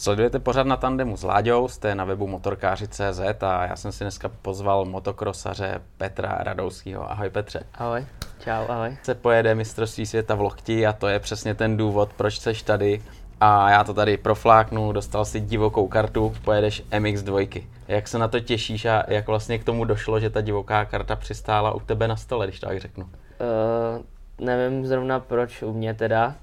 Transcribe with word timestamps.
Sledujete 0.00 0.38
pořád 0.38 0.66
na 0.66 0.76
tandemu 0.76 1.16
s 1.16 1.22
Láďou, 1.22 1.68
jste 1.68 1.94
na 1.94 2.04
webu 2.04 2.26
motorkáři.cz 2.26 3.20
a 3.40 3.66
já 3.66 3.76
jsem 3.76 3.92
si 3.92 4.04
dneska 4.04 4.30
pozval 4.42 4.84
motokrosaře 4.84 5.80
Petra 5.96 6.38
Radouského. 6.40 7.12
Ahoj 7.12 7.30
Petře. 7.30 7.62
Ahoj, 7.74 8.06
čau, 8.44 8.64
ahoj. 8.68 8.96
Se 9.02 9.14
pojede 9.14 9.54
mistrovství 9.54 10.06
světa 10.06 10.34
v 10.34 10.40
Lochti 10.40 10.86
a 10.86 10.92
to 10.92 11.08
je 11.08 11.20
přesně 11.20 11.54
ten 11.54 11.76
důvod, 11.76 12.12
proč 12.16 12.38
jsi 12.38 12.64
tady. 12.64 13.02
A 13.40 13.70
já 13.70 13.84
to 13.84 13.94
tady 13.94 14.16
profláknu, 14.16 14.92
dostal 14.92 15.24
si 15.24 15.40
divokou 15.40 15.88
kartu, 15.88 16.34
pojedeš 16.44 16.82
MX2. 16.90 17.64
Jak 17.88 18.08
se 18.08 18.18
na 18.18 18.28
to 18.28 18.40
těšíš 18.40 18.84
a 18.84 19.04
jak 19.08 19.26
vlastně 19.26 19.58
k 19.58 19.64
tomu 19.64 19.84
došlo, 19.84 20.20
že 20.20 20.30
ta 20.30 20.40
divoká 20.40 20.84
karta 20.84 21.16
přistála 21.16 21.72
u 21.72 21.80
tebe 21.80 22.08
na 22.08 22.16
stole, 22.16 22.46
když 22.46 22.60
to 22.60 22.66
tak 22.66 22.80
řeknu? 22.80 23.04
Uh, 23.04 24.46
nevím 24.46 24.86
zrovna 24.86 25.20
proč 25.20 25.62
u 25.62 25.72
mě 25.72 25.94
teda, 25.94 26.34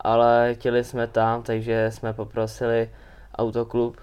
ale 0.00 0.54
chtěli 0.54 0.84
jsme 0.84 1.06
tam, 1.06 1.42
takže 1.42 1.90
jsme 1.90 2.12
poprosili 2.12 2.90
autoklub 3.38 3.96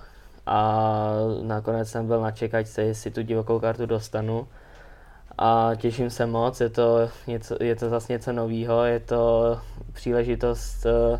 a 0.46 1.12
nakonec 1.42 1.90
jsem 1.90 2.08
byl 2.08 2.22
na 2.22 2.32
čekačce, 2.32 2.82
jestli 2.82 3.12
tu 3.12 3.22
divokou 3.22 3.60
kartu 3.60 3.86
dostanu. 3.86 4.48
A 5.38 5.72
těším 5.76 6.10
se 6.10 6.26
moc, 6.26 6.62
je 6.62 6.70
to, 6.70 7.10
něco, 7.28 7.58
je 7.64 7.76
to 7.76 7.90
zase 7.90 8.14
něco 8.14 8.32
nového, 8.32 8.84
je 8.84 9.00
to 9.00 9.60
příležitost 9.94 10.86
uh, 10.86 11.20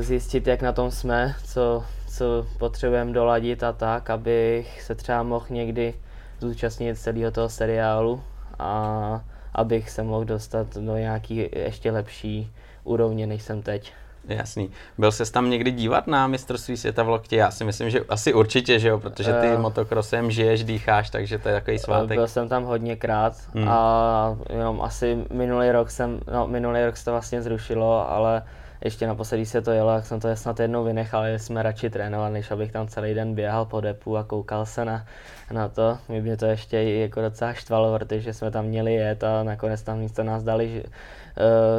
zjistit, 0.00 0.46
jak 0.46 0.62
na 0.62 0.72
tom 0.72 0.90
jsme, 0.90 1.34
co, 1.44 1.84
co 2.08 2.46
potřebujeme 2.58 3.12
doladit 3.12 3.62
a 3.62 3.72
tak, 3.72 4.10
abych 4.10 4.82
se 4.82 4.94
třeba 4.94 5.22
mohl 5.22 5.46
někdy 5.50 5.94
zúčastnit 6.40 6.98
celého 6.98 7.30
toho 7.30 7.48
seriálu 7.48 8.22
a 8.58 9.24
abych 9.54 9.90
se 9.90 10.02
mohl 10.02 10.24
dostat 10.24 10.76
do 10.76 10.96
nějaký 10.96 11.48
ještě 11.52 11.90
lepší 11.90 12.52
úrovně, 12.84 13.26
než 13.26 13.42
jsem 13.42 13.62
teď. 13.62 13.92
Jasný. 14.28 14.70
Byl 14.98 15.12
ses 15.12 15.30
tam 15.30 15.50
někdy 15.50 15.70
dívat 15.70 16.06
na 16.06 16.26
mistrovství 16.26 16.76
světa 16.76 17.02
v 17.02 17.08
Loktě? 17.08 17.36
Já 17.36 17.50
si 17.50 17.64
myslím, 17.64 17.90
že 17.90 18.00
asi 18.08 18.34
určitě, 18.34 18.78
že 18.78 18.88
jo, 18.88 18.98
protože 18.98 19.32
ty 19.32 19.54
uh, 19.54 19.60
motokrosem 19.60 20.30
žiješ, 20.30 20.64
dýcháš, 20.64 21.10
takže 21.10 21.38
to 21.38 21.48
je 21.48 21.54
takový 21.54 21.78
svátek. 21.78 22.18
Byl 22.18 22.28
jsem 22.28 22.48
tam 22.48 22.64
hodněkrát 22.64 23.36
hmm. 23.54 23.68
a 23.68 24.36
jenom 24.50 24.82
asi 24.82 25.24
minulý 25.32 25.70
rok 25.70 25.90
jsem, 25.90 26.20
no 26.32 26.46
minulý 26.48 26.84
rok 26.84 26.96
se 26.96 27.04
to 27.04 27.10
vlastně 27.10 27.42
zrušilo, 27.42 28.10
ale 28.10 28.42
ještě 28.84 29.06
naposledy 29.06 29.46
se 29.46 29.62
to 29.62 29.70
jelo, 29.70 29.94
jak 29.94 30.06
jsem 30.06 30.20
to 30.20 30.36
snad 30.36 30.60
jednou 30.60 30.84
vynechal, 30.84 31.26
že 31.26 31.38
jsme 31.38 31.62
radši 31.62 31.90
trénovali, 31.90 32.32
než 32.32 32.50
abych 32.50 32.72
tam 32.72 32.88
celý 32.88 33.14
den 33.14 33.34
běhal 33.34 33.64
po 33.64 33.80
depu 33.80 34.16
a 34.16 34.24
koukal 34.24 34.66
se 34.66 34.84
na, 34.84 35.06
na 35.50 35.68
to. 35.68 35.98
Mě 36.08 36.36
to 36.36 36.46
ještě 36.46 36.82
jako 36.82 37.20
docela 37.20 37.52
štvalo, 37.52 37.98
protože 37.98 38.34
jsme 38.34 38.50
tam 38.50 38.64
měli 38.64 38.94
jet 38.94 39.24
a 39.24 39.42
nakonec 39.42 39.82
tam 39.82 39.98
místo 39.98 40.22
nás 40.22 40.42
dali 40.42 40.82
uh, 40.86 40.92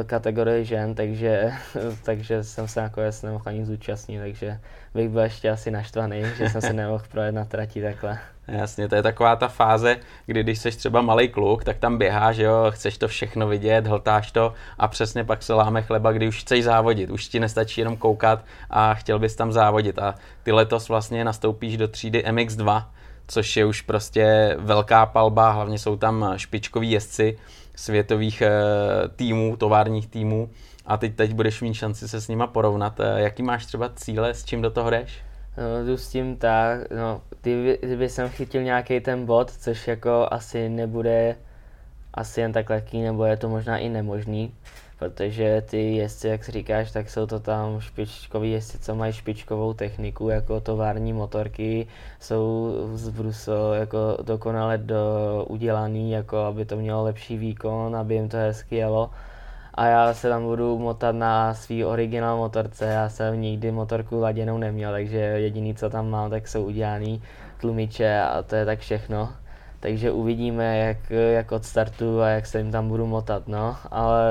kategorii 0.06 0.64
žen, 0.64 0.94
takže, 0.94 1.52
takže 2.04 2.44
jsem 2.44 2.68
se 2.68 2.80
nakonec 2.80 3.22
nemohl 3.22 3.44
ani 3.46 3.64
zúčastnit, 3.64 4.18
takže 4.18 4.58
bych 4.94 5.08
byl 5.08 5.20
ještě 5.22 5.50
asi 5.50 5.70
naštvaný, 5.70 6.22
že 6.36 6.50
jsem 6.50 6.60
se 6.60 6.72
nemohl 6.82 7.04
projet 7.10 7.32
na 7.32 7.44
trati 7.44 7.82
takhle. 7.82 8.18
Jasně, 8.48 8.88
to 8.88 8.94
je 8.94 9.02
taková 9.02 9.36
ta 9.36 9.48
fáze, 9.48 9.96
kdy 10.26 10.42
když 10.42 10.58
jsi 10.58 10.70
třeba 10.70 11.02
malý 11.02 11.28
kluk, 11.28 11.64
tak 11.64 11.78
tam 11.78 11.98
běháš, 11.98 12.36
jo, 12.36 12.66
chceš 12.70 12.98
to 12.98 13.08
všechno 13.08 13.48
vidět, 13.48 13.86
hltáš 13.86 14.32
to 14.32 14.52
a 14.78 14.88
přesně 14.88 15.24
pak 15.24 15.42
se 15.42 15.54
láme 15.54 15.82
chleba, 15.82 16.12
kdy 16.12 16.28
už 16.28 16.40
chceš 16.40 16.64
závodit, 16.64 17.10
už 17.10 17.28
ti 17.28 17.40
nestačí 17.40 17.80
jenom 17.80 17.96
koukat 17.96 18.44
a 18.70 18.94
chtěl 18.94 19.18
bys 19.18 19.36
tam 19.36 19.52
závodit 19.52 19.98
a 19.98 20.14
ty 20.42 20.52
letos 20.52 20.88
vlastně 20.88 21.24
nastoupíš 21.24 21.76
do 21.76 21.88
třídy 21.88 22.24
MX2, 22.26 22.84
což 23.26 23.56
je 23.56 23.64
už 23.64 23.80
prostě 23.80 24.56
velká 24.58 25.06
palba, 25.06 25.50
hlavně 25.50 25.78
jsou 25.78 25.96
tam 25.96 26.32
špičkoví 26.36 26.90
jezdci 26.90 27.38
světových 27.76 28.42
e, 28.42 28.50
týmů, 29.16 29.56
továrních 29.56 30.06
týmů 30.06 30.50
a 30.86 30.96
teď, 30.96 31.14
teď 31.14 31.32
budeš 31.32 31.60
mít 31.60 31.74
šanci 31.74 32.08
se 32.08 32.20
s 32.20 32.28
nima 32.28 32.46
porovnat. 32.46 33.00
E, 33.00 33.20
jaký 33.20 33.42
máš 33.42 33.66
třeba 33.66 33.88
cíle, 33.88 34.34
s 34.34 34.44
čím 34.44 34.62
do 34.62 34.70
toho 34.70 34.90
jdeš? 34.90 35.18
No, 35.58 35.86
jdu 35.86 35.96
s 35.96 36.08
tím 36.08 36.36
tak, 36.36 36.90
no, 36.90 37.20
kdyby, 37.42 37.78
kdyby 37.82 38.08
jsem 38.08 38.28
chytil 38.28 38.62
nějaký 38.62 39.00
ten 39.00 39.26
bod, 39.26 39.50
což 39.50 39.88
jako 39.88 40.28
asi 40.30 40.68
nebude 40.68 41.36
asi 42.14 42.40
jen 42.40 42.52
tak 42.52 42.70
lehký, 42.70 43.02
nebo 43.02 43.24
je 43.24 43.36
to 43.36 43.48
možná 43.48 43.78
i 43.78 43.88
nemožný, 43.88 44.54
protože 45.04 45.62
ty 45.70 45.96
jezdci, 45.96 46.28
jak 46.28 46.48
říkáš, 46.48 46.92
tak 46.92 47.10
jsou 47.10 47.26
to 47.26 47.40
tam 47.40 47.80
špičkoví 47.80 48.52
jezdci, 48.52 48.78
co 48.78 48.94
mají 48.94 49.12
špičkovou 49.12 49.74
techniku, 49.74 50.28
jako 50.28 50.60
tovární 50.60 51.12
motorky, 51.12 51.86
jsou 52.20 52.74
z 52.94 53.08
Bruso 53.08 53.74
jako 53.74 54.18
dokonale 54.22 54.78
do, 54.78 54.96
udělaný, 55.48 56.10
jako 56.10 56.38
aby 56.38 56.64
to 56.64 56.76
mělo 56.76 57.02
lepší 57.04 57.36
výkon, 57.36 57.96
aby 57.96 58.14
jim 58.14 58.28
to 58.28 58.36
hezky 58.36 58.76
jelo 58.76 59.10
a 59.74 59.86
já 59.86 60.14
se 60.14 60.28
tam 60.28 60.42
budu 60.42 60.78
motat 60.78 61.12
na 61.12 61.54
svý 61.54 61.84
originál 61.84 62.36
motorce. 62.36 62.84
Já 62.84 63.08
jsem 63.08 63.40
nikdy 63.40 63.72
motorku 63.72 64.20
laděnou 64.20 64.58
neměl, 64.58 64.92
takže 64.92 65.18
jediný, 65.18 65.74
co 65.74 65.90
tam 65.90 66.10
mám, 66.10 66.30
tak 66.30 66.48
jsou 66.48 66.64
udělaný 66.64 67.22
tlumiče 67.60 68.20
a 68.20 68.42
to 68.42 68.56
je 68.56 68.64
tak 68.64 68.78
všechno. 68.78 69.32
Takže 69.84 70.12
uvidíme, 70.12 70.78
jak, 70.78 71.10
jak 71.10 71.52
odstartu 71.52 72.20
a 72.20 72.28
jak 72.28 72.46
se 72.46 72.58
jim 72.58 72.72
tam 72.72 72.88
budu 72.88 73.06
motat, 73.06 73.48
no. 73.48 73.76
Ale 73.90 74.24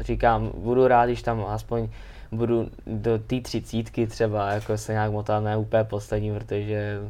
říkám, 0.00 0.50
budu 0.54 0.88
rád, 0.88 1.06
když 1.06 1.22
tam 1.22 1.44
aspoň 1.48 1.88
budu 2.32 2.70
do 2.86 3.18
té 3.18 3.40
třicítky 3.40 4.06
třeba 4.06 4.52
jako 4.52 4.78
se 4.78 4.92
nějak 4.92 5.12
motat, 5.12 5.40
ne 5.40 5.56
úplně 5.56 5.84
poslední, 5.84 6.32
protože 6.34 7.00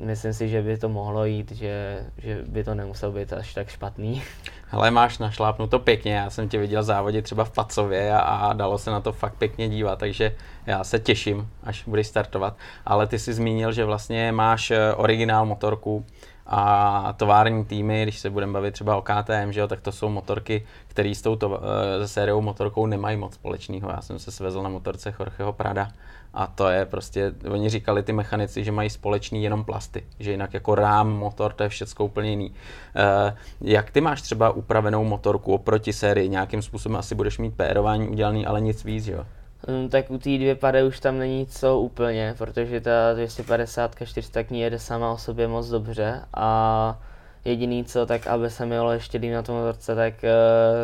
myslím 0.00 0.32
si, 0.32 0.48
že 0.48 0.62
by 0.62 0.78
to 0.78 0.88
mohlo 0.88 1.24
jít, 1.24 1.52
že, 1.52 2.04
že 2.18 2.42
by 2.48 2.64
to 2.64 2.74
nemuselo 2.74 3.12
být 3.12 3.32
až 3.32 3.54
tak 3.54 3.68
špatný. 3.68 4.22
Ale 4.70 4.90
máš 4.90 5.18
našlápnuto 5.18 5.78
pěkně, 5.78 6.14
já 6.14 6.30
jsem 6.30 6.48
tě 6.48 6.58
viděl 6.58 6.82
závodit 6.82 7.24
třeba 7.24 7.44
v 7.44 7.50
Pacově 7.50 8.12
a, 8.12 8.20
a 8.20 8.52
dalo 8.52 8.78
se 8.78 8.90
na 8.90 9.00
to 9.00 9.12
fakt 9.12 9.34
pěkně 9.34 9.68
dívat, 9.68 9.98
takže 9.98 10.36
já 10.66 10.84
se 10.84 10.98
těším, 10.98 11.48
až 11.62 11.84
budeš 11.86 12.06
startovat. 12.06 12.56
Ale 12.86 13.06
ty 13.06 13.18
jsi 13.18 13.34
zmínil, 13.34 13.72
že 13.72 13.84
vlastně 13.84 14.32
máš 14.32 14.70
eh, 14.70 14.94
originál 14.94 15.46
motorku 15.46 16.06
a 16.52 17.14
tovární 17.16 17.64
týmy, 17.64 18.02
když 18.02 18.18
se 18.18 18.30
budeme 18.30 18.52
bavit 18.52 18.72
třeba 18.72 18.96
o 18.96 19.02
KTM, 19.02 19.52
že 19.52 19.60
jo, 19.60 19.68
tak 19.68 19.80
to 19.80 19.92
jsou 19.92 20.08
motorky, 20.08 20.66
které 20.88 21.14
s 21.14 21.22
tou 21.22 21.36
to, 21.36 21.60
se 22.00 22.08
sériou 22.08 22.40
motorkou 22.40 22.86
nemají 22.86 23.16
moc 23.16 23.34
společného. 23.34 23.90
Já 23.90 24.00
jsem 24.00 24.18
se 24.18 24.30
svezl 24.30 24.62
na 24.62 24.68
motorce 24.68 25.14
Jorgeho 25.18 25.52
Prada 25.52 25.88
a 26.34 26.46
to 26.46 26.68
je 26.68 26.86
prostě, 26.86 27.32
oni 27.50 27.68
říkali 27.68 28.02
ty 28.02 28.12
mechanici, 28.12 28.64
že 28.64 28.72
mají 28.72 28.90
společný 28.90 29.42
jenom 29.42 29.64
plasty, 29.64 30.04
že 30.18 30.30
jinak 30.30 30.54
jako 30.54 30.74
rám, 30.74 31.08
motor, 31.08 31.52
to 31.52 31.62
je 31.62 31.68
všechno 31.68 32.04
úplně 32.04 32.30
jiný. 32.30 32.54
E, 32.96 33.36
jak 33.60 33.90
ty 33.90 34.00
máš 34.00 34.22
třeba 34.22 34.50
upravenou 34.50 35.04
motorku 35.04 35.54
oproti 35.54 35.92
sérii? 35.92 36.28
Nějakým 36.28 36.62
způsobem 36.62 36.96
asi 36.96 37.14
budeš 37.14 37.38
mít 37.38 37.54
pérování 37.54 38.08
udělaný, 38.08 38.46
ale 38.46 38.60
nic 38.60 38.84
víc, 38.84 39.06
jo? 39.06 39.26
Um, 39.68 39.88
tak 39.88 40.10
u 40.10 40.18
té 40.18 40.30
dvě 40.30 40.54
pady 40.54 40.82
už 40.82 41.00
tam 41.00 41.18
není 41.18 41.46
co 41.46 41.78
úplně, 41.80 42.34
protože 42.38 42.80
ta 42.80 43.12
250 43.14 43.96
400 44.04 44.40
jede 44.50 44.78
sama 44.78 45.12
o 45.12 45.18
sobě 45.18 45.48
moc 45.48 45.68
dobře 45.68 46.20
a 46.34 46.98
jediný 47.44 47.84
co, 47.84 48.06
tak 48.06 48.26
aby 48.26 48.50
se 48.50 48.66
mělo 48.66 48.92
ještě 48.92 49.18
líp 49.18 49.32
na 49.32 49.42
tom 49.42 49.54
motorce, 49.56 49.94
tak 49.94 50.14
uh, 50.22 50.28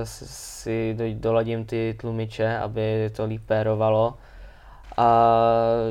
si 0.04 0.96
doladím 1.14 1.64
ty 1.64 1.96
tlumiče, 2.00 2.58
aby 2.58 3.10
to 3.16 3.24
líp 3.24 3.42
pérovalo 3.46 4.14
a 4.96 5.40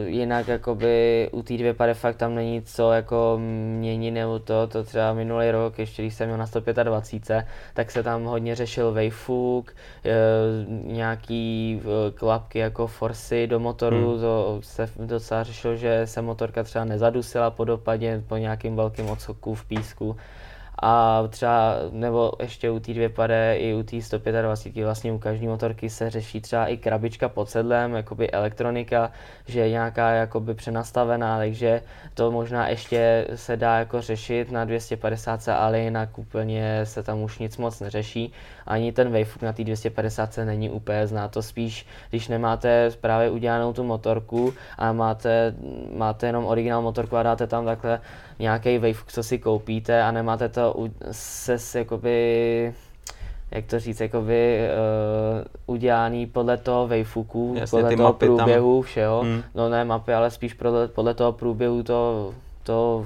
jinak 0.05 0.47
jakoby 0.47 1.29
u 1.31 1.43
té 1.43 1.53
dvě 1.53 1.73
pade 1.73 1.93
fakt 1.93 2.15
tam 2.15 2.35
není 2.35 2.61
co 2.61 2.91
jako 2.91 3.39
měnit 3.79 4.11
nebo 4.11 4.39
to, 4.39 4.67
to 4.67 4.83
třeba 4.83 5.13
minulý 5.13 5.51
rok, 5.51 5.79
ještě 5.79 6.01
když 6.01 6.13
jsem 6.13 6.27
měl 6.27 6.37
na 6.37 6.47
125, 6.47 7.45
tak 7.73 7.91
se 7.91 8.03
tam 8.03 8.23
hodně 8.23 8.55
řešil 8.55 8.93
wayfook, 8.93 9.71
e, 10.05 10.11
nějaký 10.67 11.81
e, 11.81 12.11
klapky 12.11 12.59
jako 12.59 12.87
forsy 12.87 13.47
do 13.47 13.59
motoru, 13.59 14.11
hmm. 14.11 14.21
to 14.21 14.59
se 14.61 14.89
docela 14.95 15.43
řešilo, 15.43 15.75
že 15.75 16.07
se 16.07 16.21
motorka 16.21 16.63
třeba 16.63 16.85
nezadusila 16.85 17.51
po 17.51 17.65
dopadě, 17.65 18.23
po 18.27 18.37
nějakým 18.37 18.75
velkým 18.75 19.09
odskoku 19.09 19.55
v 19.55 19.65
písku 19.65 20.15
a 20.81 21.23
třeba, 21.29 21.75
nebo 21.91 22.31
ještě 22.39 22.71
u 22.71 22.79
té 22.79 22.93
dvě 22.93 23.09
pade 23.09 23.57
i 23.57 23.73
u 23.73 23.83
té 23.83 24.01
125 24.01 24.83
vlastně 24.83 25.11
u 25.11 25.19
každé 25.19 25.47
motorky 25.47 25.89
se 25.89 26.09
řeší 26.09 26.41
třeba 26.41 26.67
i 26.67 26.77
krabička 26.77 27.29
pod 27.29 27.49
sedlem, 27.49 27.93
jakoby 27.93 28.31
elektronika, 28.31 29.11
že 29.47 29.59
je 29.59 29.69
nějaká 29.69 30.11
jakoby 30.11 30.53
přenastavená, 30.53 31.37
takže 31.37 31.81
to 32.13 32.31
možná 32.31 32.67
ještě 32.67 33.27
se 33.35 33.57
dá 33.57 33.79
jako 33.79 34.01
řešit 34.01 34.51
na 34.51 34.65
250, 34.65 35.47
ale 35.47 35.79
jinak 35.79 36.17
úplně 36.17 36.81
se 36.83 37.03
tam 37.03 37.21
už 37.21 37.39
nic 37.39 37.57
moc 37.57 37.79
neřeší. 37.79 38.33
Ani 38.67 38.91
ten 38.91 39.11
wavefook 39.11 39.41
na 39.41 39.53
té 39.53 39.63
250 39.63 40.37
není 40.37 40.69
úplně 40.69 41.07
zná 41.07 41.27
to 41.27 41.41
spíš, 41.41 41.85
když 42.09 42.27
nemáte 42.27 42.89
právě 43.01 43.29
udělanou 43.29 43.73
tu 43.73 43.83
motorku 43.83 44.53
a 44.77 44.91
máte, 44.91 45.55
máte 45.97 46.27
jenom 46.27 46.45
originál 46.45 46.81
motorku 46.81 47.17
a 47.17 47.23
dáte 47.23 47.47
tam 47.47 47.65
takhle 47.65 47.99
nějaký 48.39 48.77
wavefook, 48.77 49.11
co 49.11 49.23
si 49.23 49.39
koupíte 49.39 50.03
a 50.03 50.11
nemáte 50.11 50.49
to 50.49 50.75
se 51.11 51.79
jakoby 51.79 52.73
jak 53.51 53.65
to 53.65 53.79
říct, 53.79 54.01
jakoby 54.01 54.59
uh, 55.67 55.75
udělaný 55.75 56.25
podle 56.25 56.57
toho 56.57 56.87
wavefooku, 56.87 57.55
Jasně, 57.57 57.81
podle 57.81 57.97
toho 57.97 58.13
průběhu 58.13 58.81
tam. 58.81 58.87
všeho, 58.87 59.21
hmm. 59.21 59.43
no 59.55 59.69
ne 59.69 59.85
mapy, 59.85 60.13
ale 60.13 60.31
spíš 60.31 60.53
podle, 60.53 60.87
podle 60.87 61.13
toho 61.13 61.31
průběhu 61.31 61.83
to, 61.83 62.33
to 62.63 63.05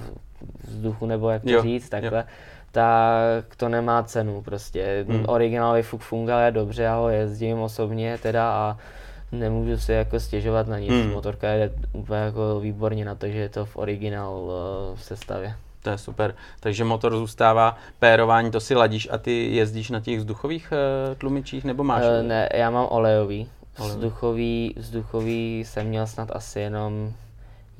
vzduchu, 0.67 1.05
nebo 1.05 1.29
jak 1.29 1.43
to 1.43 1.49
jo, 1.49 1.61
říct, 1.61 1.89
takhle, 1.89 2.17
jo. 2.17 2.23
tak 2.71 3.55
to 3.57 3.69
nemá 3.69 4.03
cenu 4.03 4.41
prostě. 4.41 5.05
Hmm. 5.09 5.25
Originál 5.27 5.71
wavefuk 5.71 6.01
funguje 6.01 6.51
dobře, 6.51 6.83
já 6.83 6.95
ho 6.95 7.09
jezdím 7.09 7.59
osobně 7.59 8.17
teda 8.21 8.51
a 8.51 8.77
nemůžu 9.31 9.77
si 9.77 9.91
jako 9.91 10.19
stěžovat 10.19 10.67
na 10.67 10.79
nic. 10.79 10.91
Hmm. 10.91 11.11
Motorka 11.11 11.47
je 11.47 11.71
úplně 11.93 12.19
jako 12.19 12.59
výborně 12.59 13.05
na 13.05 13.15
to, 13.15 13.27
že 13.27 13.37
je 13.37 13.49
to 13.49 13.65
v 13.65 13.77
originál 13.77 14.33
uh, 14.33 14.97
v 14.97 15.03
sestavě. 15.03 15.55
To 15.83 15.89
je 15.89 15.97
super. 15.97 16.35
Takže 16.59 16.83
motor 16.83 17.15
zůstává, 17.15 17.77
pérování, 17.99 18.51
to 18.51 18.59
si 18.59 18.75
ladíš 18.75 19.07
a 19.11 19.17
ty 19.17 19.55
jezdíš 19.55 19.89
na 19.89 19.99
těch 19.99 20.19
vzduchových 20.19 20.73
uh, 20.73 21.15
tlumičích 21.15 21.65
nebo 21.65 21.83
máš? 21.83 22.03
Uh, 22.03 22.27
ne, 22.27 22.49
já 22.53 22.69
mám 22.69 22.87
olejový. 22.89 23.49
Olejový. 23.79 23.97
Vzduchový, 23.97 24.73
vzduchový 24.77 25.59
jsem 25.65 25.87
měl 25.87 26.07
snad 26.07 26.29
asi 26.31 26.59
jenom 26.59 27.13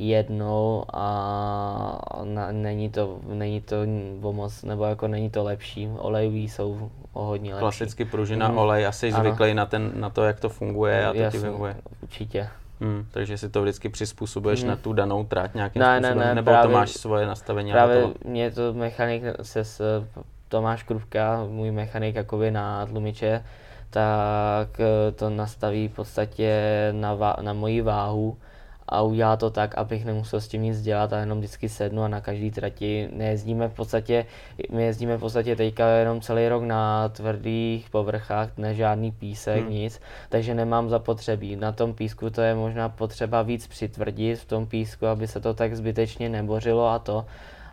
jednou 0.07 0.84
a 0.94 2.22
na, 2.24 2.51
není 2.51 2.90
to, 2.90 3.19
není 3.28 3.62
to 3.62 3.75
o 4.22 4.34
moc, 4.34 4.63
nebo 4.63 4.86
jako 4.86 5.07
není 5.07 5.30
to 5.30 5.44
lepší. 5.44 5.90
Olejový 5.98 6.50
jsou 6.50 6.90
o 7.13 7.24
hodně 7.24 7.50
lepší. 7.54 7.60
Klasicky 7.60 8.06
pružina, 8.06 8.48
Mhm. 8.48 8.57
olej, 8.57 8.88
asi 8.88 9.12
Ano. 9.13 9.24
zvyklý 9.24 9.54
na, 9.54 9.66
ten, 9.66 9.92
na 9.96 10.10
to, 10.10 10.24
jak 10.24 10.40
to 10.40 10.50
funguje 10.50 11.06
a 11.06 11.10
to 11.10 11.13
ti 11.16 11.19
Jasně, 11.22 11.40
vyhovuje. 11.40 11.75
Určitě. 12.01 12.48
Hmm, 12.81 13.06
takže 13.12 13.38
si 13.38 13.50
to 13.50 13.62
vždycky 13.62 13.90
přizpůsobuješ 13.90 14.60
Mhm. 14.62 14.69
na 14.69 14.75
tu 14.75 14.94
danou 14.94 15.24
trať 15.24 15.54
nějakým 15.54 15.80
Ne, 15.81 16.00
ne, 16.02 16.07
způsobem, 16.07 16.28
ne, 16.28 16.36
nebo 16.36 16.52
právě- 16.52 16.68
to 16.74 16.74
máš 16.80 16.90
svoje 16.92 17.28
nastavení 17.28 17.72
Právě 17.72 17.95
hotovo? 17.95 18.13
mě 18.25 18.52
to 18.52 18.74
mechanik 18.74 19.24
se 19.42 19.63
s 19.63 20.06
Tomáš 20.48 20.84
Krupka, 20.84 21.44
můj 21.50 21.72
mechanik 21.72 22.16
jakoby 22.16 22.52
na 22.52 22.86
tlumiče, 22.86 23.44
tak 23.90 24.68
to 25.16 25.30
nastaví 25.30 25.88
v 25.88 25.95
podstatě 25.95 26.60
na, 26.92 27.18
na 27.42 27.54
moji 27.54 27.81
váhu 27.81 28.38
a 28.89 29.01
udělá 29.01 29.38
to 29.38 29.50
tak, 29.50 29.77
abych 29.77 30.06
nemusel 30.06 30.41
s 30.41 30.47
tím 30.47 30.62
nic 30.62 30.81
dělat 30.81 31.13
a 31.13 31.19
jenom 31.19 31.38
vždycky 31.38 31.69
sednu 31.69 32.03
a 32.03 32.07
na 32.07 32.21
každý 32.21 32.51
trati 32.51 33.09
nejezdíme 33.13 33.68
v 33.68 33.74
podstatě, 33.74 34.25
my 34.71 34.83
jezdíme 34.83 35.18
v 35.18 35.19
podstatě 35.19 35.56
teďka 35.56 35.88
jenom 35.89 36.21
celý 36.21 36.47
rok 36.50 36.63
na 36.63 37.09
tvrdých 37.09 37.89
povrchách, 37.89 38.50
ne 38.57 38.75
žádný 38.75 39.12
písek, 39.12 39.62
Hmm. 39.62 39.69
nic, 39.69 40.01
takže 40.30 40.53
nemám 40.53 40.89
zapotřebí. 40.89 41.56
Na 41.56 41.71
tom 41.71 41.94
písku 41.94 42.30
to 42.30 42.41
je 42.41 42.56
možná 42.56 42.89
potřeba 42.89 43.41
víc 43.41 43.68
přitvrdit 43.68 44.39
v 44.39 44.45
tom 44.45 44.65
písku, 44.65 45.07
aby 45.07 45.27
se 45.27 45.39
to 45.39 45.53
tak 45.53 45.75
zbytečně 45.75 46.30
nebořilo 46.30 46.88
a 46.88 47.00
to, 47.00 47.25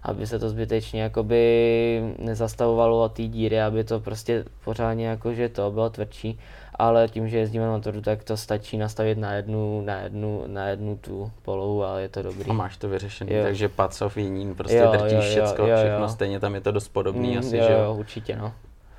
aby 0.02 0.26
se 0.26 0.38
to 0.38 0.48
zbytečně 0.50 1.02
jakoby 1.02 2.14
nezastavovalo 2.19 3.02
a 3.02 3.08
ty 3.08 3.28
díry, 3.28 3.62
aby 3.62 3.84
to 3.84 4.00
prostě 4.00 4.44
pořádně 4.64 5.06
jakože 5.06 5.48
to 5.48 5.70
bylo 5.70 5.90
tvrdší, 5.90 6.38
ale 6.78 7.08
tím, 7.08 7.28
že 7.28 7.38
jezdíme 7.38 7.64
na 7.64 7.70
motoru, 7.70 8.00
tak 8.00 8.25
to 8.25 8.37
stačí 8.37 8.78
nastavit 8.78 9.19
na 9.19 9.32
jednu, 9.32 9.81
na 9.84 9.94
jednu, 10.00 10.43
na 10.46 10.67
jednu 10.69 10.96
tu 10.96 11.32
polohu 11.43 11.84
a 11.84 11.99
je 11.99 12.08
to 12.08 12.23
dobrý. 12.23 12.50
A 12.50 12.52
máš 12.52 12.76
to 12.76 12.88
vyřešený, 12.88 13.34
Jo. 13.34 13.43
takže 13.43 13.69
Pacov, 13.69 14.17
Jinín, 14.17 14.55
prostě 14.55 14.76
Jo, 14.76 14.90
drtíš 14.93 15.12
jo, 15.12 15.17
jo, 15.19 15.23
všecko, 15.23 15.62
jo, 15.62 15.69
jo. 15.69 15.76
všechno 15.76 16.08
stejně, 16.08 16.40
tam 16.40 16.55
je 16.55 16.61
to 16.61 16.73
dost 16.73 16.88
podobný 16.88 17.32
Mm, 17.32 17.38
asi, 17.38 17.56
jo, 17.56 17.64
že 17.67 17.73
jo? 17.73 17.78
jo, 17.78 17.94
určitě 17.94 18.37
no. 18.37 18.52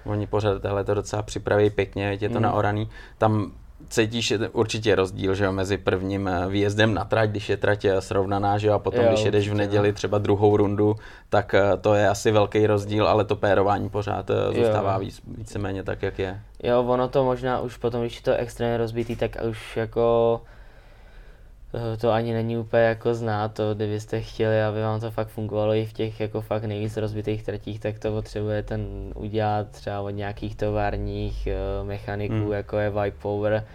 Oni 0.06 0.28
pořád 0.28 0.62
tohle 0.62 0.84
to 0.84 0.94
docela 0.94 1.22
připraví 1.22 1.70
pěkně, 1.70 2.18
je 2.22 2.30
to 2.30 2.36
Mm. 2.36 2.42
naoraný. 2.44 2.90
Tam 3.18 3.52
cítíš 3.90 4.34
určitě 4.52 4.96
rozdíl, 4.96 5.36
že 5.36 5.46
jo, 5.46 5.52
mezi 5.52 5.78
prvním 5.78 6.28
eh, 6.28 6.48
výjezdem 6.50 6.94
na 6.94 7.06
trať, 7.06 7.30
když 7.30 7.50
je 7.50 7.58
trať 7.58 7.86
eh, 7.86 8.02
srovnaná, 8.02 8.58
že 8.58 8.68
jo, 8.68 8.74
a 8.74 8.80
potom, 8.80 9.04
Jo, 9.04 9.08
když 9.08 9.24
jedeš 9.26 9.50
v 9.50 9.54
neděli 9.54 9.88
no. 9.88 9.94
třeba 9.94 10.18
druhou 10.18 10.58
rundu, 10.58 10.96
tak 11.30 11.54
eh, 11.54 11.78
to 11.82 11.94
je 11.94 12.10
asi 12.10 12.32
velký 12.32 12.68
rozdíl, 12.68 13.08
ale 13.08 13.26
to 13.26 13.36
pérování 13.36 13.90
pořád 13.90 14.32
zůstává 14.56 14.98
víc, 14.98 15.22
víceméně 15.28 15.84
tak, 15.84 16.04
jak 16.04 16.20
je. 16.20 16.42
Jo, 16.64 16.84
ono 16.84 17.08
to 17.08 17.24
možná 17.24 17.60
už 17.60 17.78
potom, 17.78 18.02
když 18.02 18.16
je 18.16 18.22
to 18.22 18.34
extrémně 18.34 18.78
rozbitý, 18.78 19.16
tak 19.16 19.38
už 19.50 19.78
jako 19.78 20.42
to 22.02 22.12
ani 22.12 22.34
není 22.34 22.58
úplně 22.58 22.84
jako 22.84 23.14
znát, 23.16 23.54
to 23.54 23.74
kdybyste 23.76 24.22
chtěli, 24.22 24.64
aby 24.64 24.82
vám 24.82 25.00
to 25.00 25.12
fakt 25.12 25.28
fungovalo 25.28 25.74
i 25.74 25.86
v 25.86 25.94
těch 25.94 26.20
jako 26.20 26.42
fakt 26.42 26.64
nejvíc 26.64 26.98
rozbitých 26.98 27.44
tratích, 27.44 27.80
tak 27.80 28.00
to 28.00 28.12
potřebuje 28.12 28.64
ten 28.64 28.88
udělat 29.16 29.70
třeba 29.70 30.02
od 30.02 30.10
nějakých 30.10 30.56
továrních 30.56 31.48
eh, 31.48 31.84
mechaniků, 31.84 32.34
Hmm. 32.34 32.52
jako 32.52 32.78
je 32.78 32.90
Vibe 32.90 33.18
Power, 33.22 33.66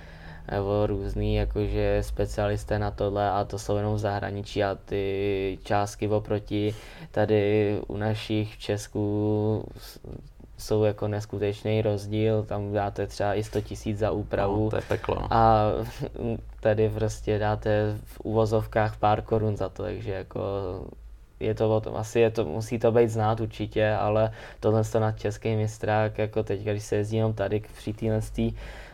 nebo 0.50 0.86
různý 0.86 1.34
jakože 1.34 1.98
specialisté 2.00 2.78
na 2.78 2.90
tohle 2.90 3.30
a 3.30 3.44
to 3.44 3.58
jsou 3.58 3.76
jenom 3.76 3.94
v 3.94 3.98
zahraničí 3.98 4.64
a 4.64 4.74
ty 4.74 5.58
částky 5.64 6.08
oproti 6.08 6.74
tady 7.10 7.76
u 7.86 7.96
našich 7.96 8.54
v 8.54 8.58
Česku 8.58 9.64
jsou 10.62 10.84
jako 10.84 11.08
neskutečný 11.08 11.82
rozdíl, 11.82 12.42
tam 12.42 12.72
dáte 12.72 13.06
třeba 13.06 13.34
i 13.34 13.44
100 13.44 13.60
tisíc 13.60 13.98
za 13.98 14.10
úpravu 14.10 14.64
No, 14.64 14.70
to 14.70 14.76
je 14.76 14.82
peklo. 14.88 15.18
A 15.30 15.64
tady 16.60 16.88
prostě 16.90 17.38
dáte 17.38 17.96
v 18.04 18.20
uvozovkách 18.20 18.96
pár 18.96 19.22
korun 19.22 19.56
za 19.56 19.68
to, 19.68 19.82
takže 19.82 20.12
jako 20.12 20.40
je 21.40 21.54
to 21.54 21.76
o 21.76 21.80
tom, 21.80 21.96
asi 21.96 22.20
je 22.20 22.30
to, 22.30 22.44
musí 22.44 22.78
to 22.78 22.92
být 22.92 23.08
znát 23.08 23.40
určitě, 23.40 23.90
ale 23.90 24.32
tohle 24.60 24.84
to 24.84 25.00
na 25.00 25.12
český 25.12 25.56
mistrák, 25.56 26.18
jako 26.18 26.42
teď, 26.42 26.60
když 26.60 26.82
se 26.84 26.96
jezdí 26.96 27.16
jenom 27.16 27.32
tady 27.32 27.60
k- 27.60 27.70
při 27.76 27.92
téhle 27.92 28.20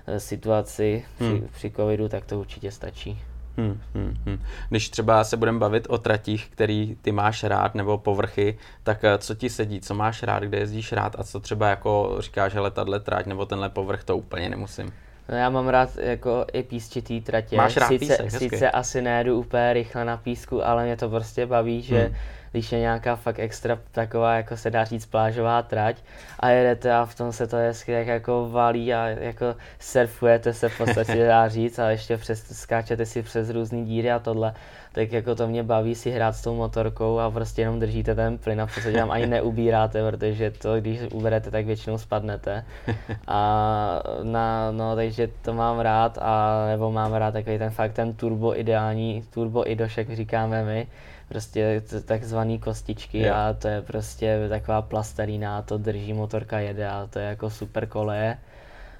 eh, 0.06 0.20
situaci, 0.20 1.04
při, 1.16 1.24
Hmm. 1.24 1.48
při 1.54 1.70
covidu, 1.70 2.08
tak 2.08 2.24
to 2.24 2.40
určitě 2.40 2.70
stačí. 2.72 3.18
Hmm, 3.58 3.80
hmm, 3.94 4.14
hmm. 4.26 4.38
Když 4.68 4.88
třeba 4.88 5.24
se 5.24 5.36
budeme 5.36 5.58
bavit 5.58 5.86
o 5.90 5.98
tratích, 5.98 6.48
který 6.50 6.96
ty 7.02 7.12
máš 7.12 7.44
rád, 7.44 7.74
nebo 7.74 7.98
povrchy, 7.98 8.58
tak 8.82 9.04
eh, 9.04 9.18
co 9.18 9.34
ti 9.34 9.50
sedí, 9.50 9.80
co 9.80 9.94
máš 9.94 10.22
rád, 10.22 10.42
kde 10.42 10.58
jezdíš 10.58 10.92
rád 10.92 11.16
a 11.18 11.24
co 11.24 11.40
třeba 11.40 11.68
jako 11.68 12.16
říkáš, 12.18 12.54
hele, 12.54 12.70
tahle 12.70 13.00
trať 13.00 13.26
nebo 13.26 13.46
tenhle 13.46 13.68
povrch, 13.68 14.04
to 14.04 14.16
úplně 14.16 14.48
nemusím. 14.48 14.92
No 15.28 15.36
já 15.36 15.50
mám 15.50 15.68
rád 15.68 15.90
jako 15.96 16.46
i 16.52 16.62
písčitý 16.62 17.20
tratě. 17.20 17.56
Máš 17.56 17.76
rád 17.76 17.88
sice, 17.88 17.98
písek, 17.98 18.20
hezky. 18.24 18.48
sice 18.50 18.70
asi 18.70 19.02
nejedu 19.02 19.38
úplně 19.38 19.72
rychle 19.72 20.04
na 20.04 20.16
písku, 20.16 20.66
ale 20.66 20.84
mě 20.84 20.96
to 20.96 21.08
prostě 21.08 21.46
baví, 21.46 21.82
že 21.82 22.00
Hmm. 22.00 22.14
když 22.52 22.72
je 22.72 22.78
nějaká 22.78 23.16
fakt 23.16 23.38
extra 23.38 23.78
taková, 23.92 24.34
jako 24.36 24.56
se 24.56 24.70
dá 24.70 24.84
říct, 24.84 25.06
plážová 25.06 25.62
trať 25.62 25.96
a 26.40 26.48
jedete 26.48 26.92
a 26.92 27.04
v 27.06 27.14
tom 27.14 27.32
se 27.32 27.46
to 27.46 27.56
hezky 27.56 27.92
tak 27.94 28.06
jako 28.06 28.48
valí 28.50 28.94
a 28.94 29.06
jako 29.08 29.54
surfujete 29.80 30.52
se 30.52 30.68
v 30.68 30.78
podstatě 30.78 31.26
dá 31.26 31.48
říct 31.48 31.78
a 31.78 31.90
ještě 31.90 32.16
přes, 32.16 32.58
skáčete 32.60 33.06
si 33.06 33.22
přes 33.22 33.50
různé 33.50 33.82
díry 33.84 34.10
a 34.10 34.18
tohle, 34.18 34.54
tak 34.98 35.12
jako 35.12 35.34
to 35.34 35.48
mě 35.48 35.62
baví 35.62 35.94
si 35.94 36.10
hrát 36.10 36.32
s 36.32 36.42
tou 36.42 36.54
motorkou 36.54 37.18
a 37.18 37.30
prostě 37.30 37.62
jenom 37.62 37.80
držíte 37.80 38.14
ten 38.14 38.38
plyn 38.38 38.60
a 38.60 38.66
v 38.66 38.74
podstatě 38.74 38.96
tam 38.96 39.10
ani 39.10 39.26
neubíráte, 39.36 40.10
protože 40.10 40.50
to, 40.50 40.80
když 40.80 41.00
uberete, 41.12 41.50
tak 41.50 41.66
většinou 41.66 41.98
spadnete. 41.98 42.64
A 43.26 44.02
na, 44.22 44.70
no, 44.70 44.96
takže 44.96 45.28
to 45.42 45.54
mám 45.54 45.80
rád 45.80 46.18
a 46.20 46.64
nebo 46.66 46.92
mám 46.92 47.12
rád 47.12 47.32
takový 47.32 47.58
ten 47.58 47.70
fakt 47.70 47.92
ten 47.92 48.14
turbo 48.14 48.60
ideální, 48.60 49.24
turbo 49.34 49.70
idošek 49.70 50.16
říkáme 50.16 50.64
my, 50.64 50.86
prostě 51.28 51.82
takzvaný 52.04 52.58
kostičky 52.58 53.22
Jo. 53.22 53.34
a 53.34 53.52
to 53.52 53.68
je 53.68 53.82
prostě 53.82 54.46
taková 54.48 54.82
plastelína, 54.82 55.62
to 55.62 55.78
drží, 55.78 56.12
motorka 56.12 56.58
jede 56.58 56.88
a 56.88 57.06
to 57.10 57.18
je 57.18 57.24
jako 57.24 57.50
super 57.50 57.86
koleje. 57.86 58.38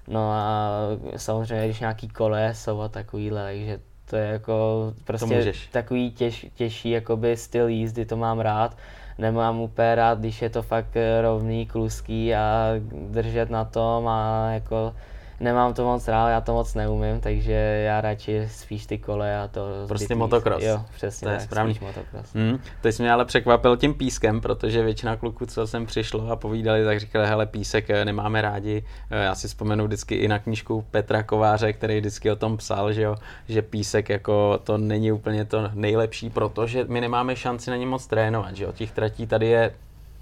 No 0.08 0.32
a 0.32 0.70
samozřejmě, 1.16 1.64
když 1.64 1.80
nějaký 1.80 2.08
koleje 2.08 2.54
jsou 2.54 2.80
a 2.80 2.88
takovýhle, 2.88 3.44
takže 3.44 3.78
to 4.10 4.16
je 4.16 4.26
jako 4.26 4.92
prostě 5.04 5.52
takový 5.72 6.10
těž, 6.10 6.46
těžší 6.54 6.90
jakoby 6.90 7.36
styl 7.36 7.68
jízdy, 7.68 8.06
to 8.06 8.16
mám 8.16 8.40
rád. 8.40 8.76
Nemám 9.18 9.60
úplně 9.60 9.94
rád, 9.94 10.18
když 10.18 10.42
je 10.42 10.50
to 10.50 10.62
fakt 10.62 10.96
eh, 10.96 11.22
rovný, 11.22 11.66
kluský 11.66 12.34
a 12.34 12.72
držet 13.10 13.50
na 13.50 13.64
tom 13.64 14.08
a 14.08 14.50
jako 14.50 14.94
nemám 15.40 15.74
to 15.74 15.84
moc 15.84 16.08
rád, 16.08 16.30
já 16.30 16.40
to 16.40 16.52
moc 16.52 16.74
neumím, 16.74 17.20
takže 17.20 17.52
já 17.86 18.00
radši 18.00 18.48
spíš 18.52 18.86
ty 18.86 18.98
kole 18.98 19.38
a 19.40 19.48
to 19.48 19.60
Prostě 19.88 20.04
zbytý- 20.04 20.18
motocross. 20.18 20.64
Jo, 20.64 20.80
přesně 20.94 21.24
To 21.26 21.32
je 21.34 21.40
správný. 21.40 21.74
spíš 21.74 21.86
motocross. 21.86 22.34
Hmm, 22.34 22.58
teď 22.80 22.94
jsi 22.94 23.02
mě 23.02 23.12
ale 23.12 23.24
překvapil 23.24 23.76
tím 23.76 23.94
pískem, 23.94 24.40
protože 24.40 24.82
většina 24.82 25.16
kluků, 25.16 25.46
co 25.46 25.66
sem 25.66 25.86
přišlo 25.86 26.30
a 26.30 26.36
povídali, 26.36 26.84
tak 26.84 27.00
říkali, 27.00 27.26
hele, 27.26 27.46
písek 27.46 27.90
eh, 27.90 28.04
nemáme 28.04 28.42
rádi. 28.42 28.84
Eh, 29.10 29.24
Já 29.24 29.34
si 29.34 29.48
vzpomenu 29.48 29.84
vždycky 29.86 30.14
i 30.14 30.28
na 30.28 30.38
knížku 30.38 30.84
Petra 30.90 31.22
Kováře, 31.22 31.72
který 31.72 31.98
vždycky 32.00 32.30
o 32.30 32.36
tom 32.36 32.56
psal, 32.56 32.92
že, 32.92 33.02
jo, 33.02 33.14
že 33.48 33.62
písek 33.62 34.08
jako 34.08 34.58
to 34.64 34.78
není 34.78 35.12
úplně 35.12 35.44
to 35.44 35.70
nejlepší, 35.74 36.30
protože 36.30 36.84
my 36.88 37.00
nemáme 37.00 37.36
šanci 37.36 37.70
na 37.70 37.76
něm 37.76 37.88
moc 37.88 38.06
trénovat, 38.06 38.56
že 38.56 38.64
jo. 38.64 38.72
Těch 38.72 38.92
tratí 38.92 39.26
tady 39.26 39.46
je 39.46 39.74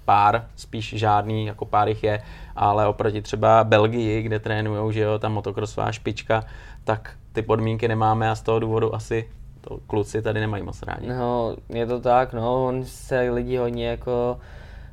pár, 0.07 0.45
spíš 0.55 0.93
žádný, 0.97 1.45
jako 1.45 1.65
pár 1.65 1.87
jich 1.87 2.03
je, 2.03 2.21
ale 2.55 2.87
oproti 2.87 3.21
třeba 3.21 3.63
Belgii, 3.63 4.21
kde 4.21 4.39
trénujou, 4.39 4.91
že 4.91 5.01
jo, 5.01 5.19
ta 5.19 5.29
motokrosová 5.29 5.91
špička, 5.91 6.43
tak 6.83 7.11
ty 7.33 7.41
podmínky 7.41 7.87
nemáme 7.87 8.29
a 8.29 8.35
z 8.35 8.41
toho 8.41 8.59
důvodu 8.59 8.95
asi 8.95 9.29
to 9.61 9.79
kluci 9.87 10.21
tady 10.21 10.39
nemají 10.39 10.63
moc 10.63 10.83
rádi. 10.83 11.07
No, 11.07 11.55
je 11.69 11.85
to 11.85 11.99
tak, 11.99 12.33
no, 12.33 12.65
on 12.65 12.85
se 12.85 13.19
lidi 13.19 13.57
hodně 13.57 13.87
jako 13.87 14.39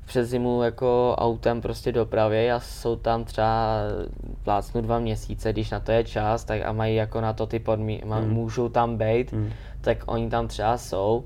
přes 0.07 0.29
zimu 0.29 0.63
jako 0.63 1.15
autem 1.19 1.61
prostě 1.61 1.93
dopraví 1.93 2.51
a 2.51 2.61
jsou 2.61 2.97
tam 2.97 3.25
třeba 3.25 3.77
plácnu 4.43 4.81
dva 4.81 4.99
měsíce, 4.99 5.53
když 5.53 5.71
na 5.71 5.81
to 5.81 5.93
je 5.93 6.05
čas, 6.05 6.45
tak 6.45 6.63
a 6.67 6.73
mají 6.73 6.97
jako 6.97 7.21
na 7.21 7.33
to 7.33 7.47
ty 7.47 7.59
podmínky, 7.59 8.07
Hmm. 8.09 8.31
můžou 8.31 8.69
tam 8.69 8.97
být, 8.97 9.33
Hmm. 9.33 9.51
tak 9.81 9.99
oni 10.07 10.31
tam 10.31 10.49
třeba 10.49 10.79
jsou 10.79 11.25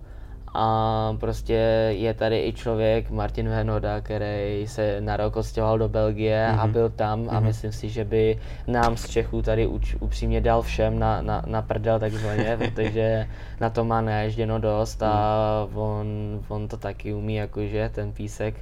a 0.54 1.16
prostě 1.20 1.52
je 1.96 2.14
tady 2.14 2.46
i 2.46 2.52
člověk, 2.52 3.10
Martin 3.10 3.48
Venoda, 3.48 4.00
který 4.00 4.66
se 4.66 5.00
na 5.00 5.16
rok 5.16 5.36
odstěhoval 5.36 5.78
do 5.78 5.88
Belgie 5.88 6.46
a 6.46 6.64
Mhm. 6.64 6.72
byl 6.72 6.90
tam 6.90 7.28
a 7.30 7.34
Mhm. 7.34 7.44
myslím 7.44 7.72
si, 7.72 7.88
že 7.88 8.04
by 8.04 8.38
nám 8.66 8.96
z 8.96 9.08
Čechů 9.08 9.42
tady 9.42 9.66
uč, 9.66 9.96
upřímně 10.00 10.40
dal 10.40 10.62
všem 10.62 10.98
na, 10.98 11.22
na, 11.22 11.42
na 11.46 11.62
prdel 11.62 11.98
takzvaně, 12.00 12.56
protože 12.64 13.26
na 13.60 13.70
to 13.70 13.84
má 13.84 14.00
naježděno 14.00 14.58
dost 14.58 15.02
a 15.02 15.66
Mhm. 15.70 15.78
on, 15.78 16.06
on 16.48 16.68
to 16.68 16.76
taky 16.76 17.14
umí 17.14 17.34
jakože 17.34 17.90
ten 17.94 18.12
písek. 18.12 18.54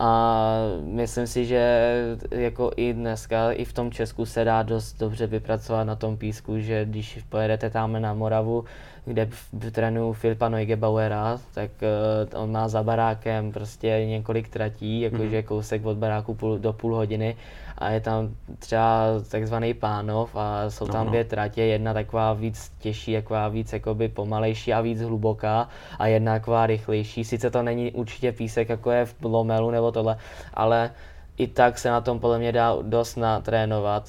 A 0.00 0.48
myslím 0.84 1.26
si, 1.26 1.44
že 1.44 1.92
jako 2.30 2.70
i 2.76 2.92
dneska, 2.92 3.52
i 3.52 3.64
v 3.64 3.72
tom 3.72 3.90
Česku 3.90 4.26
se 4.26 4.44
dá 4.44 4.62
dost 4.62 4.92
dobře 4.98 5.26
vypracovat 5.26 5.84
na 5.84 5.96
tom 5.96 6.16
písku, 6.16 6.58
že 6.60 6.84
když 6.84 7.18
pojedete 7.28 7.70
tam 7.70 8.02
na 8.02 8.14
Moravu, 8.14 8.64
kde 9.04 9.28
trénuju 9.72 10.12
Filipa 10.12 10.48
Neugebauera, 10.48 11.40
tak 11.54 11.70
uh, 11.82 12.42
on 12.42 12.52
má 12.52 12.68
za 12.68 12.82
barákem 12.82 13.52
prostě 13.52 14.06
několik 14.06 14.48
tratí, 14.48 15.00
jakože 15.00 15.36
mm. 15.36 15.42
kousek 15.42 15.86
od 15.86 15.96
baráku 15.96 16.34
půl, 16.34 16.58
do 16.58 16.72
půl 16.72 16.94
hodiny 16.94 17.36
a 17.78 17.90
je 17.90 18.00
tam 18.00 18.34
třeba 18.58 19.06
takzvaný 19.30 19.74
pánov 19.74 20.36
a 20.36 20.70
jsou 20.70 20.86
tam 20.86 20.96
no, 20.96 21.04
no. 21.04 21.10
dvě 21.10 21.24
tratě, 21.24 21.62
jedna 21.62 21.94
taková 21.94 22.32
víc 22.32 22.72
těžší, 22.78 23.14
taková 23.14 23.48
víc 23.48 23.72
jakoby 23.72 24.08
pomalejší 24.08 24.72
a 24.72 24.80
víc 24.80 25.02
hluboká 25.02 25.68
a 25.98 26.06
jedna 26.06 26.32
taková 26.32 26.66
rychlejší. 26.66 27.24
Sice 27.24 27.50
to 27.50 27.62
není 27.62 27.92
určitě 27.92 28.32
písek, 28.32 28.68
jako 28.68 28.90
je 28.90 29.04
v 29.04 29.14
Lomelu 29.22 29.70
nebo 29.70 29.92
tohle, 29.92 30.16
ale 30.54 30.90
i 31.36 31.46
tak 31.46 31.78
se 31.78 31.90
na 31.90 32.00
tom 32.00 32.20
podle 32.20 32.38
mě 32.38 32.52
dá 32.52 32.76
dost 32.82 33.16
natrénovat. 33.16 34.08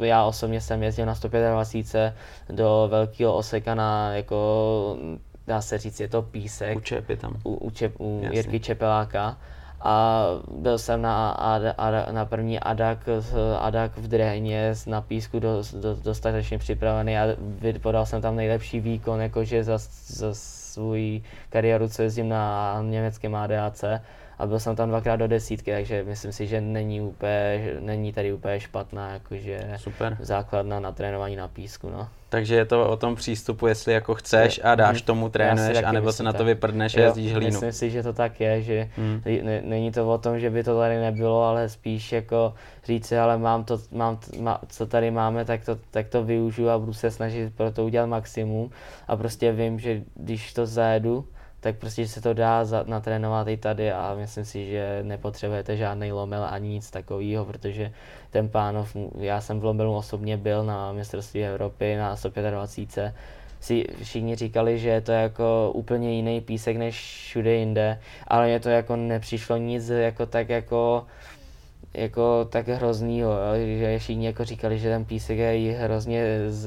Já 0.00 0.24
osobně 0.24 0.60
jsem 0.60 0.82
jezdil 0.82 1.06
na 1.06 1.14
125 1.14 2.14
do 2.50 2.88
velkého 2.90 3.34
oseka 3.34 3.74
na 3.74 4.14
jako 4.14 4.96
dá 5.46 5.60
se 5.60 5.78
říct, 5.78 6.00
je 6.00 6.08
to 6.08 6.22
písek. 6.22 6.76
U 6.76 6.80
Čepy 6.80 7.16
tam. 7.16 7.36
U, 7.44 7.54
u, 7.54 7.70
Čep, 7.70 8.00
u 8.00 8.22
Jirky 8.30 8.60
Čepeláka 8.60 9.36
a 9.80 10.24
byl 10.50 10.78
jsem 10.78 11.02
na, 11.02 11.30
ad, 11.30 11.62
ad, 11.78 12.12
na 12.12 12.24
první 12.24 12.60
adak, 12.60 12.98
adak 13.58 13.98
v 13.98 14.08
Drehně 14.08 14.74
na 14.86 15.00
písku 15.00 15.38
do, 15.38 15.62
do, 15.80 15.96
dostatečně 16.02 16.58
připravený 16.58 17.18
a 17.18 17.26
podal 17.82 18.06
jsem 18.06 18.22
tam 18.22 18.36
nejlepší 18.36 18.80
výkon, 18.80 19.20
jakože 19.20 19.64
za, 19.64 19.78
za 20.06 20.28
svůj 20.32 21.22
kariéru, 21.50 21.88
co 21.88 22.02
jezdím 22.02 22.28
na 22.28 22.78
německém 22.82 23.34
ADAC 23.34 23.84
a 24.38 24.46
byl 24.46 24.60
jsem 24.60 24.76
tam 24.76 24.88
dvakrát 24.88 25.16
do 25.16 25.28
desítky, 25.28 25.72
takže 25.72 26.04
myslím 26.04 26.32
si, 26.32 26.46
že 26.46 26.60
není, 26.60 27.00
úplně, 27.00 27.72
není 27.80 28.12
tady 28.12 28.32
úplně 28.32 28.60
špatná 28.60 29.12
jakože 29.12 29.70
Super. 29.76 30.16
základna 30.20 30.80
na 30.80 30.92
trénování 30.92 31.36
na 31.36 31.48
písku. 31.48 31.90
No. 31.90 32.08
Takže 32.28 32.54
je 32.54 32.64
to 32.64 32.88
o 32.88 32.96
tom 32.96 33.16
přístupu, 33.16 33.66
jestli 33.66 33.92
jako 33.92 34.14
chceš 34.14 34.60
a 34.64 34.74
dáš 34.74 35.02
mhm. 35.02 35.06
tomu 35.06 35.28
trénuješ, 35.28 35.82
anebo 35.82 36.12
se 36.12 36.22
na 36.22 36.32
to 36.32 36.44
vyprdneš 36.44 36.96
a 36.96 37.00
jezdíš 37.00 37.32
hlínu. 37.32 37.50
Myslím 37.50 37.72
si, 37.72 37.90
že 37.90 38.02
to 38.02 38.12
tak 38.12 38.40
je, 38.40 38.62
že 38.62 38.90
hmm. 38.96 39.22
není 39.62 39.92
to 39.92 40.12
o 40.12 40.18
tom, 40.18 40.38
že 40.40 40.50
by 40.50 40.64
to 40.64 40.78
tady 40.78 41.00
nebylo, 41.00 41.42
ale 41.42 41.68
spíš 41.68 42.12
jako 42.12 42.54
říct 42.84 43.12
ale 43.12 43.38
mám 43.38 43.64
to, 43.64 43.78
mám, 43.92 44.18
má, 44.40 44.60
co 44.68 44.86
tady 44.86 45.10
máme, 45.10 45.44
tak 45.44 45.64
to, 45.64 45.78
tak 45.90 46.08
to 46.08 46.24
využiju 46.24 46.68
a 46.68 46.78
budu 46.78 46.92
se 46.92 47.10
snažit 47.10 47.54
pro 47.56 47.70
to 47.70 47.84
udělat 47.84 48.06
maximum 48.06 48.70
a 49.08 49.16
prostě 49.16 49.52
vím, 49.52 49.78
že 49.78 50.02
když 50.14 50.52
to 50.52 50.66
zajedu, 50.66 51.24
tak 51.60 51.76
prostě 51.76 52.08
se 52.08 52.20
to 52.20 52.34
dá 52.34 52.64
za, 52.64 52.84
natrénovat 52.86 53.48
i 53.48 53.56
tady 53.56 53.92
a 53.92 54.14
myslím 54.14 54.44
si, 54.44 54.70
že 54.70 55.00
nepotřebujete 55.02 55.76
žádný 55.76 56.12
lomel 56.12 56.46
ani 56.50 56.68
nic 56.68 56.90
takového, 56.90 57.44
protože 57.44 57.92
ten 58.30 58.48
pánov, 58.48 58.96
já 59.18 59.40
jsem 59.40 59.60
v 59.60 59.64
Lomelu 59.64 59.96
osobně 59.96 60.36
byl 60.36 60.64
na 60.64 60.92
mistrovství 60.92 61.44
Evropy 61.44 61.96
na 61.96 62.16
125 62.16 63.14
si 63.60 63.84
všichni 64.02 64.36
říkali, 64.36 64.78
že 64.78 64.88
je 64.88 65.00
to 65.00 65.12
jako 65.12 65.70
úplně 65.74 66.14
jiný 66.14 66.40
písek 66.40 66.76
než 66.76 66.96
všude 67.24 67.54
jinde, 67.54 68.00
ale 68.26 68.46
mě 68.46 68.60
to 68.60 68.68
jako 68.68 68.96
nepřišlo 68.96 69.56
nic 69.56 69.88
jako 69.88 70.26
tak 70.26 70.48
jako 70.48 71.06
jako 71.94 72.44
tak 72.44 72.68
hroznýho, 72.68 73.32
že 73.78 73.98
všichni 73.98 74.26
jako 74.26 74.44
říkali, 74.44 74.78
že 74.78 74.88
ten 74.88 75.04
písek 75.04 75.38
je 75.38 75.72
hrozně 75.72 76.24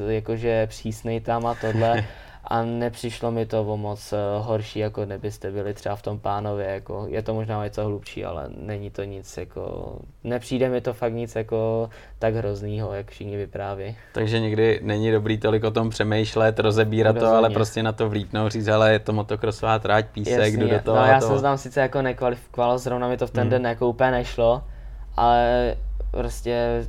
jakože 0.07 0.67
přísnej 0.67 1.21
tam 1.21 1.45
a 1.45 1.55
tohle 1.55 2.05
a 2.51 2.63
nepřišlo 2.63 3.31
mi 3.31 3.45
to 3.45 3.61
o 3.61 3.77
moc 3.77 4.13
eh, 4.13 4.17
horší, 4.39 4.79
jako 4.79 5.05
nebyste 5.05 5.51
byli 5.51 5.73
třeba 5.73 5.95
v 5.95 6.01
tom 6.01 6.19
pánově, 6.19 6.65
jako 6.65 7.05
je 7.09 7.21
to 7.21 7.33
možná 7.33 7.63
něco 7.63 7.85
hlubší, 7.85 8.25
ale 8.25 8.49
není 8.57 8.89
to 8.89 9.03
nic 9.03 9.37
jako, 9.37 9.95
nepřijde 10.23 10.69
mi 10.69 10.81
to 10.81 10.93
fakt 10.93 11.13
nic 11.13 11.35
jako 11.35 11.89
tak 12.19 12.35
hroznýho, 12.35 12.93
jak 12.93 13.11
všichni 13.11 13.37
vypráví. 13.37 13.95
Takže 14.13 14.39
někdy 14.39 14.79
není 14.83 15.11
dobrý 15.11 15.37
tolik 15.37 15.63
o 15.63 15.71
tom 15.71 15.89
přemýšlet, 15.89 16.59
rozebírat 16.59 17.15
Rozhodně. 17.15 17.31
to, 17.31 17.37
ale 17.37 17.49
prostě 17.49 17.83
na 17.83 17.91
to 17.91 18.09
vlítnout, 18.09 18.51
říct, 18.51 18.67
ale 18.67 18.93
je 18.93 18.99
to 18.99 19.13
motokrosová 19.13 19.79
tráť, 19.79 20.05
písek, 20.05 20.39
Jasně. 20.39 20.57
jdu 20.57 20.69
do 20.69 20.79
toho. 20.79 20.97
No 20.97 21.05
já 21.05 21.21
jsem 21.21 21.41
tam 21.41 21.57
sice 21.57 21.81
jako 21.81 22.01
nekvalifikoval, 22.01 22.77
zrovna 22.77 23.07
mi 23.07 23.17
to 23.17 23.27
v 23.27 23.31
ten 23.31 23.41
hmm. 23.41 23.49
den 23.49 23.65
jako 23.65 23.89
úplně 23.89 24.11
nešlo, 24.11 24.63
ale 25.17 25.75
prostě 26.11 26.85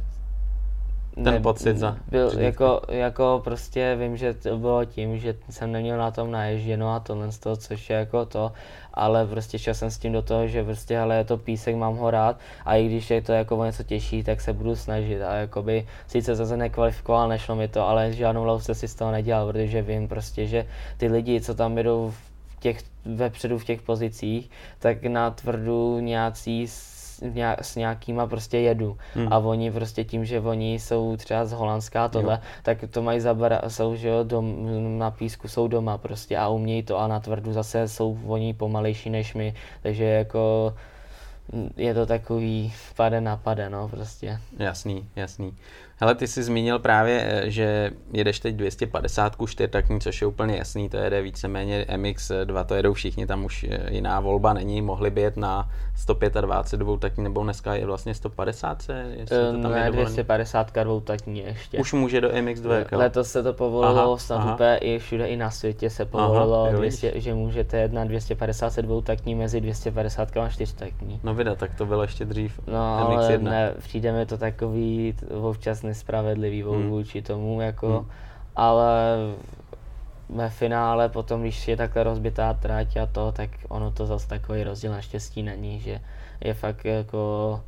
ten 1.14 1.24
ne, 1.24 1.40
pocit 1.40 1.76
za 1.76 1.96
byl, 2.10 2.32
jako, 2.38 2.80
jako 2.88 3.40
prostě 3.44 3.96
vím, 4.00 4.16
že 4.16 4.34
to 4.34 4.58
bylo 4.58 4.84
tím, 4.84 5.18
že 5.18 5.34
jsem 5.50 5.72
neměl 5.72 5.98
na 5.98 6.10
tom 6.10 6.30
naježděno 6.30 6.94
a 6.94 7.00
tohle 7.00 7.32
z 7.32 7.38
toho, 7.38 7.56
což 7.56 7.90
je 7.90 7.96
jako 7.96 8.26
to, 8.26 8.52
ale 8.94 9.26
prostě 9.26 9.58
šel 9.58 9.74
jsem 9.74 9.90
s 9.90 9.98
tím 9.98 10.12
do 10.12 10.22
toho, 10.22 10.48
že 10.48 10.64
prostě 10.64 10.98
ale 10.98 11.16
je 11.16 11.24
to 11.24 11.38
písek, 11.38 11.76
mám 11.76 11.96
ho 11.96 12.10
rád 12.10 12.36
a 12.64 12.76
i 12.76 12.86
když 12.86 13.10
je 13.10 13.22
to 13.22 13.32
jako 13.32 13.56
o 13.56 13.64
něco 13.64 13.82
těžší, 13.82 14.22
tak 14.22 14.40
se 14.40 14.52
budu 14.52 14.76
snažit. 14.76 15.22
A 15.22 15.34
jakoby 15.34 15.86
sice 16.06 16.34
zase 16.34 16.56
nekvalifikoval, 16.56 17.28
nešlo 17.28 17.56
mi 17.56 17.68
to, 17.68 17.88
ale 17.88 18.12
žádnou 18.12 18.42
hlavu 18.42 18.60
si 18.60 18.88
z 18.88 18.94
toho 18.94 19.12
nedělal, 19.12 19.52
protože 19.52 19.82
vím 19.82 20.08
prostě, 20.08 20.46
že 20.46 20.66
ty 20.96 21.08
lidi, 21.08 21.40
co 21.40 21.54
tam 21.54 21.78
jdou 21.78 22.10
v 22.10 22.60
těch, 22.60 22.78
vepředu 23.04 23.58
v 23.58 23.64
těch 23.64 23.82
pozicích, 23.82 24.50
tak 24.78 25.02
na 25.02 25.30
tvrdu 25.30 26.00
nějací 26.00 26.68
s 27.60 27.76
nějakýma 27.76 28.26
prostě 28.26 28.58
jedu. 28.58 28.98
Hmm. 29.14 29.32
A 29.32 29.38
oni 29.38 29.72
prostě 29.72 30.04
tím, 30.04 30.24
že 30.24 30.40
oni 30.40 30.74
jsou 30.74 31.16
třeba 31.16 31.44
z 31.44 31.52
Holandska 31.52 32.04
a 32.04 32.08
tohle, 32.08 32.34
jo. 32.34 32.40
tak 32.62 32.78
to 32.90 33.02
mají 33.02 33.20
zabara, 33.20 33.60
jsou 33.68 33.96
že 33.96 34.08
jo, 34.08 34.24
dom, 34.24 34.68
na 34.98 35.10
písku 35.10 35.48
jsou 35.48 35.68
doma 35.68 35.98
prostě 35.98 36.38
a 36.38 36.48
umějí 36.48 36.82
to 36.82 36.98
a 36.98 37.08
na 37.08 37.20
tvrdu 37.20 37.52
zase 37.52 37.88
jsou 37.88 38.18
oni 38.26 38.54
pomalejší 38.54 39.10
než 39.10 39.34
my, 39.34 39.54
takže 39.82 40.04
jako 40.04 40.74
je 41.76 41.94
to 41.94 42.06
takový 42.06 42.72
pade 42.96 43.20
na 43.20 43.36
pade, 43.36 43.70
no 43.70 43.88
prostě. 43.88 44.40
Jasný, 44.58 45.08
jasný. 45.16 45.54
Hele, 46.02 46.14
ty 46.14 46.28
jsi 46.28 46.42
zmínil 46.42 46.78
právě, 46.78 47.24
eh, 47.26 47.50
že 47.50 47.90
jedeš 48.12 48.40
teď 48.40 48.54
250 48.54 49.36
čtyřtakní, 49.46 50.00
což 50.00 50.20
je 50.20 50.26
úplně 50.26 50.56
jasný, 50.56 50.88
to 50.88 50.96
jede 50.96 51.22
víceméně 51.22 51.86
MX2, 51.88 52.64
to 52.64 52.74
jedou 52.74 52.92
všichni, 52.92 53.26
tam 53.26 53.44
už 53.44 53.66
eh, 53.70 53.94
jiná 53.94 54.20
volba 54.20 54.52
není, 54.52 54.82
mohli 54.82 55.10
by 55.10 55.20
jet 55.20 55.36
na 55.36 55.68
125 55.96 56.78
dvoutakní, 56.78 57.24
nebo 57.24 57.42
dneska 57.42 57.74
je 57.74 57.86
vlastně 57.86 58.14
150, 58.14 58.90
jestli 59.10 59.36
to 59.36 59.62
tam 59.62 59.72
ne, 59.72 59.84
je 59.84 59.90
250 59.90 60.72
dvoutakní 60.84 61.38
ještě. 61.38 61.78
Už 61.78 61.92
může 61.92 62.20
do 62.20 62.28
MX2, 62.28 62.70
jako? 62.70 62.96
Letos 62.96 63.30
se 63.30 63.42
to 63.42 63.52
povolilo, 63.52 64.18
snad 64.18 64.54
úplně 64.54 64.76
i 64.76 64.98
všude 64.98 65.26
i 65.26 65.36
na 65.36 65.50
světě 65.50 65.90
se 65.90 66.04
povolilo, 66.04 66.62
aha, 66.62 66.76
200, 66.76 67.12
že 67.14 67.34
můžete 67.34 67.78
jet 67.78 67.92
na 67.92 68.04
250 68.04 68.76
dvoutakní 68.76 69.34
mezi 69.34 69.60
250 69.60 70.36
a 70.36 70.48
4takní. 70.48 71.20
No 71.22 71.34
vida, 71.34 71.54
tak 71.54 71.74
to 71.74 71.86
bylo 71.86 72.02
ještě 72.02 72.24
dřív. 72.24 72.60
No 72.66 73.08
MX1. 73.10 73.24
ale 73.24 73.38
ne, 73.38 73.74
přijde 73.78 74.12
mi 74.12 74.26
to 74.26 74.38
takový 74.38 75.14
občas 75.30 75.82
nespravedlivý 75.92 76.62
hmm. 76.62 76.88
vůči 76.88 77.22
tomu, 77.22 77.60
jako, 77.60 77.88
hmm. 77.88 78.10
ale 78.56 79.16
ve 80.28 80.50
finále 80.50 81.08
potom, 81.08 81.42
když 81.42 81.68
je 81.68 81.76
takhle 81.76 82.02
rozbitá 82.02 82.54
trať 82.54 82.96
a 82.96 83.06
to, 83.06 83.32
tak 83.32 83.50
ono 83.68 83.90
to 83.90 84.06
zase 84.06 84.28
takový 84.28 84.64
rozdíl 84.64 84.92
naštěstí 84.92 85.42
není, 85.42 85.80
že 85.80 86.00
je 86.40 86.54
fakt 86.54 86.84
jako 86.84 87.60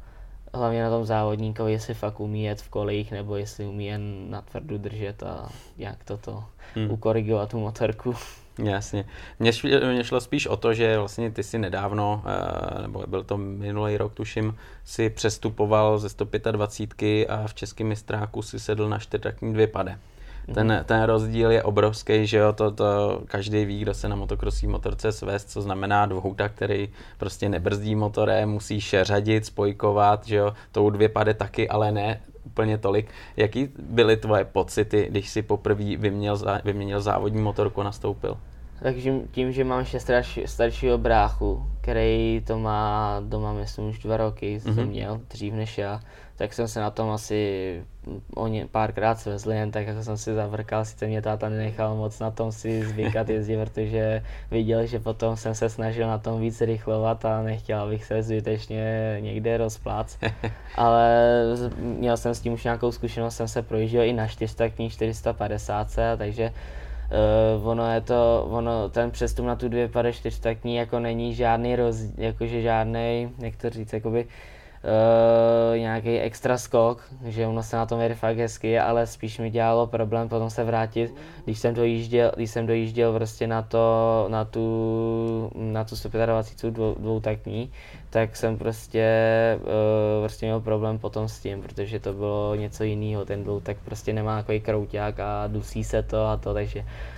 hlavně 0.54 0.82
na 0.82 0.90
tom 0.90 1.04
závodníkovi, 1.04 1.72
jestli 1.72 1.94
fakt 1.94 2.20
umí 2.20 2.44
jet 2.44 2.62
v 2.62 2.68
kolejích, 2.68 3.12
nebo 3.12 3.36
jestli 3.36 3.66
umí 3.66 3.86
jen 3.86 4.30
na 4.30 4.42
tvrdu 4.42 4.78
držet 4.78 5.22
a 5.22 5.48
jak 5.76 6.04
toto 6.04 6.44
hmm. 6.74 6.90
ukorigovat 6.90 7.50
tu 7.50 7.60
motorku. 7.60 8.14
Jasně. 8.62 9.04
Mně, 9.38 9.52
mě 9.92 10.04
šlo 10.04 10.20
spíš 10.20 10.46
o 10.46 10.56
to, 10.56 10.74
že 10.74 10.98
vlastně 10.98 11.30
ty 11.30 11.42
si 11.42 11.58
nedávno, 11.58 12.22
eh, 12.26 12.82
nebo 12.82 13.04
byl 13.06 13.24
to 13.24 13.36
minulý 13.36 13.96
rok, 13.96 14.14
tuším, 14.14 14.56
si 14.84 15.10
přestupoval 15.10 15.98
ze 15.98 16.08
125 16.08 17.26
a 17.26 17.46
v 17.46 17.54
českém 17.54 17.86
mistráku 17.86 18.42
si 18.42 18.60
sedl 18.60 18.88
na 18.88 18.98
čtyřtakní 18.98 19.52
dvě 19.52 19.66
pade. 19.66 19.98
Ten, 20.54 20.84
ten 20.86 21.02
rozdíl 21.02 21.50
je 21.50 21.62
obrovský, 21.62 22.26
že 22.26 22.38
jo, 22.38 22.52
to, 22.52 22.70
to 22.70 23.20
každý 23.26 23.64
ví, 23.64 23.80
kdo 23.80 23.94
se 23.94 24.08
na 24.08 24.16
motokrosí 24.16 24.66
motorce 24.66 25.12
svést, 25.12 25.50
co 25.50 25.62
znamená 25.62 26.06
dvouta, 26.06 26.48
který 26.48 26.88
prostě 27.18 27.48
nebrzdí 27.48 27.94
motorem, 27.94 28.50
musíš 28.50 28.94
řadit, 29.02 29.46
spojkovat, 29.46 30.26
že 30.26 30.36
jo, 30.36 30.52
tou 30.72 30.90
dvě 30.90 31.08
pade 31.08 31.34
taky, 31.34 31.68
ale 31.68 31.92
ne 31.92 32.20
úplně 32.44 32.78
tolik. 32.78 33.08
Jaký 33.36 33.68
byly 33.78 34.16
tvoje 34.16 34.44
pocity, 34.44 35.06
když 35.10 35.30
si 35.30 35.42
poprvé 35.42 35.84
vyměnil, 35.96 36.38
vyměnil 36.64 37.00
závodní 37.00 37.42
motorku 37.42 37.80
a 37.80 37.84
nastoupil? 37.84 38.36
Takže 38.82 39.12
tím, 39.30 39.52
že 39.52 39.64
mám 39.64 39.80
ještě 39.80 40.00
starší, 40.00 40.42
staršího 40.46 40.98
bráchu, 40.98 41.66
který 41.80 42.42
to 42.46 42.58
má 42.58 43.16
doma, 43.24 43.52
myslím, 43.52 43.88
už 43.88 43.98
dva 43.98 44.16
roky, 44.16 44.58
mm-hmm. 44.58 44.74
jsem 44.74 44.88
měl, 44.88 45.20
dřív 45.30 45.54
než 45.54 45.78
já, 45.78 46.00
tak 46.36 46.52
jsem 46.52 46.68
se 46.68 46.80
na 46.80 46.90
tom 46.90 47.10
asi 47.10 47.82
o 48.34 48.46
ně 48.46 48.66
párkrát 48.66 49.18
svezl, 49.20 49.52
jen 49.52 49.70
tak 49.70 49.86
jako 49.86 50.02
jsem 50.02 50.16
si 50.16 50.34
zavrkal, 50.34 50.84
sice 50.84 51.06
mě 51.06 51.22
táta 51.22 51.48
nenechal 51.48 51.96
moc 51.96 52.18
na 52.18 52.30
tom 52.30 52.52
si 52.52 52.86
zvykat 52.86 53.28
jezdit, 53.28 53.56
protože 53.56 54.22
viděl, 54.50 54.86
že 54.86 54.98
potom 54.98 55.36
jsem 55.36 55.54
se 55.54 55.68
snažil 55.68 56.06
na 56.06 56.18
tom 56.18 56.40
víc 56.40 56.60
rychlovat 56.60 57.24
a 57.24 57.42
nechtěl, 57.42 57.80
abych 57.80 58.04
se 58.04 58.22
zbytečně 58.22 59.16
někde 59.20 59.56
rozplác. 59.56 60.18
Ale 60.76 61.42
měl 61.78 62.16
jsem 62.16 62.34
s 62.34 62.40
tím 62.40 62.52
už 62.52 62.64
nějakou 62.64 62.92
zkušenost, 62.92 63.36
jsem 63.36 63.48
se 63.48 63.62
projížděl 63.62 64.02
i 64.02 64.12
na 64.12 64.26
400 64.26 64.64
450, 64.88 65.88
takže 66.18 66.52
Uh, 67.58 67.68
ono 67.68 67.92
je 67.92 68.00
to, 68.00 68.46
ono, 68.50 68.88
ten 68.88 69.10
přestup 69.10 69.46
na 69.46 69.56
tu 69.56 69.68
254 69.68 70.40
takní 70.40 70.76
jako 70.76 71.00
není 71.00 71.34
žádný 71.34 71.76
roz, 71.76 71.96
jakože 72.16 72.62
žádný, 72.62 73.30
jak 73.38 73.56
to 73.56 73.70
říct, 73.70 73.92
jakoby 73.92 74.24
uh, 74.24 74.30
nějaký 75.76 76.18
extra 76.18 76.58
skok, 76.58 77.02
že 77.24 77.46
ono 77.46 77.62
se 77.62 77.76
na 77.76 77.86
tom 77.86 78.00
jede 78.00 78.14
fakt 78.14 78.36
hezky, 78.36 78.78
ale 78.78 79.06
spíš 79.06 79.38
mi 79.38 79.50
dělalo 79.50 79.86
problém 79.86 80.28
potom 80.28 80.50
se 80.50 80.64
vrátit, 80.64 81.14
když 81.44 81.58
jsem 81.58 81.74
dojížděl, 81.74 82.32
když 82.36 82.50
jsem 82.50 82.66
dojížděl 82.66 83.12
prostě 83.12 83.46
na 83.46 83.62
to, 83.62 84.26
na 84.28 84.44
tu, 84.44 85.50
na 85.54 85.84
tu 85.84 85.96
125 85.96 86.70
dvou, 86.70 86.94
dvoutakní, 86.98 87.72
tak 88.10 88.36
jsem 88.36 88.58
prostě, 88.58 89.06
uh, 89.60 90.22
prostě 90.22 90.46
měl 90.46 90.60
problém 90.60 90.98
potom 90.98 91.28
s 91.28 91.40
tím, 91.40 91.62
protože 91.62 92.00
to 92.00 92.12
bylo 92.12 92.54
něco 92.54 92.84
jiného, 92.84 93.24
ten 93.24 93.44
dvoutak 93.44 93.76
prostě 93.84 94.12
nemá 94.12 94.36
takový 94.36 94.60
krouťák 94.60 95.20
a 95.20 95.46
dusí 95.46 95.84
se 95.84 96.02
to 96.02 96.26
a 96.26 96.36
to, 96.36 96.54
takže 96.54 96.84
Eh, 96.84 97.13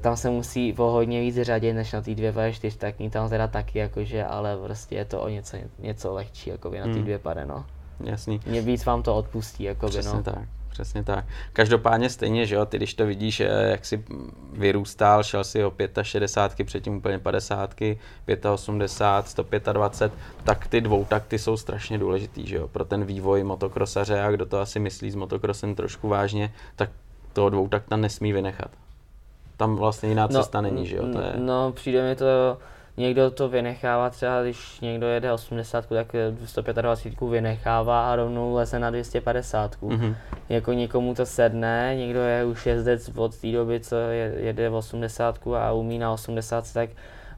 tam 0.00 0.16
se 0.16 0.30
musí 0.30 0.74
o 0.76 0.90
hodně 0.90 1.20
víc 1.20 1.36
řadit 1.42 1.72
než 1.72 1.92
na 1.92 2.00
ty 2.00 2.14
dvě 2.14 2.32
pade 2.32 2.52
čtyřtakní, 2.52 3.10
tam 3.10 3.28
teda 3.28 3.46
taky 3.46 3.78
jakože, 3.78 4.24
ale 4.24 4.56
prostě 4.56 4.94
je 4.94 5.04
to 5.04 5.20
o 5.20 5.28
něco, 5.28 5.56
něco 5.78 6.14
lehčí 6.14 6.50
jakoby 6.50 6.78
na 6.78 6.84
ty 6.84 6.92
hmm. 6.92 7.02
dvě 7.02 7.18
pade, 7.18 7.46
no. 7.46 7.64
Jasný. 8.04 8.40
Mě 8.46 8.62
víc 8.62 8.84
vám 8.84 9.02
to 9.02 9.16
odpustí, 9.16 9.64
jakoby, 9.64 9.90
Přesně 9.90 10.16
no. 10.16 10.22
tak. 10.22 10.48
Přesně 10.68 11.04
tak. 11.04 11.24
Každopádně 11.52 12.10
stejně, 12.10 12.46
že 12.46 12.54
jo, 12.54 12.66
ty 12.66 12.76
když 12.76 12.94
to 12.94 13.06
vidíš, 13.06 13.40
eh, 13.40 13.46
jak 13.70 13.84
jsi 13.84 14.04
vyrůstal, 14.52 15.22
šel 15.22 15.44
si 15.44 15.64
o 15.64 15.72
65, 16.02 16.64
předtím 16.64 16.96
úplně 16.96 17.18
50, 17.18 17.74
85, 18.52 19.60
125, 19.60 20.12
tak 20.44 20.66
ty 20.66 20.80
dvoutakty 20.80 21.38
jsou 21.38 21.56
strašně 21.56 21.98
důležitý, 21.98 22.46
že 22.46 22.56
jo, 22.56 22.68
pro 22.68 22.84
ten 22.84 23.04
vývoj 23.04 23.44
motokrosaře 23.44 24.20
a 24.22 24.30
kdo 24.30 24.46
to 24.46 24.60
asi 24.60 24.78
myslí 24.78 25.10
s 25.10 25.14
motokrosem 25.14 25.74
trošku 25.74 26.08
vážně, 26.08 26.52
tak 26.76 26.90
toho 27.32 27.50
dvoutakta 27.50 27.96
nesmí 27.96 28.32
vynechat 28.32 28.70
tam 29.58 29.76
vlastně 29.76 30.08
jiná 30.08 30.28
no, 30.30 30.40
cesta 30.40 30.60
není, 30.60 30.86
že 30.86 30.96
jo? 30.96 31.02
To 31.12 31.20
je... 31.20 31.32
No, 31.36 31.72
přijde 31.72 32.08
mi 32.08 32.16
to, 32.16 32.58
někdo 32.96 33.30
to 33.30 33.48
vynechává, 33.48 34.10
třeba 34.10 34.42
když 34.42 34.80
někdo 34.80 35.06
jede 35.06 35.32
80, 35.32 35.86
tak 35.86 36.06
125 36.44 37.28
vynechává 37.30 38.12
a 38.12 38.16
rovnou 38.16 38.54
leze 38.54 38.78
na 38.78 38.90
250. 38.90 39.76
Mm-hmm. 39.82 40.14
Jako 40.48 40.72
někomu 40.72 41.14
to 41.14 41.26
sedne, 41.26 41.94
někdo 41.96 42.20
je 42.20 42.44
už 42.44 42.66
jezdec 42.66 43.10
od 43.16 43.36
té 43.36 43.52
doby, 43.52 43.80
co 43.80 43.96
je, 43.96 44.34
jede 44.36 44.70
80 44.70 45.38
a 45.56 45.72
umí 45.72 45.98
na 45.98 46.12
80, 46.12 46.72
tak 46.72 46.90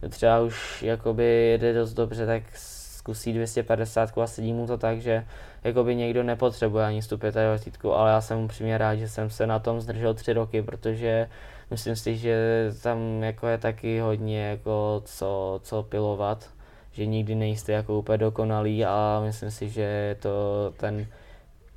třeba 0.09 0.41
už 0.41 0.83
jakoby 0.83 1.25
jede 1.25 1.73
dost 1.73 1.95
dobře, 1.95 2.27
tak 2.27 2.43
zkusí 2.53 3.33
250 3.33 4.19
a 4.19 4.27
sedí 4.27 4.53
mu 4.53 4.67
to 4.67 4.79
tak, 4.79 5.01
že 5.01 5.25
jakoby 5.65 5.97
někdo 5.97 6.23
nepotřebuje 6.23 6.85
ani 6.85 7.03
125, 7.03 7.91
ale 7.93 8.11
já 8.11 8.21
jsem 8.21 8.39
upřímně 8.39 8.79
rád, 8.79 8.95
že 8.95 9.09
jsem 9.09 9.31
se 9.31 9.47
na 9.47 9.59
tom 9.59 9.81
zdržel 9.81 10.15
tři 10.15 10.33
roky, 10.33 10.63
protože 10.63 11.29
myslím 11.71 11.97
si, 11.97 12.17
že 12.17 12.37
tam 12.83 13.23
jako 13.23 13.47
je 13.47 13.59
taky 13.59 14.01
hodně 14.01 14.47
jako 14.47 15.03
co, 15.05 15.61
co 15.63 15.83
pilovat, 15.83 16.51
že 16.93 17.07
nikdy 17.07 17.35
nejste 17.35 17.73
jako 17.73 17.99
úplně 17.99 18.19
dokonalý 18.19 18.85
a 18.85 19.23
myslím 19.25 19.51
si, 19.51 19.69
že 19.69 20.17
to 20.21 20.31
ten 20.77 21.07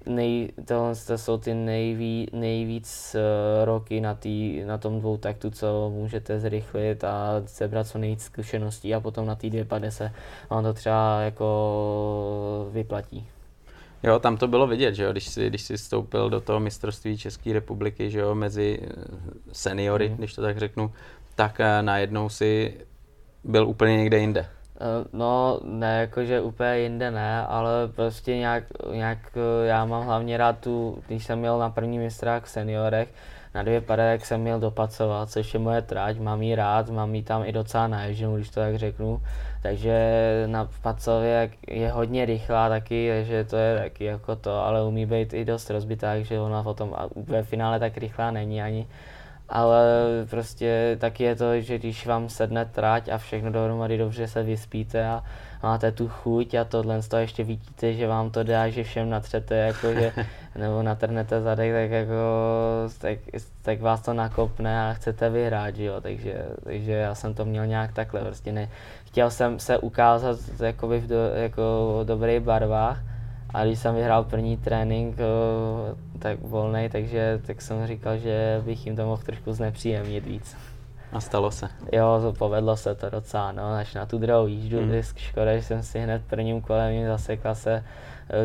nej, 0.05 0.49
tohle 0.65 0.95
to 0.95 1.17
jsou 1.17 1.37
ty 1.37 1.53
nejví, 1.53 2.27
nejvíc 2.33 3.15
uh, 3.15 3.65
roky 3.65 4.01
na, 4.01 4.13
tý, 4.15 4.63
na 4.65 4.77
tom 4.77 4.99
dvou 4.99 5.17
taktu, 5.17 5.51
co 5.51 5.89
můžete 5.89 6.39
zrychlit 6.39 7.03
a 7.03 7.43
sebrat 7.45 7.87
co 7.87 7.97
nejvíc 7.97 8.23
zkušeností 8.23 8.93
a 8.93 8.99
potom 8.99 9.25
na 9.25 9.35
té 9.35 9.49
dvě 9.49 9.65
pade 9.65 9.91
se 9.91 10.11
vám 10.49 10.63
to 10.63 10.73
třeba 10.73 11.21
jako 11.21 12.69
vyplatí. 12.71 13.27
Jo, 14.03 14.19
tam 14.19 14.37
to 14.37 14.47
bylo 14.47 14.67
vidět, 14.67 14.95
že 14.95 15.03
jo, 15.03 15.11
když 15.11 15.27
jsi, 15.27 15.47
když 15.47 15.61
jsi 15.61 15.77
vstoupil 15.77 16.29
do 16.29 16.41
toho 16.41 16.59
mistrovství 16.59 17.17
České 17.17 17.53
republiky, 17.53 18.11
že 18.11 18.19
jo, 18.19 18.35
mezi 18.35 18.79
eh, 18.81 18.87
seniory, 19.51 20.09
mm. 20.09 20.17
když 20.17 20.33
to 20.33 20.41
tak 20.41 20.57
řeknu, 20.57 20.91
tak 21.35 21.59
eh, 21.59 21.81
najednou 21.81 22.29
si 22.29 22.73
byl 23.43 23.67
úplně 23.67 23.97
někde 23.97 24.19
jinde. 24.19 24.39
Eh, 24.39 25.07
no, 25.13 25.59
ne, 25.63 25.99
jakože 26.01 26.41
úplně 26.41 26.79
jinde 26.79 27.11
ne, 27.11 27.45
ale 27.45 27.87
prostě 27.95 28.37
nějak, 28.37 28.63
nějak 28.91 29.17
já 29.63 29.85
mám 29.85 30.05
hlavně 30.05 30.37
rád 30.37 30.59
tu, 30.59 31.03
když 31.07 31.25
jsem 31.25 31.39
měl 31.39 31.59
na 31.59 31.69
první 31.69 31.99
mistrách 31.99 32.43
v 32.43 32.49
seniorech, 32.49 33.09
na 33.55 33.63
dvě 33.63 33.81
pade, 33.81 34.11
jak 34.11 34.25
jsem 34.25 34.41
měl 34.41 34.59
dopacovat, 34.59 35.29
což 35.29 35.53
je 35.53 35.59
moje 35.59 35.81
trať, 35.81 36.19
mám 36.19 36.41
jí 36.41 36.55
rád, 36.55 36.89
mám 36.89 37.15
jí 37.15 37.23
tam 37.23 37.45
i 37.45 37.51
docela 37.51 37.87
naježenou, 37.87 38.35
když 38.35 38.49
to 38.49 38.59
tak 38.59 38.75
řeknu. 38.75 39.21
Takže 39.63 39.97
na 40.47 40.69
Pacově 40.81 41.51
je 41.67 41.91
hodně 41.91 42.25
rychlá 42.25 42.69
taky, 42.69 43.11
takže 43.15 43.43
to 43.43 43.55
je 43.55 43.79
taky 43.79 44.03
jako 44.03 44.35
to, 44.35 44.51
ale 44.51 44.83
umí 44.83 45.05
být 45.05 45.33
i 45.33 45.45
dost 45.45 45.69
rozbitá, 45.69 46.13
takže 46.13 46.39
ona 46.39 46.63
potom 46.63 46.95
ve 47.15 47.43
finále 47.43 47.79
tak 47.79 47.97
rychlá 47.97 48.31
není 48.31 48.61
ani. 48.61 48.87
Ale 49.49 49.85
prostě 50.29 50.97
taky 50.99 51.23
je 51.23 51.35
to, 51.35 51.61
že 51.61 51.79
když 51.79 52.05
vám 52.05 52.29
sedne 52.29 52.65
trať 52.65 53.09
a 53.09 53.17
všechno 53.17 53.51
dohromady 53.51 53.97
dobře 53.97 54.27
se 54.27 54.43
vyspíte 54.43 55.05
a 55.05 55.23
máte 55.63 55.91
tu 55.91 56.07
chuť 56.07 56.53
a 56.53 56.63
tohle 56.63 57.01
z 57.01 57.07
toho 57.07 57.21
ještě 57.21 57.43
vidíte, 57.43 57.93
že 57.93 58.07
vám 58.07 58.31
to 58.31 58.43
dá, 58.43 58.69
že 58.69 58.83
všem 58.83 59.09
natřete, 59.09 59.55
jako 59.55 59.93
že, 59.93 60.11
nebo 60.55 60.83
natrhnete 60.83 61.41
zadek, 61.41 61.73
tak 61.73 61.91
jako, 61.91 62.13
tak, 62.97 63.19
tak 63.61 63.81
vás 63.81 64.01
to 64.01 64.13
nakopne 64.13 64.89
a 64.89 64.93
chcete 64.93 65.29
vyhrát, 65.29 65.77
jo, 65.77 66.01
takže, 66.01 66.45
takže 66.63 66.91
já 66.91 67.15
jsem 67.15 67.33
to 67.33 67.45
měl 67.45 67.65
nějak 67.65 67.93
takhle, 67.93 68.21
prostě 68.21 68.51
ne, 68.51 68.69
chtěl 69.05 69.29
jsem 69.29 69.59
se 69.59 69.77
ukázat 69.77 70.39
jakoby 70.59 70.99
v 70.99 71.07
do, 71.07 71.15
jako 71.35 71.61
v 72.03 72.05
dobrých 72.05 72.39
barvách, 72.39 72.99
a 73.53 73.65
když 73.65 73.79
jsem 73.79 73.95
vyhrál 73.95 74.23
první 74.23 74.57
trénink, 74.57 75.17
tak 76.19 76.39
volný, 76.41 76.89
takže 76.89 77.41
tak 77.45 77.61
jsem 77.61 77.87
říkal, 77.87 78.17
že 78.17 78.61
bych 78.65 78.85
jim 78.85 78.95
to 78.95 79.05
mohl 79.05 79.23
trošku 79.23 79.53
znepříjemnit 79.53 80.25
víc. 80.25 80.57
A 81.11 81.19
stalo 81.19 81.51
se. 81.51 81.69
Jo, 81.91 82.33
povedlo 82.37 82.77
se 82.77 82.95
to 82.95 83.09
docela, 83.09 83.51
no, 83.51 83.73
až 83.73 83.93
na 83.93 84.05
tu 84.05 84.17
druhou 84.17 84.47
jíždu, 84.47 84.81
mm. 84.81 84.91
škoda, 85.15 85.55
že 85.55 85.63
jsem 85.63 85.83
si 85.83 85.99
hned 85.99 86.21
prvním 86.29 86.61
kolem 86.61 87.07
zasekla 87.07 87.55
se 87.55 87.83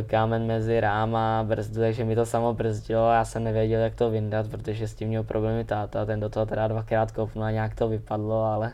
kámen 0.06 0.46
mezi 0.46 0.80
rám 0.80 1.16
a 1.16 1.44
brzdu, 1.48 1.80
takže 1.80 2.04
mi 2.04 2.14
to 2.14 2.26
samo 2.26 2.54
brzdilo 2.54 3.08
a 3.08 3.14
já 3.14 3.24
jsem 3.24 3.44
nevěděl, 3.44 3.80
jak 3.80 3.94
to 3.94 4.10
vyndat, 4.10 4.48
protože 4.48 4.88
s 4.88 4.94
tím 4.94 5.08
měl 5.08 5.22
problémy 5.22 5.64
táta, 5.64 6.04
ten 6.04 6.20
do 6.20 6.28
toho 6.28 6.46
teda 6.46 6.68
dvakrát 6.68 7.12
kopnul 7.12 7.44
a 7.44 7.50
nějak 7.50 7.74
to 7.74 7.88
vypadlo, 7.88 8.44
ale 8.44 8.72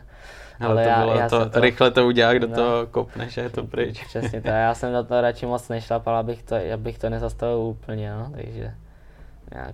ale, 0.59 0.71
ale 0.71 0.83
to 0.83 0.89
já, 0.89 0.99
bylo 0.99 1.15
já 1.15 1.29
to, 1.29 1.49
to, 1.49 1.59
rychle 1.59 1.91
to 1.91 2.07
udělá, 2.07 2.33
kdo 2.33 2.47
no, 2.47 2.55
to 2.55 2.87
kopne, 2.91 3.29
že 3.29 3.41
je 3.41 3.49
to 3.49 3.63
pryč. 3.63 4.05
Přesně 4.07 4.41
to, 4.41 4.47
já 4.47 4.73
jsem 4.73 4.93
do 4.93 5.03
toho 5.03 5.21
radši 5.21 5.45
moc 5.45 5.69
nešlapal, 5.69 6.15
abych 6.15 6.43
to, 6.43 6.55
abych 6.73 6.99
to 6.99 7.09
nezastavil 7.09 7.57
úplně, 7.57 8.11
no, 8.11 8.31
takže 8.35 8.73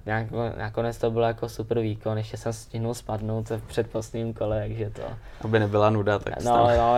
nějak, 0.06 0.28
nakonec 0.58 0.98
to 0.98 1.12
bylo 1.12 1.26
jako 1.26 1.50
super 1.50 1.80
výkon, 1.80 2.18
ještě 2.18 2.38
jsem 2.38 2.54
stihnul 2.54 2.94
spadnout 2.94 3.50
v 3.50 3.68
předposledním 3.68 4.34
kole, 4.34 4.60
takže 4.60 4.90
to... 4.90 5.02
Aby 5.42 5.60
nebyla 5.60 5.90
nuda, 5.90 6.20
tak 6.20 6.44
No, 6.44 6.68
no, 6.78 6.96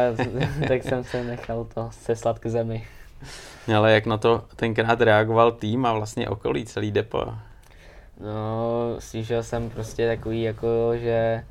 tak 0.68 0.84
jsem 0.84 1.04
se 1.04 1.24
nechal 1.24 1.66
to 1.74 1.90
seslat 1.92 2.40
k 2.40 2.48
zemi. 2.48 2.88
Ale 3.78 3.94
jak 3.94 4.06
na 4.06 4.18
to 4.18 4.44
tenkrát 4.56 5.02
reagoval 5.02 5.52
tým 5.52 5.86
a 5.86 5.94
vlastně 5.94 6.30
okolí 6.30 6.66
celý 6.66 6.92
depo? 6.92 7.26
No, 8.20 8.96
slyšel 9.00 9.44
jsem 9.44 9.70
prostě 9.70 10.08
takový 10.08 10.42
jako, 10.42 10.92
že 10.96 11.44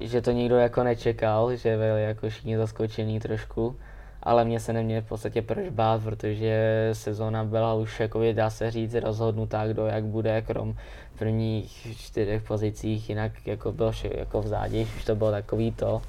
že 0.00 0.22
to 0.22 0.30
nikdo 0.30 0.56
jako 0.56 0.82
nečekal, 0.82 1.56
že 1.56 1.76
byli 1.76 2.02
jako 2.02 2.28
všichni 2.28 2.56
zaskočený 2.56 3.20
trošku, 3.20 3.76
ale 4.22 4.44
mě 4.44 4.60
se 4.60 4.72
neměl 4.72 5.02
v 5.02 5.08
podstatě 5.08 5.42
proč 5.42 5.68
bát, 5.68 6.02
protože 6.02 6.88
sezóna 6.92 7.44
byla 7.44 7.74
už 7.74 8.00
jako 8.00 8.20
dá 8.32 8.50
se 8.50 8.70
říct 8.70 8.94
rozhodnutá, 8.94 9.66
kdo 9.66 9.86
jak 9.86 10.04
bude, 10.04 10.42
krom 10.42 10.74
prvních 11.18 11.96
čtyřech 11.98 12.42
pozicích, 12.42 13.08
jinak 13.08 13.46
jako 13.46 13.72
bylo 13.72 13.92
vše, 13.92 14.10
jako 14.14 14.42
v 14.42 14.46
zádi, 14.46 14.88
už 14.96 15.04
to 15.04 15.16
bylo 15.16 15.30
takový 15.30 15.72
to. 15.72 16.02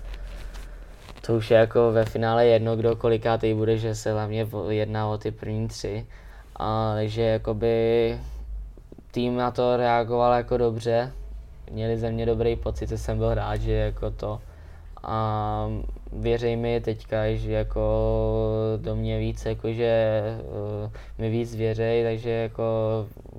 To 1.26 1.36
už 1.36 1.52
je 1.52 1.58
jako 1.58 1.92
ve 1.92 2.06
finále 2.06 2.46
jedno, 2.46 2.76
kdo 2.76 2.96
kolikátý 2.96 3.54
bude, 3.54 3.78
že 3.78 3.96
se 3.96 4.12
hlavně 4.12 4.48
jedná 4.70 5.08
o 5.08 5.18
ty 5.18 5.32
první 5.32 5.68
tři. 5.68 6.06
A, 6.56 6.94
takže 6.96 7.22
jakoby 7.22 8.18
tým 9.12 9.36
na 9.36 9.52
to 9.52 9.78
reagoval 9.78 10.34
jako 10.34 10.58
dobře, 10.58 11.14
měli 11.72 11.98
ze 11.98 12.12
mě 12.12 12.26
dobrý 12.26 12.56
pocit, 12.56 12.90
že 12.90 12.98
jsem 12.98 13.18
byl 13.18 13.34
rád, 13.34 13.56
že 13.56 13.74
jako 13.74 14.12
to 14.12 14.40
a 15.04 15.68
věřej 16.16 16.56
mi 16.56 16.82
teďka, 16.82 17.34
že 17.34 17.52
jako 17.52 17.82
do 18.78 18.96
mě 18.96 19.20
víc, 19.20 19.46
jako 19.46 19.74
že 19.74 20.22
uh, 20.86 20.92
mi 21.18 21.30
víc 21.30 21.56
věřej, 21.56 22.04
takže 22.04 22.30
jako 22.30 22.64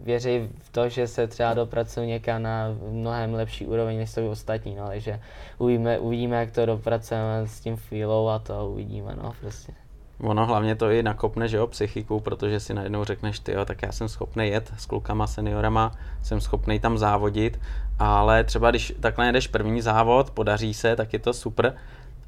věřej 0.03 0.49
v 0.59 0.73
to, 0.73 0.89
že 0.89 1.07
se 1.07 1.27
třeba 1.27 1.55
dopracuju 1.55 2.07
někam 2.07 2.43
na 2.43 2.75
mnohem 2.91 3.35
lepší 3.35 3.67
úroveň, 3.67 3.99
než 3.99 4.11
jsou 4.11 4.31
ostatní, 4.31 4.75
no, 4.75 4.87
takže 4.87 5.21
uvidíme, 5.59 5.99
uvidíme, 5.99 6.37
jak 6.37 6.51
to 6.51 6.67
dopracujeme 6.67 7.47
s 7.47 7.61
tím 7.61 7.77
feelou 7.77 8.29
a 8.29 8.39
to 8.39 8.69
uvidíme, 8.71 9.17
no, 9.23 9.33
prostě. 9.41 9.73
Ono 10.21 10.47
hlavně 10.47 10.77
to 10.77 10.91
i 10.91 11.03
nakopne, 11.03 11.49
že 11.49 11.57
jo, 11.57 11.67
psychiku, 11.67 12.21
protože 12.21 12.61
si 12.61 12.75
najednou 12.75 13.05
řekneš, 13.05 13.39
ty 13.39 13.53
jo, 13.53 13.65
tak 13.65 13.83
já 13.83 13.93
jsem 13.93 14.09
schopný 14.09 14.49
jet 14.49 14.73
s 14.79 14.87
klukama, 14.87 15.27
seniorama, 15.27 15.93
jsem 16.23 16.41
schopný 16.41 16.81
tam 16.81 16.99
závodit, 16.99 17.61
ale 17.99 18.45
třeba 18.45 18.71
když 18.71 18.95
takhle 19.01 19.27
jedeš 19.27 19.47
první 19.47 19.81
závod, 19.81 20.31
podaří 20.31 20.75
se, 20.75 20.97
tak 20.97 21.13
je 21.13 21.19
to 21.19 21.33
super, 21.33 21.75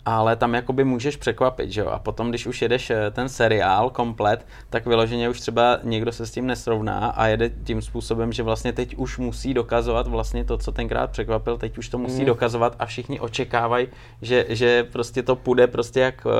ale 0.07 0.37
tam 0.37 0.55
jakoby 0.55 0.85
můžeš 0.85 1.17
překvapit, 1.17 1.71
že 1.71 1.81
jo? 1.81 1.87
A 1.87 1.99
potom, 1.99 2.29
když 2.29 2.47
už 2.47 2.63
jedeš 2.63 2.91
eh, 2.91 3.11
ten 3.11 3.29
seriál 3.29 3.91
komplet, 3.91 4.47
tak 4.71 4.87
vyloženě 4.87 5.29
už 5.29 5.41
třeba 5.41 5.79
někdo 5.83 6.13
se 6.13 6.27
s 6.27 6.31
tím 6.31 6.47
nesrovná 6.47 7.07
a 7.07 7.27
jede 7.27 7.51
tím 7.51 7.83
způsobem, 7.83 8.33
že 8.33 8.43
vlastně 8.43 8.73
teď 8.73 8.97
už 8.97 9.19
musí 9.19 9.55
dokazovat 9.55 10.07
vlastně 10.07 10.45
to, 10.45 10.59
co 10.59 10.73
tenkrát 10.73 11.11
překvapil, 11.11 11.57
teď 11.57 11.79
už 11.79 11.89
to 11.89 11.99
musí 11.99 12.21
mm. 12.21 12.27
dokazovat 12.27 12.77
a 12.79 12.87
všichni 12.87 13.21
očekávají, 13.21 13.89
že, 14.23 14.47
že 14.49 14.85
prostě 14.85 15.23
to 15.23 15.37
půjde 15.37 15.67
prostě 15.67 16.01
jak 16.01 16.27
uh, 16.27 16.33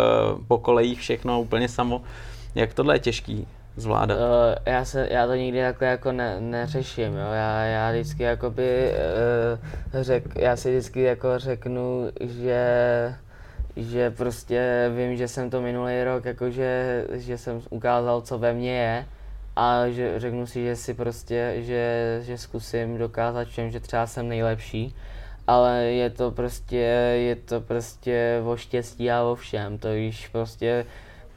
po 0.49 0.59
kolejích 0.59 1.01
všechno 1.01 1.41
úplně 1.41 1.69
samo. 1.69 2.03
Jak 2.55 2.75
tohle 2.75 2.95
je 2.95 2.99
těžký 2.99 3.47
zvládat? 3.77 4.19
Uh, 4.19 4.23
já, 4.67 4.85
se, 4.85 5.09
já 5.11 5.27
to 5.27 5.35
nikdy 5.35 5.61
takhle 5.61 5.89
jako 5.89 6.13
ne, 6.13 6.41
neřeším, 6.41 7.13
jo. 7.13 7.33
Já, 7.33 7.63
já 7.63 7.93
vždycky 7.93 8.23
jakoby 8.23 8.93
uh, 9.95 10.03
řek, 10.03 10.25
já 10.37 10.57
si 10.57 10.71
vždycky 10.71 11.03
jako 11.03 11.39
řeknu, 11.39 12.11
že 12.21 12.67
že 13.77 14.11
prostě 14.11 14.91
vím, 14.97 15.17
že 15.17 15.29
jsem 15.29 15.51
to 15.51 15.61
minulý 15.61 16.05
rok, 16.05 16.25
jakože, 16.25 17.05
že 17.13 17.39
jsem 17.39 17.61
ukázal, 17.71 18.21
co 18.21 18.39
ve 18.39 18.55
mně 18.55 18.73
je. 18.73 19.07
A 19.57 19.89
že 19.89 20.21
řeknu 20.21 20.47
si, 20.47 20.65
že 20.65 20.77
si 20.77 20.95
prostě, 20.95 21.55
že, 21.57 22.19
že 22.23 22.39
zkusím 22.39 22.99
dokázat 22.99 23.49
všem, 23.49 23.71
že 23.71 23.81
třeba 23.81 24.07
jsem 24.07 24.29
nejlepší, 24.29 24.95
ale 25.47 25.85
je 25.85 26.11
to 26.11 26.31
prostě, 26.31 26.77
je 27.17 27.37
to 27.37 27.61
prostě 27.61 28.43
o 28.45 28.57
štěstí 28.57 29.11
a 29.11 29.23
o 29.23 29.35
všem, 29.35 29.79
to 29.79 29.89
již 29.89 30.29
prostě 30.29 30.87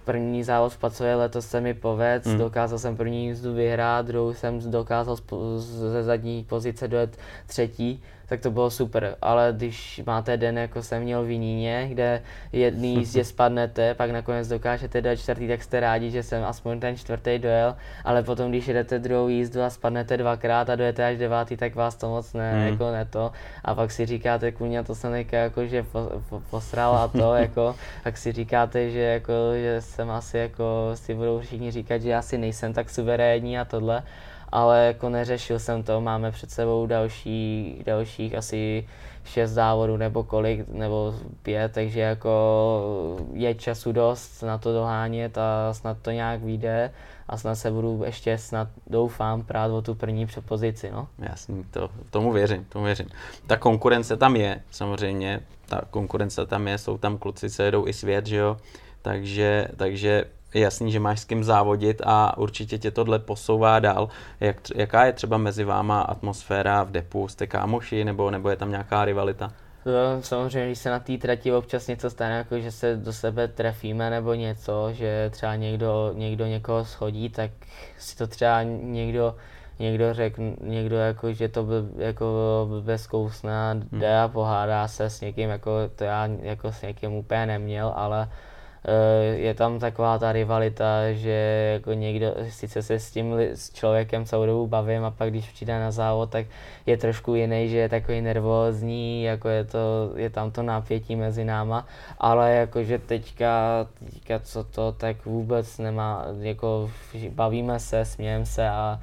první 0.06 0.43
závod 0.43 0.73
v 0.73 0.78
Pacově 0.78 1.15
letos 1.15 1.47
se 1.47 1.62
mi 1.62 1.73
poved, 1.73 2.25
hmm. 2.25 2.38
dokázal 2.38 2.80
jsem 2.80 2.97
první 2.97 3.25
jízdu 3.25 3.54
vyhrát, 3.54 4.06
druhou 4.06 4.34
jsem 4.34 4.71
dokázal 4.71 5.17
ze 5.58 6.04
zadní 6.04 6.43
pozice 6.43 6.88
dojet 6.88 7.17
třetí, 7.47 8.04
tak 8.29 8.41
to 8.41 8.51
bylo 8.51 8.69
super. 8.69 9.15
Ale 9.21 9.53
když 9.57 10.01
máte 10.05 10.37
den, 10.37 10.57
jako 10.57 10.83
jsem 10.83 11.03
měl 11.03 11.23
v 11.23 11.29
Jiníně, 11.29 11.87
kde 11.89 12.21
jedný 12.51 12.95
jízdě 12.95 13.23
spadnete, 13.33 13.93
pak 13.93 14.11
nakonec 14.11 14.47
dokážete 14.47 15.01
dát 15.01 15.15
čtvrtý, 15.15 15.47
tak 15.47 15.63
jste 15.63 15.79
rádi, 15.79 16.11
že 16.11 16.23
jsem 16.23 16.43
aspoň 16.43 16.79
ten 16.79 16.97
čtvrtý 16.97 17.39
dojel, 17.39 17.75
ale 18.03 18.23
potom, 18.23 18.49
když 18.49 18.67
jedete 18.67 18.99
druhou 18.99 19.27
jízdu 19.27 19.61
a 19.61 19.69
spadnete 19.69 20.17
dvakrát 20.17 20.69
a 20.69 20.75
dojete 20.75 21.05
až 21.05 21.17
devátý, 21.17 21.57
tak 21.57 21.75
vás 21.75 21.95
to 21.95 22.09
moc 22.09 22.33
ne, 22.33 22.53
mm. 22.53 22.67
jako 22.67 22.91
ne 22.91 23.05
to. 23.05 23.31
A 23.65 23.75
pak 23.75 23.91
si 23.91 24.05
říkáte, 24.05 24.51
kuňa, 24.51 24.83
to 24.83 24.95
jsem 24.95 25.13
jako, 25.31 25.65
že 25.65 25.83
po, 25.83 26.11
po, 26.29 26.41
posral 26.49 26.95
a 26.95 27.07
to, 27.07 27.35
jako, 27.45 27.75
tak 28.03 28.17
si 28.17 28.31
říkáte, 28.31 28.89
že 28.89 28.99
jako, 28.99 29.33
že 29.53 29.81
jsem 29.81 30.11
asi 30.11 30.37
jako, 30.37 30.91
si 30.93 31.15
budou 31.15 31.39
všichni 31.39 31.71
říkat, 31.71 32.01
že 32.01 32.15
asi 32.15 32.37
nejsem 32.37 32.73
tak 32.73 32.89
suverénní 32.89 33.59
a 33.59 33.65
tohle 33.65 34.03
ale 34.51 34.85
jako 34.85 35.09
neřešil 35.09 35.59
jsem 35.59 35.83
to, 35.83 36.01
máme 36.01 36.31
před 36.31 36.51
sebou 36.51 36.85
další, 36.85 37.81
dalších 37.85 38.35
asi 38.35 38.88
šest 39.25 39.51
závodů 39.51 39.97
nebo 39.97 40.23
kolik, 40.23 40.67
nebo 40.67 41.15
pět, 41.43 41.71
takže 41.71 41.99
jako 41.99 43.25
je 43.33 43.55
času 43.55 43.91
dost 43.91 44.41
na 44.41 44.57
to 44.57 44.73
dohánět 44.73 45.38
a 45.38 45.73
snad 45.73 45.97
to 46.01 46.12
nějak 46.12 46.41
vyjde 46.41 46.91
a 47.27 47.38
snad 47.38 47.55
se 47.55 47.71
budu 47.71 48.01
ještě 48.05 48.38
snad 48.38 48.67
doufám 48.88 49.43
prát 49.43 49.71
o 49.71 49.81
tu 49.81 49.95
první 49.95 50.25
přepozici, 50.25 50.91
no. 50.91 51.07
Jasný, 51.19 51.63
to, 51.71 51.89
tomu 52.09 52.31
věřím, 52.31 52.65
tomu 52.65 52.85
věřím. 52.85 53.07
Ta 53.47 53.57
konkurence 53.57 54.17
tam 54.17 54.35
je, 54.35 54.62
samozřejmě, 54.71 55.39
ta 55.65 55.81
konkurence 55.89 56.45
tam 56.45 56.67
je, 56.67 56.77
jsou 56.77 56.97
tam 56.97 57.17
kluci, 57.17 57.49
co 57.49 57.63
jedou 57.63 57.88
i 57.88 57.93
svět, 57.93 58.27
že 58.27 58.38
jo, 58.38 58.57
takže, 59.01 59.67
takže 59.75 60.25
je 60.53 60.62
jasný, 60.62 60.91
že 60.91 60.99
máš 60.99 61.19
s 61.19 61.25
kým 61.25 61.43
závodit 61.43 62.01
a 62.05 62.38
určitě 62.38 62.77
tě 62.77 62.91
tohle 62.91 63.19
posouvá 63.19 63.79
dál. 63.79 64.09
Jak, 64.39 64.57
jaká 64.75 65.05
je 65.05 65.13
třeba 65.13 65.38
mezi 65.38 65.63
váma 65.63 66.01
atmosféra 66.01 66.83
v 66.83 66.91
depu? 66.91 67.27
Jste 67.27 67.47
kámoši 67.47 68.05
nebo, 68.05 68.31
nebo 68.31 68.49
je 68.49 68.55
tam 68.55 68.71
nějaká 68.71 69.05
rivalita? 69.05 69.51
No, 69.85 70.23
samozřejmě, 70.23 70.67
když 70.67 70.79
se 70.79 70.89
na 70.89 70.99
té 70.99 71.17
trati 71.17 71.53
občas 71.53 71.88
něco 71.88 72.09
stane, 72.09 72.38
jako 72.38 72.59
že 72.59 72.71
se 72.71 72.95
do 72.95 73.13
sebe 73.13 73.47
trefíme 73.47 74.09
nebo 74.09 74.33
něco, 74.33 74.89
že 74.91 75.29
třeba 75.29 75.55
někdo, 75.55 76.12
někdo 76.13 76.45
někoho 76.45 76.85
schodí, 76.85 77.29
tak 77.29 77.51
si 77.97 78.17
to 78.17 78.27
třeba 78.27 78.63
někdo, 78.63 79.35
někdo 79.79 80.13
řekne, 80.13 80.53
někdo 80.62 80.95
jako, 80.95 81.33
že 81.33 81.47
to 81.47 81.63
byl 81.63 81.89
jako 81.97 82.25
bez 82.81 83.07
kousna, 83.07 83.73
jde 83.73 84.15
hmm. 84.15 84.23
a 84.23 84.27
pohádá 84.27 84.88
se 84.88 85.09
s 85.09 85.21
někým, 85.21 85.49
jako 85.49 85.71
to 85.95 86.03
já 86.03 86.29
jako 86.41 86.71
s 86.71 86.81
někým 86.81 87.13
úplně 87.13 87.45
neměl, 87.45 87.93
ale 87.95 88.29
je 89.35 89.53
tam 89.53 89.79
taková 89.79 90.17
ta 90.17 90.31
rivalita, 90.31 91.11
že 91.11 91.69
jako 91.73 91.93
někdo, 91.93 92.35
sice 92.49 92.83
se 92.83 92.99
s 92.99 93.11
tím 93.11 93.33
s 93.39 93.73
člověkem 93.73 94.25
celou 94.25 94.45
dobu 94.45 94.67
bavím 94.67 95.05
a 95.05 95.11
pak 95.11 95.29
když 95.29 95.49
přijde 95.49 95.79
na 95.79 95.91
závod, 95.91 96.29
tak 96.29 96.45
je 96.85 96.97
trošku 96.97 97.35
jiný, 97.35 97.69
že 97.69 97.77
je 97.77 97.89
takový 97.89 98.21
nervózní, 98.21 99.23
jako 99.23 99.49
je, 99.49 99.63
to, 99.63 100.11
je 100.15 100.29
tam 100.29 100.51
to 100.51 100.63
napětí 100.63 101.15
mezi 101.15 101.45
náma, 101.45 101.87
ale 102.19 102.51
jakože 102.51 102.99
teďka, 102.99 103.87
teďka 104.13 104.39
co 104.39 104.63
to, 104.63 104.91
tak 104.91 105.25
vůbec 105.25 105.77
nemá, 105.77 106.25
jako 106.39 106.91
bavíme 107.29 107.79
se, 107.79 108.05
smějeme 108.05 108.45
se 108.45 108.69
a 108.69 108.99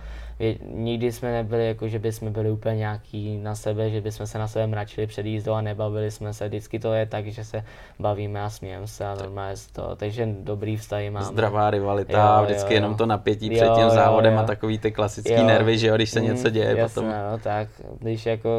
nikdy 0.74 1.12
jsme 1.12 1.32
nebyli 1.32 1.66
jako, 1.66 1.88
že 1.88 1.98
bychom 1.98 2.32
byli 2.32 2.50
úplně 2.50 2.76
nějaký 2.76 3.38
na 3.38 3.54
sebe, 3.54 3.90
že 3.90 4.00
bychom 4.00 4.26
se 4.26 4.38
na 4.38 4.48
sebe 4.48 4.66
mračili 4.66 5.06
před 5.06 5.26
jízdou 5.26 5.52
a 5.52 5.60
nebavili 5.60 6.10
jsme 6.10 6.32
se. 6.32 6.48
Vždycky 6.48 6.78
to 6.78 6.92
je 6.92 7.06
tak, 7.06 7.26
že 7.26 7.44
se 7.44 7.64
bavíme 7.98 8.42
a 8.42 8.50
smějeme 8.50 8.86
se 8.86 9.06
a 9.06 9.14
normálně 9.14 9.56
to. 9.72 9.96
Takže 9.96 10.28
dobrý 10.40 10.76
vztahy 10.76 11.10
máme. 11.10 11.26
Zdravá 11.26 11.70
rivalita, 11.70 12.38
jo, 12.38 12.44
vždycky 12.44 12.74
jo, 12.74 12.76
jenom 12.76 12.94
to 12.94 13.06
napětí 13.06 13.50
před 13.50 13.68
tím 13.74 13.90
závodem 13.90 14.32
jo, 14.32 14.38
jo. 14.38 14.44
a 14.44 14.46
takový 14.46 14.78
ty 14.78 14.92
klasický 14.92 15.32
jo. 15.32 15.46
nervy, 15.46 15.78
že 15.78 15.86
jo, 15.86 15.96
když 15.96 16.10
se 16.10 16.20
mm, 16.20 16.26
něco 16.26 16.50
děje 16.50 16.76
jasné, 16.76 17.02
potom. 17.02 17.14
No, 17.32 17.38
tak, 17.38 17.68
když 17.98 18.26
jako 18.26 18.50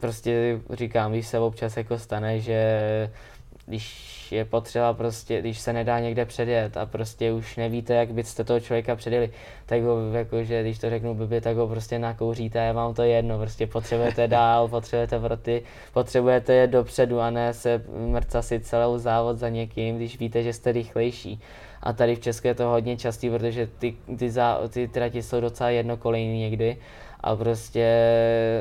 prostě 0.00 0.60
říkám, 0.70 1.12
když 1.12 1.26
se 1.26 1.38
občas 1.38 1.76
jako 1.76 1.98
stane, 1.98 2.40
že 2.40 2.80
když 3.66 4.13
je 4.32 4.44
potřeba 4.44 4.92
prostě, 4.92 5.40
když 5.40 5.60
se 5.60 5.72
nedá 5.72 6.00
někde 6.00 6.24
předjet 6.24 6.76
a 6.76 6.86
prostě 6.86 7.32
už 7.32 7.56
nevíte, 7.56 7.94
jak 7.94 8.12
byste 8.12 8.44
toho 8.44 8.60
člověka 8.60 8.96
předjeli, 8.96 9.30
tak 9.66 9.82
ho 9.82 10.12
jakože, 10.12 10.62
když 10.62 10.78
to 10.78 10.90
řeknu 10.90 11.14
blbě, 11.14 11.40
tak 11.40 11.56
ho 11.56 11.68
prostě 11.68 11.98
nakouříte 11.98 12.72
vám 12.72 12.94
to 12.94 13.02
jedno, 13.02 13.38
prostě 13.38 13.66
potřebujete 13.66 14.28
dál, 14.28 14.68
potřebujete 14.68 15.18
vroty, 15.18 15.62
potřebujete 15.92 16.52
je 16.52 16.66
dopředu 16.66 17.20
a 17.20 17.30
ne 17.30 17.54
se 17.54 17.84
si 18.40 18.60
celou 18.60 18.98
závod 18.98 19.38
za 19.38 19.48
někým, 19.48 19.96
když 19.96 20.18
víte, 20.18 20.42
že 20.42 20.52
jste 20.52 20.72
rychlejší. 20.72 21.40
A 21.82 21.92
tady 21.92 22.16
v 22.16 22.20
Česku 22.20 22.46
je 22.46 22.54
to 22.54 22.64
hodně 22.64 22.96
častý, 22.96 23.30
protože 23.30 23.68
ty, 23.78 23.94
ty, 24.18 24.30
zá, 24.30 24.60
ty 24.68 24.88
trati 24.88 25.22
jsou 25.22 25.40
docela 25.40 25.70
jednokolejný 25.70 26.40
někdy 26.40 26.76
a 27.24 27.36
prostě 27.36 27.86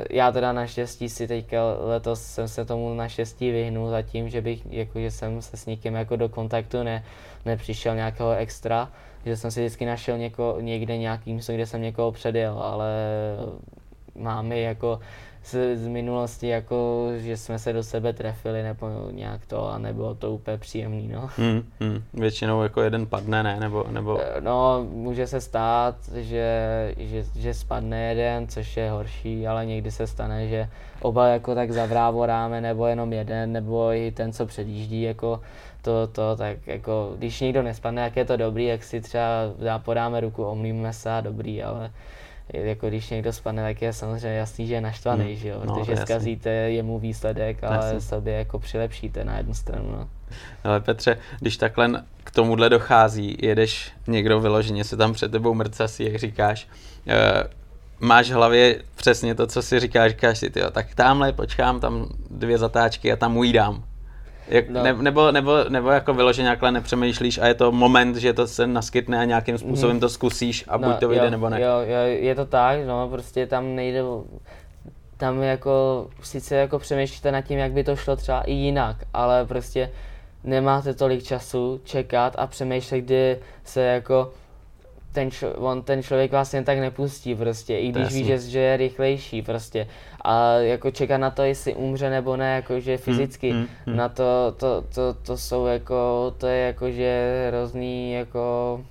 já 0.09 0.31
teda 0.31 0.53
naštěstí 0.53 1.09
si 1.09 1.27
teďka 1.27 1.57
letos 1.79 2.21
jsem 2.21 2.47
se 2.47 2.65
tomu 2.65 2.93
naštěstí 2.93 3.51
vyhnul 3.51 3.89
za 3.89 4.01
tím, 4.01 4.29
že 4.29 4.41
bych, 4.41 4.65
jako, 4.71 4.99
že 4.99 5.11
jsem 5.11 5.41
se 5.41 5.57
s 5.57 5.65
někým 5.65 5.95
jako 5.95 6.15
do 6.15 6.29
kontaktu 6.29 6.83
ne, 6.83 7.03
nepřišel 7.45 7.95
nějakého 7.95 8.31
extra, 8.31 8.89
že 9.25 9.37
jsem 9.37 9.51
si 9.51 9.59
vždycky 9.59 9.85
našel 9.85 10.17
něko, 10.17 10.57
někde 10.61 10.97
nějaký 10.97 11.33
místo, 11.33 11.53
kde 11.53 11.65
jsem 11.65 11.81
někoho 11.81 12.11
předjel, 12.11 12.59
ale 12.59 12.89
máme 14.15 14.59
jako 14.59 14.99
z, 15.43 15.77
z 15.77 15.87
minulosti, 15.87 16.47
jako, 16.47 17.09
že 17.17 17.37
jsme 17.37 17.59
se 17.59 17.73
do 17.73 17.83
sebe 17.83 18.13
trefili 18.13 18.63
nebo 18.63 18.89
nějak 19.11 19.45
to 19.45 19.69
a 19.69 19.77
nebylo 19.77 20.15
to 20.15 20.31
úplně 20.31 20.57
příjemný, 20.57 21.07
no. 21.07 21.29
Hmm, 21.37 21.63
hmm. 21.79 22.03
Většinou 22.13 22.63
jako 22.63 22.81
jeden 22.81 23.05
padne, 23.05 23.43
ne? 23.43 23.59
Nebo, 23.59 23.85
nebo... 23.91 24.19
Eh, 24.21 24.41
no, 24.41 24.85
může 24.89 25.27
se 25.27 25.41
stát, 25.41 25.95
že, 26.15 26.93
že, 26.97 27.23
že 27.35 27.53
spadne 27.53 28.09
jeden, 28.09 28.47
což 28.47 28.77
je 28.77 28.91
horší, 28.91 29.47
ale 29.47 29.65
někdy 29.65 29.91
se 29.91 30.07
stane, 30.07 30.47
že 30.47 30.69
oba 31.01 31.27
jako 31.27 31.55
tak 31.55 31.71
zavrávoráme, 31.71 32.61
nebo 32.61 32.87
jenom 32.87 33.13
jeden, 33.13 33.51
nebo 33.51 33.93
i 33.93 34.11
ten, 34.11 34.33
co 34.33 34.45
předjíždí, 34.45 35.01
jako 35.01 35.41
to, 35.81 36.07
to, 36.07 36.35
tak 36.35 36.67
jako, 36.67 37.13
když 37.17 37.41
někdo 37.41 37.63
nespadne, 37.63 38.01
jak 38.01 38.15
je 38.15 38.25
to 38.25 38.37
dobrý, 38.37 38.65
jak 38.65 38.83
si 38.83 39.01
třeba 39.01 39.27
podáme 39.77 40.19
ruku, 40.19 40.43
omlíme 40.43 40.93
se 40.93 41.11
a 41.11 41.21
dobrý, 41.21 41.63
ale 41.63 41.91
jako 42.49 42.89
když 42.89 43.09
někdo 43.09 43.33
spadne, 43.33 43.63
tak 43.63 43.81
je 43.81 43.93
samozřejmě 43.93 44.37
jasný, 44.37 44.67
že 44.67 44.73
je 44.73 44.81
naštvaný, 44.81 45.25
hmm. 45.25 45.35
že 45.35 45.47
jo? 45.47 45.61
No, 45.65 45.75
protože 45.75 45.95
no, 45.95 46.01
zkazíte 46.01 46.49
jemu 46.49 46.99
výsledek, 46.99 47.63
ale 47.63 47.75
jasný. 47.75 48.01
sobě 48.01 48.33
jako 48.33 48.59
přilepšíte 48.59 49.23
na 49.23 49.37
jednu 49.37 49.53
stranu. 49.53 49.91
No. 49.91 50.09
Ale 50.63 50.79
Petře, 50.79 51.17
když 51.39 51.57
takhle 51.57 52.03
k 52.23 52.31
tomuhle 52.31 52.69
dochází, 52.69 53.37
jedeš 53.41 53.91
někdo 54.07 54.39
vyloženě 54.39 54.83
se 54.83 54.97
tam 54.97 55.13
před 55.13 55.31
tebou 55.31 55.53
mrcasí, 55.53 56.03
jak 56.03 56.15
říkáš, 56.15 56.67
e, 57.07 57.43
máš 57.99 58.31
v 58.31 58.33
hlavě 58.33 58.81
přesně 58.95 59.35
to, 59.35 59.47
co 59.47 59.61
si 59.61 59.79
říkáš, 59.79 60.11
říkáš 60.11 60.37
si, 60.37 60.49
tyjo, 60.49 60.71
tak 60.71 60.95
tamhle 60.95 61.33
počkám, 61.33 61.79
tam 61.79 62.07
dvě 62.29 62.57
zatáčky 62.57 63.11
a 63.11 63.15
tam 63.15 63.37
ujídám. 63.37 63.83
Jak, 64.47 64.69
no. 64.69 64.83
ne, 64.83 64.93
nebo, 64.93 65.31
nebo, 65.31 65.63
nebo 65.69 65.89
jako 65.89 66.13
vyloženě 66.13 66.43
nějakhle 66.43 66.71
nepřemýšlíš 66.71 67.37
a 67.37 67.47
je 67.47 67.53
to 67.53 67.71
moment, 67.71 68.15
že 68.15 68.33
to 68.33 68.47
se 68.47 68.67
naskytne 68.67 69.19
a 69.19 69.23
nějakým 69.23 69.57
způsobem 69.57 69.95
mm. 69.95 69.99
to 69.99 70.09
zkusíš 70.09 70.65
a 70.67 70.77
no, 70.77 70.89
buď 70.89 70.99
to 70.99 71.07
vyjde 71.07 71.25
jo, 71.25 71.31
nebo 71.31 71.49
ne. 71.49 71.61
Jo, 71.61 71.79
jo, 71.79 71.97
je 72.05 72.35
to 72.35 72.45
tak, 72.45 72.85
no, 72.87 73.09
prostě 73.09 73.47
tam 73.47 73.75
nejde, 73.75 74.01
tam 75.17 75.41
jako, 75.41 76.07
sice 76.23 76.55
jako 76.55 76.79
přemýšlíte 76.79 77.31
nad 77.31 77.41
tím, 77.41 77.59
jak 77.59 77.71
by 77.71 77.83
to 77.83 77.95
šlo 77.95 78.15
třeba 78.15 78.41
i 78.41 78.53
jinak, 78.53 78.95
ale 79.13 79.45
prostě 79.45 79.89
nemáte 80.43 80.93
tolik 80.93 81.23
času 81.23 81.81
čekat 81.83 82.35
a 82.37 82.47
přemýšlet, 82.47 83.01
kdy 83.01 83.39
se 83.63 83.81
jako 83.81 84.31
ten, 85.13 85.31
č- 85.31 85.53
on, 85.53 85.81
ten 85.81 86.03
člověk 86.03 86.31
vlastně 86.31 86.63
tak 86.63 86.79
nepustí 86.79 87.35
prostě, 87.35 87.77
i 87.77 87.91
když 87.91 88.13
ví, 88.13 88.23
že, 88.23 88.37
že 88.37 88.59
je 88.59 88.77
rychlejší 88.77 89.41
prostě. 89.41 89.87
A 90.23 90.53
jako 90.53 90.91
čekat 90.91 91.17
na 91.17 91.29
to, 91.29 91.43
jestli 91.43 91.75
umře 91.75 92.09
nebo 92.09 92.37
ne, 92.37 92.55
jakože 92.55 92.91
hmm, 92.91 92.97
fyzicky, 92.97 93.51
hmm, 93.51 93.59
hmm, 93.59 93.69
hmm. 93.85 93.95
na 93.95 94.09
to, 94.09 94.53
to, 94.57 94.83
to, 94.95 95.13
to, 95.13 95.37
jsou 95.37 95.65
jako, 95.65 96.33
to 96.37 96.47
je 96.47 96.65
jakože 96.65 97.45
hrozný 97.47 98.13
jako 98.13 98.81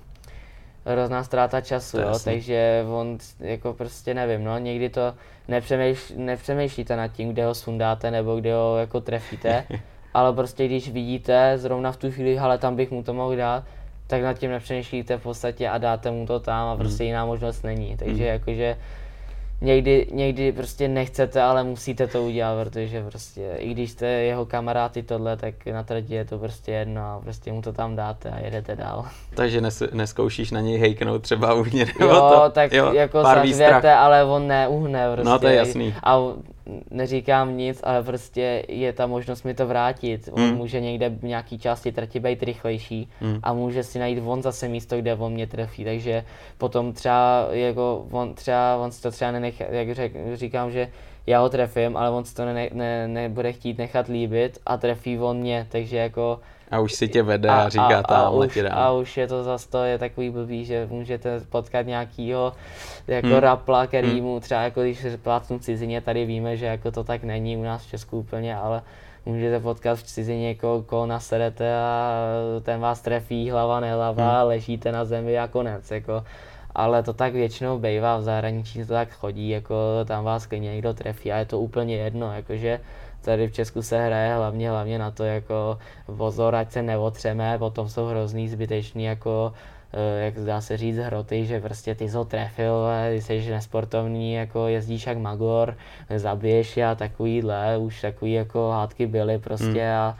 hrozná 0.85 1.23
ztráta 1.23 1.61
času, 1.61 1.97
jo, 1.97 2.19
takže 2.23 2.85
on 2.89 3.17
jako 3.39 3.73
prostě 3.73 4.13
nevím, 4.13 4.43
no, 4.43 4.57
někdy 4.57 4.89
to 4.89 5.13
nepřemýšlí, 5.47 6.15
nepřemýšlíte 6.17 6.95
nad 6.95 7.07
tím, 7.07 7.29
kde 7.29 7.45
ho 7.45 7.55
sundáte 7.55 8.11
nebo 8.11 8.35
kde 8.35 8.53
ho 8.53 8.77
jako 8.77 9.01
trefíte, 9.01 9.63
ale 10.13 10.33
prostě 10.33 10.65
když 10.65 10.89
vidíte 10.89 11.57
zrovna 11.57 11.91
v 11.91 11.97
tu 11.97 12.11
chvíli, 12.11 12.39
ale 12.39 12.57
tam 12.57 12.75
bych 12.75 12.91
mu 12.91 13.03
to 13.03 13.13
mohl 13.13 13.35
dát, 13.35 13.63
tak 14.07 14.21
nad 14.21 14.39
tím 14.39 14.51
nepřemýšlíte 14.51 15.17
v 15.17 15.23
podstatě 15.23 15.69
a 15.69 15.77
dáte 15.77 16.11
mu 16.11 16.25
to 16.25 16.39
tam 16.39 16.67
a 16.67 16.75
prostě 16.75 17.03
hmm. 17.03 17.07
jiná 17.07 17.25
možnost 17.25 17.63
není. 17.63 17.97
Takže 17.97 18.23
hmm. 18.23 18.33
jakože 18.33 18.77
někdy, 19.63 20.07
někdy 20.11 20.51
prostě 20.51 20.87
nechcete, 20.87 21.41
ale 21.41 21.63
musíte 21.63 22.07
to 22.07 22.23
udělat, 22.23 22.67
protože 22.67 23.03
prostě 23.09 23.51
i 23.57 23.71
když 23.73 23.91
jste 23.91 24.05
jeho 24.07 24.45
kamarády 24.45 25.03
tohle, 25.03 25.37
tak 25.37 25.65
na 25.65 25.83
trati 25.83 26.13
je 26.13 26.25
to 26.25 26.39
prostě 26.39 26.71
jedno 26.71 27.01
a 27.01 27.19
prostě 27.23 27.51
mu 27.51 27.61
to 27.61 27.73
tam 27.73 27.95
dáte 27.95 28.29
a 28.29 28.39
jedete 28.39 28.75
dál. 28.75 29.05
Takže 29.35 29.61
nes, 29.61 29.83
neskoušíš 29.93 30.51
na 30.51 30.61
něj 30.61 30.77
hejknout 30.77 31.21
třeba 31.21 31.53
uvnitř, 31.53 31.97
nebo 31.99 32.13
jo, 32.13 32.31
to, 32.33 32.49
tak 32.49 32.73
jo, 32.73 32.93
jako 32.93 33.23
zařvěte, 33.23 33.93
ale 33.93 34.23
on 34.23 34.47
neuhne 34.47 35.11
prostě. 35.13 35.29
No 35.29 35.39
to 35.39 35.47
je 35.47 35.55
jasný. 35.55 35.95
A 36.03 36.19
neříkám 36.91 37.57
nic, 37.57 37.79
ale 37.83 38.03
prostě 38.03 38.65
je 38.67 38.93
ta 38.93 39.07
možnost 39.07 39.43
mi 39.43 39.53
to 39.53 39.67
vrátit. 39.67 40.29
On 40.31 40.41
hmm. 40.41 40.57
může 40.57 40.81
někde 40.81 41.09
v 41.09 41.23
nějaký 41.23 41.59
části 41.59 41.91
trati 41.91 42.19
být 42.19 42.43
rychlejší 42.43 43.09
hmm. 43.19 43.39
a 43.43 43.53
může 43.53 43.83
si 43.83 43.99
najít 43.99 44.19
on 44.25 44.41
zase 44.41 44.67
místo, 44.67 44.97
kde 44.97 45.15
on 45.15 45.33
mě 45.33 45.47
trefí, 45.47 45.83
takže 45.85 46.25
potom 46.57 46.93
třeba 46.93 47.47
jako 47.51 48.07
on 48.11 48.33
třeba, 48.33 48.77
on 48.77 48.91
si 48.91 49.01
to 49.01 49.11
třeba 49.11 49.31
nenechá, 49.31 49.65
jak 49.69 49.91
řek, 49.91 50.13
říkám, 50.33 50.71
že 50.71 50.87
já 51.27 51.39
ho 51.39 51.49
trefím, 51.49 51.97
ale 51.97 52.09
on 52.09 52.25
si 52.25 52.35
to 52.35 52.45
ne, 52.45 52.69
ne, 52.73 53.07
nebude 53.07 53.53
chtít 53.53 53.77
nechat 53.77 54.07
líbit 54.07 54.59
a 54.65 54.77
trefí 54.77 55.19
on 55.19 55.37
mě, 55.37 55.67
takže 55.69 55.97
jako 55.97 56.39
a 56.71 56.79
už 56.79 56.93
si 56.93 57.07
tě 57.07 57.23
vede 57.23 57.49
a, 57.49 57.61
a 57.61 57.69
říká 57.69 57.99
a, 57.99 58.03
tam, 58.03 58.25
a, 58.25 58.29
už, 58.29 58.59
a 58.71 58.91
už 58.91 59.17
je 59.17 59.27
to 59.27 59.43
zase 59.43 59.69
to 59.69 59.83
je 59.83 59.97
takový 59.97 60.29
blbý, 60.29 60.65
že 60.65 60.87
můžete 60.91 61.39
potkat 61.49 61.85
nějakýho 61.85 62.53
jako 63.07 63.27
hmm. 63.27 63.37
rapla, 63.37 63.87
který 63.87 64.11
hmm. 64.11 64.21
mu 64.21 64.39
třeba 64.39 64.61
jako 64.61 64.81
když 64.81 65.05
plácnu 65.23 65.59
cizině, 65.59 66.01
tady 66.01 66.25
víme, 66.25 66.57
že 66.57 66.65
jako 66.65 66.91
to 66.91 67.03
tak 67.03 67.23
není 67.23 67.57
u 67.57 67.63
nás 67.63 67.85
v 67.85 67.89
Česku 67.89 68.19
úplně, 68.19 68.55
ale 68.55 68.81
můžete 69.25 69.59
potkat 69.59 69.99
v 69.99 70.03
cizině 70.03 70.41
někoho, 70.41 70.81
koho 70.81 71.05
nasedete 71.05 71.75
a 71.75 72.19
ten 72.61 72.79
vás 72.79 73.01
trefí 73.01 73.49
hlava 73.49 73.79
nehlava, 73.79 74.39
hmm. 74.39 74.47
ležíte 74.47 74.91
na 74.91 75.05
zemi 75.05 75.39
a 75.39 75.47
konec. 75.47 75.91
Jako. 75.91 76.23
Ale 76.75 77.03
to 77.03 77.13
tak 77.13 77.33
většinou 77.33 77.79
bývá, 77.79 78.17
v 78.17 78.23
zahraničí 78.23 78.85
to 78.85 78.93
tak 78.93 79.11
chodí, 79.11 79.49
jako 79.49 79.75
tam 80.05 80.23
vás 80.23 80.45
klidně 80.45 80.71
někdo 80.71 80.93
trefí 80.93 81.31
a 81.31 81.37
je 81.37 81.45
to 81.45 81.59
úplně 81.59 81.95
jedno, 81.97 82.33
jakože 82.33 82.79
tady 83.25 83.47
v 83.47 83.53
Česku 83.53 83.81
se 83.81 84.05
hraje 84.05 84.35
hlavně, 84.35 84.69
hlavně 84.69 84.99
na 84.99 85.11
to 85.11 85.23
jako 85.23 85.77
pozor, 86.17 86.55
ať 86.55 86.71
se 86.71 86.81
neotřeme, 86.81 87.57
potom 87.57 87.89
jsou 87.89 88.05
hrozný 88.05 88.49
zbytečný 88.49 89.03
jako 89.03 89.53
eh, 89.93 90.25
jak 90.25 90.39
dá 90.39 90.61
se 90.61 90.77
říct, 90.77 90.97
hroty, 90.97 91.45
že 91.45 91.61
prostě 91.61 91.95
ty 91.95 92.09
jsi 92.09 92.17
ho 92.17 92.25
trefil, 92.25 92.87
jsi 93.09 93.49
nesportovní, 93.49 94.33
jako 94.33 94.67
jezdíš 94.67 95.07
jak 95.07 95.17
magor, 95.17 95.77
zabiješ 96.15 96.77
a 96.77 96.95
takovýhle, 96.95 97.77
už 97.77 98.01
takový 98.01 98.33
jako 98.33 98.69
hádky 98.69 99.07
byly 99.07 99.39
prostě 99.39 99.83
hmm. 99.83 99.97
a 99.97 100.17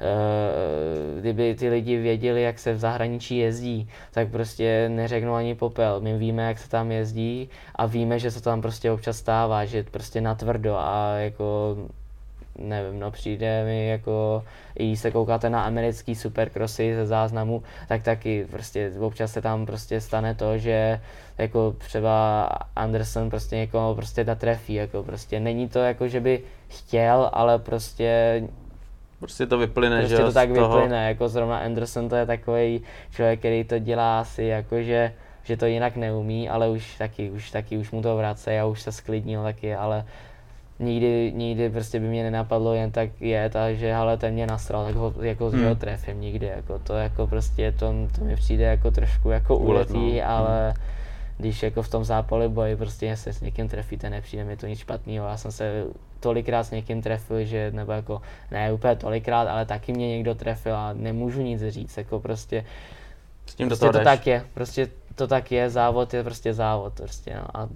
Uh, 0.00 1.20
kdyby 1.20 1.54
ty 1.54 1.68
lidi 1.68 1.96
věděli, 1.96 2.42
jak 2.42 2.58
se 2.58 2.74
v 2.74 2.78
zahraničí 2.78 3.36
jezdí, 3.36 3.88
tak 4.10 4.28
prostě 4.28 4.88
neřeknou 4.88 5.34
ani 5.34 5.54
popel. 5.54 6.00
My 6.00 6.18
víme, 6.18 6.42
jak 6.42 6.58
se 6.58 6.68
tam 6.68 6.92
jezdí 6.92 7.48
a 7.74 7.86
víme, 7.86 8.18
že 8.18 8.30
se 8.30 8.42
tam 8.42 8.62
prostě 8.62 8.90
občas 8.90 9.16
stává, 9.16 9.64
že 9.64 9.82
prostě 9.82 10.20
natvrdo 10.20 10.76
a 10.78 11.14
jako 11.16 11.76
nevím, 12.58 13.00
no 13.00 13.10
přijde 13.10 13.64
mi 13.64 13.88
jako, 13.88 14.44
i 14.78 14.96
se 14.96 15.10
koukáte 15.10 15.50
na 15.50 15.62
americký 15.62 16.14
supercrossy 16.14 16.94
ze 16.94 17.06
záznamu, 17.06 17.62
tak 17.88 18.02
taky 18.02 18.46
prostě 18.50 18.92
občas 19.00 19.32
se 19.32 19.42
tam 19.42 19.66
prostě 19.66 20.00
stane 20.00 20.34
to, 20.34 20.58
že 20.58 21.00
jako 21.38 21.74
třeba 21.78 22.44
Anderson 22.76 23.30
prostě 23.30 23.56
někoho 23.56 23.94
prostě 23.94 24.24
trefí, 24.24 24.74
jako 24.74 25.02
prostě 25.02 25.40
není 25.40 25.68
to 25.68 25.78
jako, 25.78 26.08
že 26.08 26.20
by 26.20 26.42
chtěl, 26.68 27.30
ale 27.32 27.58
prostě 27.58 28.42
Prostě 29.18 29.46
to 29.46 29.58
vyplyne, 29.58 29.98
prostě 29.98 30.16
že 30.16 30.22
to 30.22 30.32
tak 30.32 30.52
toho... 30.52 30.76
vyplyne, 30.76 31.08
jako 31.08 31.28
zrovna 31.28 31.58
Anderson 31.58 32.08
to 32.08 32.16
je 32.16 32.26
takový 32.26 32.82
člověk, 33.10 33.38
který 33.38 33.64
to 33.64 33.78
dělá 33.78 34.20
asi 34.20 34.44
jako, 34.44 34.82
že, 34.82 35.12
že 35.44 35.56
to 35.56 35.66
jinak 35.66 35.96
neumí, 35.96 36.48
ale 36.48 36.68
už 36.68 36.94
taky, 36.94 37.30
už 37.30 37.50
taky 37.50 37.78
už 37.78 37.90
mu 37.90 38.02
to 38.02 38.16
vrace 38.16 38.60
a 38.60 38.66
už 38.66 38.82
se 38.82 38.92
sklidnil 38.92 39.42
taky, 39.42 39.74
ale 39.74 40.04
nikdy, 40.78 41.32
nikdy 41.34 41.70
prostě 41.70 42.00
by 42.00 42.06
mě 42.06 42.22
nenapadlo 42.22 42.74
jen 42.74 42.90
tak 42.90 43.20
jet 43.20 43.56
a 43.56 43.72
že 43.72 43.94
ale 43.94 44.16
ten 44.16 44.34
mě 44.34 44.46
nastral, 44.46 44.84
tak 44.84 44.94
ho 44.94 45.14
jako 45.20 45.50
hmm. 45.50 45.64
ho 45.64 45.74
trefím 45.74 46.20
nikdy, 46.20 46.46
jako 46.46 46.78
to 46.78 46.94
jako 46.94 47.26
prostě 47.26 47.72
to, 47.72 47.94
to 48.18 48.24
mi 48.24 48.36
přijde 48.36 48.64
jako 48.64 48.90
trošku 48.90 49.30
jako 49.30 49.56
úletý, 49.56 50.22
ale 50.22 50.66
hmm. 50.66 50.82
když 51.38 51.62
jako 51.62 51.82
v 51.82 51.88
tom 51.88 52.04
zápale 52.04 52.48
boji 52.48 52.76
prostě 52.76 53.16
se 53.16 53.32
s 53.32 53.40
někým 53.40 53.68
trefíte, 53.68 54.10
nepřijde 54.10 54.44
mi 54.44 54.56
to 54.56 54.66
nic 54.66 54.78
špatného, 54.78 55.26
já 55.26 55.36
jsem 55.36 55.52
se 55.52 55.84
tolikrát 56.20 56.64
s 56.64 56.70
někým 56.70 57.02
trefil, 57.02 57.44
že 57.44 57.70
nebo 57.70 57.92
jako 57.92 58.22
ne 58.50 58.72
úplně 58.72 58.96
tolikrát, 58.96 59.48
ale 59.48 59.66
taky 59.66 59.92
mě 59.92 60.08
někdo 60.08 60.34
trefil 60.34 60.76
a 60.76 60.92
nemůžu 60.92 61.42
nic 61.42 61.62
říct, 61.68 61.96
jako 61.96 62.20
prostě 62.20 62.64
s 63.46 63.54
tím 63.54 63.68
prostě 63.68 63.86
to 63.86 64.00
tak 64.04 64.26
je, 64.26 64.44
prostě 64.54 64.88
to 65.14 65.26
tak 65.26 65.52
je, 65.52 65.70
závod 65.70 66.14
je 66.14 66.24
prostě 66.24 66.54
závod, 66.54 66.92
prostě 66.92 67.34
no. 67.34 67.60
a 67.60 67.68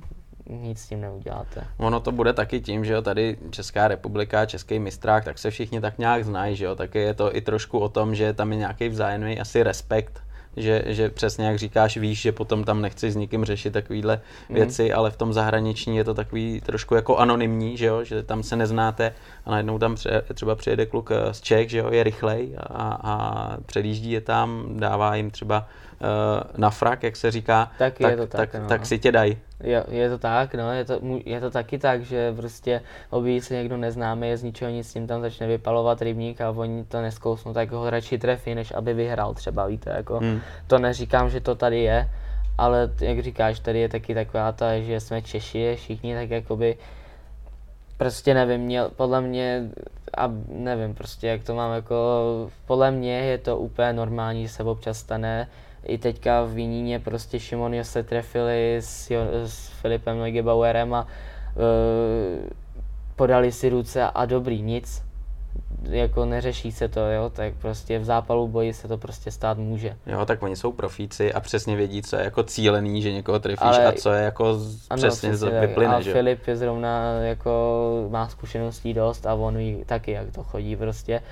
nic 0.50 0.80
s 0.80 0.88
tím 0.88 1.00
neuděláte. 1.00 1.66
Ono 1.76 2.00
to 2.00 2.12
bude 2.12 2.32
taky 2.32 2.60
tím, 2.60 2.84
že 2.84 2.92
jo, 2.92 3.02
tady 3.02 3.36
Česká 3.50 3.88
republika, 3.88 4.46
Český 4.46 4.78
mistrák, 4.78 5.24
tak 5.24 5.38
se 5.38 5.50
všichni 5.50 5.80
tak 5.80 5.98
nějak 5.98 6.24
znají, 6.24 6.56
že 6.56 6.64
jo, 6.64 6.76
taky 6.76 6.98
je 6.98 7.14
to 7.14 7.36
i 7.36 7.40
trošku 7.40 7.78
o 7.78 7.88
tom, 7.88 8.14
že 8.14 8.32
tam 8.32 8.52
je 8.52 8.58
nějaký 8.58 8.88
vzájemný 8.88 9.40
asi 9.40 9.62
respekt 9.62 10.22
že, 10.56 10.82
že 10.86 11.08
přesně 11.08 11.46
jak 11.46 11.58
říkáš, 11.58 11.96
víš, 11.96 12.20
že 12.20 12.32
potom 12.32 12.64
tam 12.64 12.82
nechci 12.82 13.10
s 13.10 13.16
nikým 13.16 13.44
řešit 13.44 13.72
takovýhle 13.72 14.20
mm. 14.48 14.54
věci, 14.54 14.92
ale 14.92 15.10
v 15.10 15.16
tom 15.16 15.32
zahraniční 15.32 15.96
je 15.96 16.04
to 16.04 16.14
takový 16.14 16.60
trošku 16.60 16.94
jako 16.94 17.16
anonymní, 17.16 17.76
že 17.76 17.86
jo, 17.86 18.04
že 18.04 18.22
tam 18.22 18.42
se 18.42 18.56
neznáte 18.56 19.12
a 19.44 19.50
najednou 19.50 19.78
tam 19.78 19.94
pře, 19.94 20.22
třeba 20.34 20.54
přijede 20.54 20.86
kluk 20.86 21.10
eh, 21.10 21.34
z 21.34 21.40
Čech, 21.40 21.70
že 21.70 21.78
jo, 21.78 21.90
je 21.90 22.02
rychlej 22.02 22.56
a, 22.58 22.98
a 23.02 23.56
předjíždí 23.66 24.10
je 24.10 24.20
tam, 24.20 24.64
dává 24.76 25.14
jim 25.14 25.30
třeba 25.30 25.68
na 26.56 26.70
frak, 26.70 27.02
jak 27.02 27.16
se 27.16 27.30
říká, 27.30 27.70
tak, 27.78 27.98
tak, 27.98 28.10
je 28.10 28.16
to 28.16 28.26
tak, 28.26 28.50
tak, 28.50 28.62
no. 28.62 28.68
tak 28.68 28.86
si 28.86 28.98
tě 28.98 29.12
dají. 29.12 29.38
Je, 29.62 29.84
je 29.88 30.10
to 30.10 30.18
tak, 30.18 30.54
no, 30.54 30.72
je 30.72 30.84
to, 30.84 31.00
je 31.24 31.40
to 31.40 31.50
taky 31.50 31.78
tak, 31.78 32.02
že 32.02 32.32
prostě 32.36 32.82
objeví 33.10 33.40
se 33.40 33.54
někdo 33.54 33.76
neznámý, 33.76 34.28
je 34.28 34.36
z 34.36 34.42
ničeho 34.42 34.70
nic 34.70 34.88
s 34.88 34.92
tím 34.92 35.06
tam 35.06 35.20
začne 35.20 35.46
vypalovat 35.46 36.02
rybník 36.02 36.40
a 36.40 36.50
oni 36.50 36.84
to 36.84 37.00
neskousnou, 37.00 37.52
tak 37.52 37.70
ho 37.70 37.90
radši 37.90 38.18
trefí, 38.18 38.54
než 38.54 38.72
aby 38.76 38.94
vyhrál 38.94 39.34
třeba, 39.34 39.66
víte, 39.66 39.90
jako 39.96 40.18
hmm. 40.18 40.40
to 40.66 40.78
neříkám, 40.78 41.30
že 41.30 41.40
to 41.40 41.54
tady 41.54 41.80
je, 41.80 42.08
ale 42.58 42.90
jak 43.00 43.22
říkáš, 43.22 43.60
tady 43.60 43.78
je 43.80 43.88
taky 43.88 44.14
taková 44.14 44.52
ta, 44.52 44.78
že 44.78 45.00
jsme 45.00 45.22
Češi, 45.22 45.76
všichni 45.76 46.14
tak 46.14 46.30
jakoby 46.30 46.76
prostě 47.96 48.34
nevím, 48.34 48.60
měl, 48.60 48.90
podle 48.96 49.20
mě, 49.20 49.70
a 50.16 50.32
nevím 50.48 50.94
prostě 50.94 51.26
jak 51.26 51.44
to 51.44 51.54
mám 51.54 51.74
jako, 51.74 51.96
podle 52.66 52.90
mě 52.90 53.18
je 53.18 53.38
to 53.38 53.56
úplně 53.56 53.92
normální, 53.92 54.42
že 54.42 54.48
se 54.52 54.62
občas 54.62 54.98
stane, 54.98 55.48
i 55.84 55.98
teďka 55.98 56.42
v 56.42 56.52
Viníně 56.52 56.98
prostě 56.98 57.40
Šimonio 57.40 57.84
se 57.84 58.02
trefili 58.02 58.76
s, 58.76 59.10
jo, 59.10 59.20
s 59.46 59.68
Filipem 59.68 60.18
Neugebauerem 60.18 60.94
a 60.94 61.06
uh, 61.56 62.48
podali 63.16 63.52
si 63.52 63.68
ruce 63.68 64.04
a 64.04 64.24
dobrý, 64.24 64.62
nic, 64.62 65.02
jako 65.82 66.24
neřeší 66.24 66.72
se 66.72 66.88
to, 66.88 67.00
jo, 67.00 67.30
tak 67.30 67.54
prostě 67.54 67.98
v 67.98 68.04
zápalu 68.04 68.48
boji 68.48 68.72
se 68.72 68.88
to 68.88 68.98
prostě 68.98 69.30
stát 69.30 69.58
může. 69.58 69.96
Jo, 70.06 70.26
tak 70.26 70.42
oni 70.42 70.56
jsou 70.56 70.72
profíci 70.72 71.32
a 71.32 71.40
přesně 71.40 71.76
vědí, 71.76 72.02
co 72.02 72.16
je 72.16 72.24
jako 72.24 72.42
cílený, 72.42 73.02
že 73.02 73.12
někoho 73.12 73.38
trefíš 73.38 73.62
Ale, 73.62 73.86
a 73.86 73.92
co 73.92 74.12
je 74.12 74.24
jako 74.24 74.54
z, 74.54 74.86
ano, 74.90 74.96
přesně, 74.96 75.28
přesně 75.28 75.60
vyplyne, 75.60 75.94
a 75.94 76.00
že? 76.00 76.12
Filip 76.12 76.48
je 76.48 76.56
zrovna 76.56 77.12
jako 77.12 78.06
má 78.10 78.28
zkušeností 78.28 78.94
dost 78.94 79.26
a 79.26 79.34
on 79.34 79.58
ví 79.58 79.84
taky, 79.86 80.12
jak 80.12 80.30
to 80.30 80.42
chodí 80.42 80.76
prostě. 80.76 81.22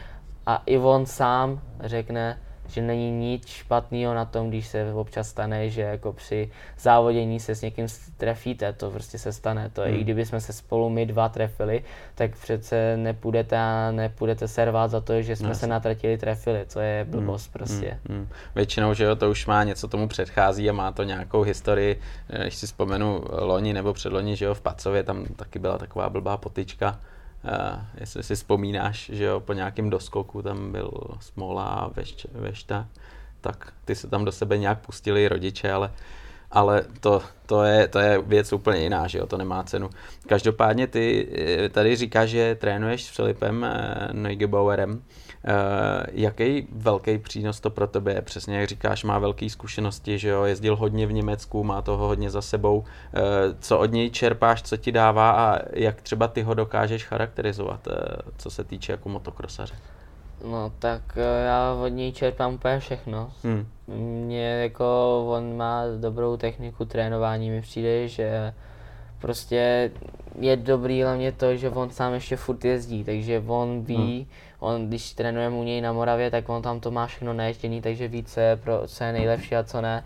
A 0.47 0.63
i 0.67 0.79
on 0.79 1.07
sám 1.07 1.61
řekne, 1.81 2.39
že 2.69 2.83
není 2.83 3.11
nic 3.11 3.47
špatného 3.47 4.15
na 4.15 4.25
tom, 4.25 4.49
když 4.49 4.67
se 4.67 4.93
občas 4.95 5.29
stane, 5.29 5.71
že 5.71 5.83
jako 5.83 6.13
při 6.13 6.51
závodění 6.79 7.41
se 7.41 7.55
s 7.55 7.63
někým 7.63 7.87
trefíte, 8.17 8.73
to 8.73 8.91
prostě 8.91 9.19
se 9.19 9.33
stane. 9.33 9.71
To 9.73 9.83
hmm. 9.83 9.95
i 9.95 10.05
kdyby 10.05 10.27
jsme 10.27 10.41
se 10.41 10.53
spolu 10.53 10.91
my 10.91 11.07
dva 11.07 11.29
trefili, 11.29 11.85
tak 12.15 12.37
přece 12.37 12.97
nepůjdete 12.97 13.59
a 13.59 13.91
nepůjdete 13.91 14.49
se 14.49 14.65
rvát 14.65 14.91
za 14.91 15.01
to, 15.01 15.23
že 15.23 15.37
jsme 15.37 15.49
no, 15.49 15.55
se 15.55 15.67
natratili 15.67 16.19
trefili, 16.19 16.65
to 16.73 16.81
je 16.81 17.03
hmm, 17.03 17.11
blbost 17.11 17.45
hmm. 17.45 17.53
prostě. 17.53 17.99
Hmm. 18.09 18.19
Hmm. 18.19 18.29
Většinou, 18.55 18.95
že 18.95 19.05
jo, 19.05 19.17
to 19.17 19.31
už 19.31 19.47
má 19.47 19.65
něco 19.65 19.89
tomu 19.89 20.09
předchází 20.09 20.71
a 20.71 20.73
má 20.73 20.93
to 20.93 21.03
nějakou 21.03 21.43
historii, 21.43 22.01
když 22.43 22.55
si 22.55 22.67
vzpomenu 22.67 23.25
loni 23.31 23.73
nebo 23.73 23.93
předloni, 23.93 24.37
že 24.37 24.45
jo, 24.45 24.55
v 24.55 24.61
Pacově 24.61 25.03
tam 25.03 25.25
taky 25.25 25.59
byla 25.59 25.79
taková 25.79 26.09
blbá 26.09 26.37
potička, 26.37 27.01
Uh, 27.45 27.81
jestli 28.01 28.23
si 28.23 28.35
vzpomínáš, 28.35 29.11
že 29.13 29.25
jo, 29.25 29.41
po 29.41 29.53
nějakém 29.53 29.91
doskoku 29.91 30.43
tam 30.43 30.73
byl 30.73 30.91
Smola 31.21 31.65
a 31.65 31.91
Vešta, 32.33 32.89
tak 33.41 33.73
ty 33.85 33.95
se 33.95 34.09
tam 34.09 34.25
do 34.25 34.33
sebe 34.33 34.59
nějak 34.59 34.87
pustili 34.87 35.29
rodiče, 35.29 35.73
ale 35.73 35.93
ale 36.51 36.85
to, 37.01 37.23
to, 37.47 37.63
je, 37.63 37.89
to 37.89 37.99
je 37.99 38.23
věc 38.23 38.53
úplně 38.53 38.81
jiná, 38.81 39.07
že 39.07 39.19
jo, 39.19 39.27
to 39.27 39.37
nemá 39.37 39.63
cenu. 39.63 39.91
Každopádně 40.27 40.87
ty 40.87 41.29
eh, 41.65 41.69
tady 41.69 41.97
říkáš, 41.97 42.31
že 42.31 42.55
trénuješ 42.55 43.05
s 43.05 43.09
Filipem 43.09 43.65
eh, 43.65 44.09
Neugebauerem. 44.13 45.03
Uh, 45.45 45.55
jaký 46.13 46.69
velký 46.73 47.19
přínos 47.19 47.61
to 47.61 47.71
pro 47.71 47.87
tebe 47.87 48.13
je? 48.13 48.23
Přesně 48.23 48.59
jak 48.59 48.69
říkáš, 48.69 49.05
má 49.05 49.19
velké 49.19 49.51
zkušenosti, 49.51 50.19
že 50.19 50.29
jo, 50.29 50.45
jezdil 50.45 50.77
hodně 50.77 51.07
v 51.07 51.13
Německu, 51.13 51.65
má 51.65 51.83
toho 51.83 52.07
hodně 52.07 52.31
za 52.31 52.43
sebou. 52.43 52.85
Co 53.61 53.79
od 53.79 53.93
něj 53.93 54.11
čerpáš, 54.11 54.63
co 54.63 54.77
ti 54.77 54.93
dává 54.93 55.31
a 55.31 55.59
jak 55.73 56.03
třeba 56.03 56.29
ty 56.29 56.43
ho 56.43 56.55
dokážeš 56.55 57.05
charakterizovat, 57.05 57.89
co 58.39 58.51
se 58.51 58.65
týče 58.65 58.93
jako 58.93 59.09
motokrosaře? 59.09 59.75
No 60.45 60.73
tak 60.79 61.03
já 61.47 61.75
od 61.85 61.89
něj 61.89 62.13
čerpám 62.13 62.55
úplně 62.55 62.79
všechno. 62.81 63.33
Hmm. 63.45 63.67
Mně 63.87 64.45
jako 64.45 64.85
on 65.29 65.57
má 65.57 65.83
dobrou 66.01 66.37
techniku 66.37 66.85
trénování, 66.85 67.51
mi 67.51 67.61
přijde, 67.61 68.09
že 68.09 68.55
prostě 69.19 69.91
je 70.41 70.57
dobrý 70.57 71.03
hlavně 71.03 71.33
to, 71.33 71.57
že 71.57 71.71
on 71.71 71.91
sám 71.91 72.15
ještě 72.15 72.37
furt 72.37 72.65
jezdí, 72.65 73.05
takže 73.05 73.43
on 73.47 73.83
ví, 73.83 74.17
hmm. 74.17 74.27
on 74.59 74.89
když 74.89 75.13
trénujeme 75.13 75.57
u 75.57 75.63
něj 75.63 75.81
na 75.81 75.93
Moravě, 75.93 76.31
tak 76.31 76.49
on 76.49 76.63
tam 76.63 76.81
to 76.81 76.91
má 76.91 77.07
všechno 77.07 77.33
naježděný, 77.33 77.83
takže 77.83 78.09
ví, 78.09 78.25
co 78.25 78.41
je, 78.41 78.57
pro, 78.57 78.83
co 78.87 79.05
je 79.05 79.13
nejlepší 79.13 79.57
a 79.57 79.65
co 79.65 79.81
ne. 79.81 80.05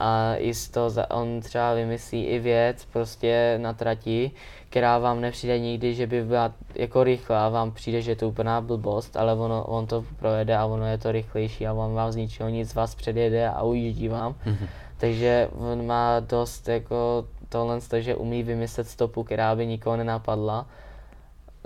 A 0.00 0.34
jisto 0.36 0.90
on 1.10 1.40
třeba 1.40 1.74
vymyslí 1.74 2.24
i 2.24 2.38
věc 2.38 2.84
prostě 2.84 3.58
na 3.62 3.72
trati, 3.72 4.30
která 4.70 4.98
vám 4.98 5.20
nepřijde 5.20 5.58
nikdy, 5.58 5.94
že 5.94 6.06
by 6.06 6.24
byla 6.24 6.52
jako 6.74 7.04
rychlá, 7.04 7.48
vám 7.48 7.72
přijde, 7.72 8.02
že 8.02 8.10
je 8.10 8.16
to 8.16 8.28
úplná 8.28 8.60
blbost, 8.60 9.16
ale 9.16 9.34
ono, 9.34 9.64
on 9.64 9.86
to 9.86 10.04
projede 10.18 10.56
a 10.56 10.64
ono 10.64 10.86
je 10.86 10.98
to 10.98 11.12
rychlejší 11.12 11.66
a 11.66 11.72
on 11.72 11.94
vám 11.94 12.12
z 12.12 12.16
ničeho 12.16 12.48
nic 12.48 12.74
vás 12.74 12.94
předjede 12.94 13.48
a 13.48 13.62
ujíždí 13.62 14.08
vám. 14.08 14.32
Mm-hmm. 14.32 14.68
Takže 14.96 15.48
on 15.52 15.86
má 15.86 16.20
dost 16.20 16.68
jako 16.68 17.24
tohle, 17.48 17.80
že 17.98 18.14
umí 18.14 18.42
vymyslet 18.42 18.88
stopu, 18.88 19.24
která 19.24 19.56
by 19.56 19.66
nikoho 19.66 19.96
nenapadla. 19.96 20.66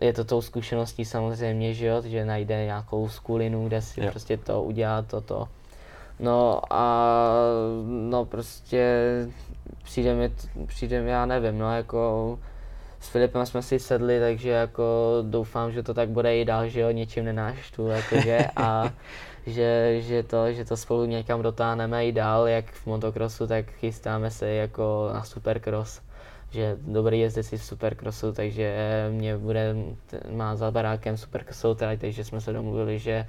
Je 0.00 0.12
to 0.12 0.24
tou 0.24 0.42
zkušeností 0.42 1.04
samozřejmě, 1.04 1.74
že 1.74 1.86
jo, 1.86 2.02
že 2.02 2.24
najde 2.24 2.64
nějakou 2.64 3.08
skulinu, 3.08 3.68
kde 3.68 3.82
si 3.82 4.00
yeah. 4.00 4.12
prostě 4.12 4.36
to 4.36 4.62
udělá 4.62 5.02
toto. 5.02 5.48
No 6.20 6.60
a 6.70 7.06
no 7.84 8.24
prostě 8.24 8.96
přijde 9.84 10.14
mi, 10.14 10.32
přijde 10.66 11.02
mi, 11.02 11.10
já 11.10 11.26
nevím, 11.26 11.58
no 11.58 11.76
jako 11.76 12.38
s 13.00 13.08
Filipem 13.08 13.46
jsme 13.46 13.62
si 13.62 13.78
sedli, 13.78 14.20
takže 14.20 14.50
jako 14.50 15.18
doufám, 15.22 15.72
že 15.72 15.82
to 15.82 15.94
tak 15.94 16.08
bude 16.08 16.36
i 16.36 16.44
dál, 16.44 16.68
že 16.68 16.80
jo, 16.80 16.90
něčím 16.90 17.24
nenáštu, 17.24 17.88
jakože 17.88 18.46
a 18.56 18.92
že, 19.46 20.00
že, 20.00 20.22
to, 20.22 20.52
že 20.52 20.64
to 20.64 20.76
spolu 20.76 21.04
někam 21.04 21.42
dotáhneme 21.42 22.06
i 22.06 22.12
dál, 22.12 22.48
jak 22.48 22.72
v 22.72 22.86
motocrossu, 22.86 23.46
tak 23.46 23.66
chystáme 23.70 24.30
se 24.30 24.48
jako 24.48 25.10
na 25.12 25.24
supercross 25.24 26.00
že 26.50 26.76
dobrý 26.80 27.20
jezdec 27.20 27.52
v 27.52 27.64
supercrossu, 27.64 28.32
takže 28.32 28.76
mě 29.10 29.36
bude, 29.36 29.76
má 30.30 30.56
za 30.56 30.70
barákem 30.70 31.16
supercrossu, 31.16 31.74
takže 31.74 32.24
jsme 32.24 32.40
se 32.40 32.52
domluvili, 32.52 32.98
že 32.98 33.26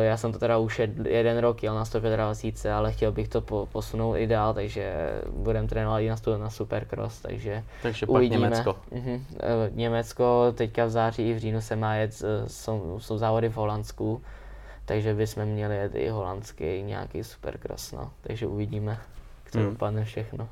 já 0.00 0.16
jsem 0.16 0.32
to 0.32 0.38
teda 0.38 0.58
už 0.58 0.80
jeden 1.04 1.38
rok 1.38 1.62
jel 1.62 1.74
na 1.74 1.84
125, 1.84 2.72
ale 2.72 2.92
chtěl 2.92 3.12
bych 3.12 3.28
to 3.28 3.40
po, 3.40 3.68
posunout 3.72 4.16
i 4.16 4.26
dál, 4.26 4.54
takže 4.54 4.94
budem 5.30 5.68
trénovat 5.68 6.00
i 6.00 6.08
na, 6.08 6.16
na 6.38 6.50
Supercross, 6.50 7.20
takže 7.20 7.64
Takže 7.82 8.06
pak 8.06 8.16
uvidíme. 8.16 8.42
Německo. 8.42 8.76
Uh-huh. 8.92 9.14
Uh, 9.14 9.76
Německo, 9.76 10.52
teďka 10.54 10.84
v 10.84 10.90
září 10.90 11.30
i 11.30 11.34
v 11.34 11.38
říjnu 11.38 11.60
se 11.60 11.76
má 11.76 11.94
jet, 11.94 12.22
uh, 12.22 12.48
jsou, 12.48 12.98
jsou 13.00 13.18
závody 13.18 13.48
v 13.48 13.56
Holandsku, 13.56 14.22
takže 14.84 15.14
bychom 15.14 15.44
měli 15.44 15.76
jet 15.76 15.94
i 15.94 16.08
holandský 16.08 16.82
nějaký 16.82 17.24
Supercross, 17.24 17.92
no. 17.92 18.10
takže 18.20 18.46
uvidíme, 18.46 18.98
jak 19.44 19.52
to 19.52 19.58
hmm. 19.58 19.70
dopadne 19.70 20.04
všechno. 20.04 20.48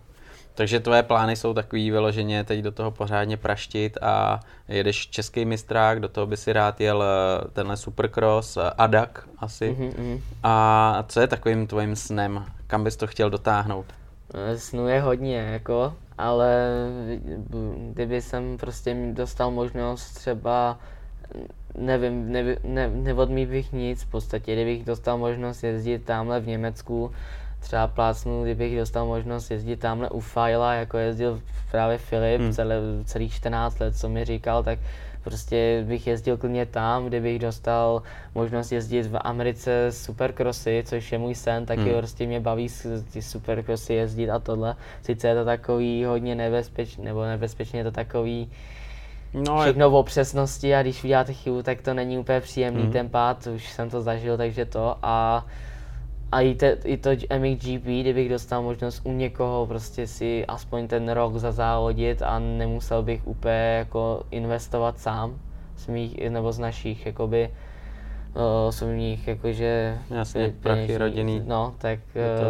Takže 0.56 0.80
tvoje 0.80 1.02
plány 1.02 1.36
jsou 1.36 1.54
takový 1.54 1.90
vyloženě 1.90 2.44
teď 2.44 2.60
do 2.60 2.72
toho 2.72 2.90
pořádně 2.90 3.36
praštit 3.36 3.98
a 4.02 4.40
jedeš 4.68 5.06
český 5.08 5.44
mistrák, 5.44 6.00
do 6.00 6.08
toho 6.08 6.26
by 6.26 6.36
si 6.36 6.52
rád 6.52 6.80
jel 6.80 7.04
eh, 7.04 7.48
tenhle 7.52 7.76
supercross, 7.76 8.56
eh, 8.56 8.70
Adak 8.78 9.28
asi. 9.38 9.76
Mm-hmm. 9.78 10.20
A 10.42 11.04
co 11.08 11.20
je 11.20 11.26
takovým 11.26 11.66
tvojím 11.66 11.96
snem? 11.96 12.44
Kam 12.66 12.84
bys 12.84 12.96
to 12.96 13.06
chtěl 13.06 13.30
dotáhnout? 13.30 13.86
Eh, 14.34 14.58
Snu 14.58 14.88
je 14.88 15.00
hodně, 15.00 15.36
jako, 15.36 15.94
ale 16.18 16.66
kdyby 17.92 18.22
jsem 18.22 18.56
prostě 18.56 18.96
dostal 19.12 19.50
možnost 19.50 20.10
třeba 20.10 20.78
nevím, 21.78 22.32
ne, 22.32 22.56
ne, 22.64 22.88
neodmít 22.88 23.48
bych 23.48 23.72
nic, 23.72 24.02
v 24.02 24.10
podstatě, 24.10 24.52
kdybych 24.52 24.84
dostal 24.84 25.18
možnost 25.18 25.62
jezdit 25.62 26.04
tamhle 26.04 26.40
v 26.40 26.46
Německu, 26.46 27.12
třeba 27.60 27.86
plácnu, 27.86 28.44
kdybych 28.44 28.78
dostal 28.78 29.06
možnost 29.06 29.50
jezdit 29.50 29.76
tamhle 29.76 30.10
u 30.10 30.20
Fajla, 30.20 30.74
jako 30.74 30.98
jezdil 30.98 31.40
právě 31.70 31.98
Filip 31.98 32.40
hmm. 32.40 32.52
celé, 32.52 32.76
celých 33.04 33.34
14 33.34 33.78
let, 33.78 33.96
co 33.96 34.08
mi 34.08 34.24
říkal, 34.24 34.62
tak 34.62 34.78
prostě 35.24 35.84
bych 35.88 36.06
jezdil 36.06 36.36
klidně 36.36 36.66
tam, 36.66 37.06
kdybych 37.06 37.38
dostal 37.38 38.02
možnost 38.34 38.72
jezdit 38.72 39.02
v 39.02 39.18
Americe 39.20 39.92
supercrossy, 39.92 40.84
což 40.86 41.12
je 41.12 41.18
můj 41.18 41.34
sen, 41.34 41.66
taky 41.66 41.82
hmm. 41.82 41.98
prostě 41.98 42.26
mě 42.26 42.40
baví 42.40 42.68
ty 43.12 43.22
supercrossy 43.22 43.94
jezdit 43.94 44.30
a 44.30 44.38
tohle. 44.38 44.76
Sice 45.02 45.28
je 45.28 45.34
to 45.34 45.44
takový 45.44 46.04
hodně 46.04 46.34
nebezpečný, 46.34 47.04
nebo 47.04 47.24
nebezpečně 47.24 47.80
je 47.80 47.84
to 47.84 47.90
takový 47.90 48.50
No, 49.34 49.60
všechno 49.60 49.86
je... 49.86 49.92
o 49.92 50.02
přesnosti 50.02 50.74
a 50.74 50.82
když 50.82 51.04
uděláte 51.04 51.32
chybu, 51.32 51.62
tak 51.62 51.82
to 51.82 51.94
není 51.94 52.18
úplně 52.18 52.40
příjemný 52.40 52.82
hmm. 52.82 52.92
ten 52.92 53.08
pád, 53.08 53.46
už 53.46 53.72
jsem 53.72 53.90
to 53.90 54.02
zažil, 54.02 54.36
takže 54.36 54.64
to 54.64 54.98
a 55.02 55.46
a 56.36 56.40
i, 56.40 56.54
te, 56.54 56.76
i 56.84 56.96
to 56.96 57.10
MXGP, 57.38 57.84
kdybych 57.84 58.28
dostal 58.28 58.62
možnost 58.62 59.00
u 59.04 59.12
někoho 59.12 59.66
prostě 59.66 60.06
si 60.06 60.46
aspoň 60.46 60.88
ten 60.88 61.08
rok 61.08 61.36
zazávodit 61.36 62.22
a 62.22 62.38
nemusel 62.38 63.02
bych 63.02 63.26
úplně 63.26 63.74
jako 63.78 64.22
investovat 64.30 64.98
sám 64.98 65.38
z 65.76 65.86
mých, 65.86 66.30
nebo 66.30 66.52
z 66.52 66.58
našich 66.58 67.06
jakoby 67.06 67.50
osobních 68.68 69.28
jakože 69.28 69.98
Jasně, 70.10 70.54
prachy 70.60 70.98
rodinný. 70.98 71.42
No, 71.46 71.74
tak 71.78 71.98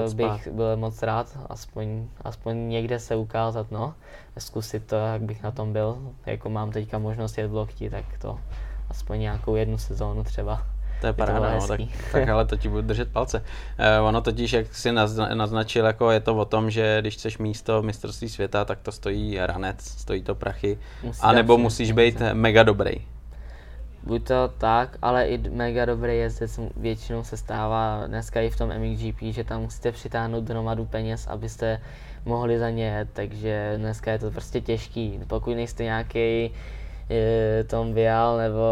uh, 0.07 0.15
bych 0.15 0.49
byl 0.49 0.77
moc 0.77 1.03
rád 1.03 1.39
aspoň, 1.49 2.07
aspoň 2.21 2.69
někde 2.69 2.99
se 2.99 3.17
ukázat, 3.17 3.71
no. 3.71 3.95
Zkusit 4.39 4.87
to, 4.87 4.97
jak 4.97 5.23
bych 5.23 5.43
na 5.43 5.51
tom 5.51 5.73
byl. 5.73 5.99
Jako 6.27 6.51
mám 6.51 6.71
teďka 6.71 6.99
možnost 6.99 7.39
jet 7.39 7.51
v 7.51 7.55
lokti, 7.55 7.91
tak 7.91 8.05
to 8.19 8.39
aspoň 8.91 9.21
nějakou 9.21 9.55
jednu 9.55 9.79
sezónu 9.79 10.25
třeba. 10.25 10.63
To 11.01 11.07
je 11.07 11.13
paráda, 11.13 11.55
no, 11.55 11.67
tak, 11.69 11.81
tak 12.13 12.29
ale 12.29 12.47
to 12.47 12.57
ti 12.57 12.69
budu 12.69 12.83
držet 12.83 13.13
palce. 13.13 13.39
Uh, 13.41 14.07
ono 14.09 14.21
totiž, 14.21 14.53
jak 14.53 14.75
si 14.75 14.93
naznačil, 15.35 15.87
jako 15.87 16.11
je 16.11 16.21
to 16.21 16.37
o 16.37 16.45
tom, 16.45 16.71
že 16.71 16.99
když 17.01 17.15
chceš 17.15 17.39
místo 17.39 17.83
v 17.83 17.85
mistrovství 17.85 18.29
světa, 18.29 18.65
tak 18.65 18.79
to 18.81 18.93
stojí 18.93 19.39
ranec, 19.39 19.85
stojí 19.85 20.23
to 20.23 20.35
prachy, 20.35 20.79
Musí 21.03 21.21
anebo 21.23 21.59
musíš 21.59 21.93
být 21.93 22.23
mega 22.33 22.63
dobrý. 22.63 22.93
Buď 24.07 24.25
to 24.25 24.53
tak, 24.59 24.99
ale 25.03 25.27
i 25.27 25.51
mega 25.51 25.85
dobrý 25.85 26.19
jezdec 26.19 26.61
většinou 26.77 27.25
se 27.25 27.37
stává 27.37 28.07
dneska 28.07 28.41
i 28.41 28.51
v 28.51 28.57
tom 28.57 28.71
MXGP, 28.79 29.23
že 29.23 29.45
tam 29.45 29.63
musíte 29.63 29.93
přitáhnout 29.93 30.49
hromadu 30.49 30.85
peněz, 30.85 31.27
abyste 31.27 31.81
mohli 32.25 32.59
za 32.59 32.71
ně 32.71 32.85
jet, 32.85 33.09
takže 33.13 33.75
dneska 33.77 34.13
je 34.13 34.19
to 34.19 34.31
prostě 34.31 34.61
těžký. 34.61 35.21
Pokud 35.27 35.55
nejste 35.55 35.85
nějaký 35.85 36.51
Tom 37.67 37.95
Vial 37.95 38.37
nebo 38.37 38.63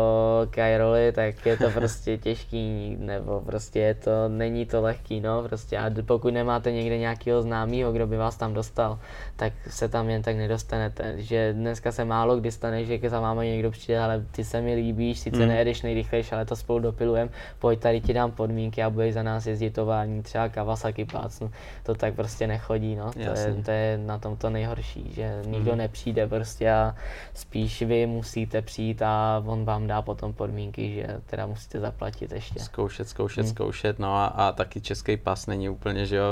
Kyroli, 0.51 1.12
tak 1.12 1.47
je 1.47 1.57
to 1.57 1.70
prostě 1.70 2.18
těžký, 2.25 2.97
nebo 3.01 3.40
prostě 3.40 3.79
je 3.79 3.94
to, 3.94 4.29
není 4.29 4.66
to 4.66 4.83
lehký, 4.83 5.20
no, 5.20 5.42
prostě. 5.42 5.79
A 5.79 5.90
pokud 6.07 6.35
nemáte 6.35 6.73
někde 6.73 6.99
nějakého 6.99 7.42
známého, 7.42 7.92
kdo 7.92 8.07
by 8.07 8.16
vás 8.16 8.37
tam 8.37 8.55
dostal, 8.55 8.99
tak 9.37 9.53
se 9.68 9.88
tam 9.88 10.11
jen 10.11 10.23
tak 10.23 10.37
nedostanete, 10.37 11.14
že 11.16 11.53
dneska 11.53 11.92
se 11.92 12.05
málo 12.05 12.37
kdy 12.37 12.53
stane, 12.53 12.85
že 12.85 12.99
za 13.09 13.20
vámi 13.20 13.51
někdo 13.51 13.70
přijde, 13.70 13.99
ale 13.99 14.25
ty 14.31 14.44
se 14.44 14.61
mi 14.61 14.75
líbíš, 14.75 15.18
sice 15.18 15.42
mm. 15.42 15.49
nejedeš 15.49 15.83
nejrychlejší, 15.83 16.33
ale 16.33 16.44
to 16.44 16.57
spolu 16.57 16.79
dopilujem, 16.79 17.31
pojď 17.59 17.81
tady 17.81 18.01
ti 18.01 18.12
dám 18.12 18.31
podmínky 18.31 18.83
a 18.83 18.90
budeš 18.90 19.14
za 19.14 19.23
nás 19.23 19.47
jezdit 19.47 19.70
tovární, 19.70 20.23
třeba 20.23 20.49
Kawasaki 20.49 21.05
plácnu, 21.05 21.51
to 21.83 21.94
tak 21.94 22.14
prostě 22.14 22.47
nechodí, 22.47 22.97
no, 22.97 23.12
to 23.12 23.20
je, 23.20 23.57
to 23.64 23.70
je, 23.70 23.99
na 23.99 24.18
tom 24.18 24.37
to 24.37 24.51
nejhorší, 24.51 25.12
že 25.14 25.42
nikdo 25.47 25.73
mm. 25.73 25.79
nepřijde 25.79 26.27
prostě 26.27 26.73
a 26.73 26.94
spíš 27.35 27.83
vy 27.83 28.07
musíte 28.07 28.23
přijít 28.62 29.02
a 29.02 29.42
on 29.46 29.64
vám 29.64 29.87
dá 29.87 30.02
potom 30.02 30.32
podmínky, 30.32 30.94
že 30.94 31.20
teda 31.26 31.46
musíte 31.46 31.80
zaplatit 31.80 32.32
ještě. 32.32 32.60
Zkoušet, 32.60 33.08
zkoušet, 33.08 33.44
hmm. 33.44 33.50
zkoušet, 33.50 33.98
no 33.98 34.16
a, 34.16 34.26
a 34.26 34.52
taky 34.52 34.80
český 34.80 35.16
pas 35.16 35.46
není 35.46 35.68
úplně, 35.68 36.06
že 36.06 36.16
jo, 36.16 36.24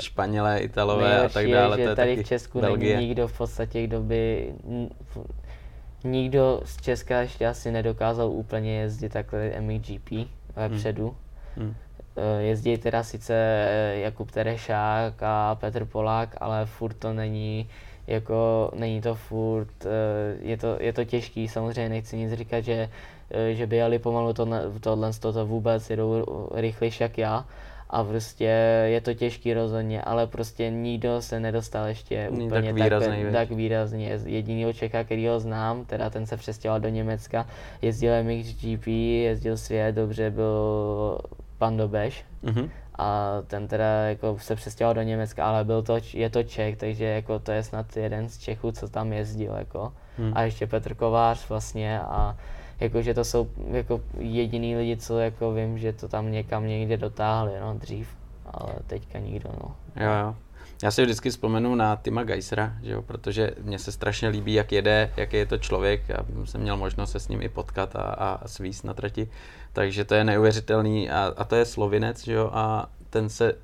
Španělé, 0.00 0.58
Italové 0.58 1.08
Nejlepší 1.08 1.38
a 1.38 1.40
tak 1.40 1.50
dále. 1.50 1.78
Je, 1.78 1.78
že 1.78 1.84
to 1.84 1.90
je 1.90 1.96
tady 1.96 2.10
taky 2.10 2.24
v 2.24 2.28
Česku 2.28 2.60
Belgie. 2.60 2.96
není 2.96 3.08
nikdo 3.08 3.28
v 3.28 3.38
podstatě, 3.38 3.86
kdo 3.86 4.00
by 4.00 4.54
nikdo 6.04 6.60
z 6.64 6.76
Česka 6.76 7.20
ještě 7.20 7.46
asi 7.46 7.72
nedokázal 7.72 8.30
úplně 8.30 8.78
jezdit 8.80 9.12
takhle 9.12 9.60
MXGP 9.60 10.10
vepředu. 10.56 11.16
Hmm. 11.56 11.64
Hmm. 11.66 11.74
Jezdí 12.38 12.78
teda 12.78 13.02
sice 13.02 13.34
Jakub 13.94 14.30
Terešák 14.30 15.22
a 15.22 15.54
Petr 15.54 15.84
Polák, 15.84 16.36
ale 16.40 16.66
furt 16.66 16.94
to 16.94 17.12
není 17.12 17.68
jako 18.06 18.70
není 18.74 19.00
to 19.00 19.14
furt, 19.14 19.86
eh, 19.86 20.36
je 20.40 20.56
to, 20.56 20.76
je 20.80 20.92
to 20.92 21.04
těžký, 21.04 21.48
samozřejmě 21.48 21.88
nechci 21.88 22.16
nic 22.16 22.32
říkat, 22.32 22.60
že, 22.60 22.90
eh, 23.30 23.54
že 23.54 23.66
by 23.66 23.76
jeli 23.76 23.98
pomalu 23.98 24.32
to, 24.32 24.48
tohle, 24.80 25.12
toto 25.20 25.46
vůbec, 25.46 25.90
jedou 25.90 26.24
rychlejší 26.54 27.02
jak 27.02 27.18
já, 27.18 27.44
a 27.90 28.04
prostě 28.04 28.44
je 28.86 29.00
to 29.00 29.14
těžký 29.14 29.54
rozhodně, 29.54 30.02
ale 30.02 30.26
prostě 30.26 30.70
nikdo 30.70 31.22
se 31.22 31.40
nedostal 31.40 31.86
ještě 31.86 32.28
Není 32.30 32.46
úplně 32.46 32.72
tak 32.72 32.82
výrazný, 32.82 33.22
tak, 33.22 33.32
tak 33.32 33.50
výrazně. 33.50 34.18
Jedinýho 34.24 34.72
Čecha, 34.72 35.04
který 35.04 35.26
ho 35.28 35.40
znám, 35.40 35.84
teda 35.84 36.10
ten 36.10 36.26
se 36.26 36.36
přestěhoval 36.36 36.80
do 36.80 36.88
Německa, 36.88 37.46
jezdil 37.82 38.12
MXGP, 38.22 38.86
jezdil 39.22 39.56
svět, 39.56 39.94
dobře 39.94 40.30
byl 40.30 41.18
pan 41.58 41.76
Dobeš, 41.76 42.24
Mhm. 42.42 42.70
A 42.98 43.30
ten 43.46 43.68
teda 43.68 43.86
jako 43.86 44.38
se 44.38 44.56
přestěhoval 44.56 44.94
do 44.94 45.02
Německa, 45.02 45.46
ale 45.46 45.64
byl 45.64 45.82
to, 45.82 45.96
je 46.12 46.30
to 46.30 46.42
Čech, 46.42 46.76
takže 46.76 47.04
jako 47.04 47.38
to 47.38 47.52
je 47.52 47.62
snad 47.62 47.96
jeden 47.96 48.28
z 48.28 48.38
Čechů, 48.38 48.72
co 48.72 48.88
tam 48.88 49.12
jezdil 49.12 49.54
jako. 49.54 49.92
Hmm. 50.18 50.32
A 50.34 50.42
ještě 50.42 50.66
Petr 50.66 50.94
Kovář 50.94 51.48
vlastně 51.48 52.00
a 52.00 52.36
jakože 52.80 53.14
to 53.14 53.24
jsou 53.24 53.48
jako 53.70 54.00
jediný 54.18 54.76
lidi, 54.76 54.96
co 54.96 55.18
jako 55.18 55.52
vím, 55.52 55.78
že 55.78 55.92
to 55.92 56.08
tam 56.08 56.32
někam 56.32 56.66
někde 56.66 56.96
dotáhli, 56.96 57.52
no, 57.60 57.74
dřív, 57.74 58.08
ale 58.46 58.74
teďka 58.86 59.18
nikdo, 59.18 59.50
no. 59.62 59.76
Jo, 60.04 60.12
jo. 60.22 60.34
Já 60.82 60.90
si 60.90 61.02
vždycky 61.02 61.30
vzpomenu 61.30 61.74
na 61.74 61.96
Tima 61.96 62.24
Geisera, 62.24 62.72
že 62.82 62.92
jo, 62.92 63.02
protože 63.02 63.50
mně 63.62 63.78
se 63.78 63.92
strašně 63.92 64.28
líbí, 64.28 64.54
jak 64.54 64.72
jede, 64.72 65.10
jaký 65.16 65.36
je 65.36 65.46
to 65.46 65.58
člověk. 65.58 66.08
Já 66.08 66.16
jsem 66.44 66.60
měl 66.60 66.76
možnost 66.76 67.10
se 67.10 67.20
s 67.20 67.28
ním 67.28 67.42
i 67.42 67.48
potkat 67.48 67.96
a, 67.96 68.00
a 68.02 68.48
svíst 68.48 68.84
na 68.84 68.94
trati, 68.94 69.28
takže 69.72 70.04
to 70.04 70.14
je 70.14 70.24
neuvěřitelný 70.24 71.10
a, 71.10 71.34
a 71.36 71.44
to 71.44 71.56
je 71.56 71.64
slovinec, 71.64 72.24
že 72.24 72.32
jo, 72.32 72.50
a 72.52 72.88
ten 73.10 73.28
se 73.28 73.54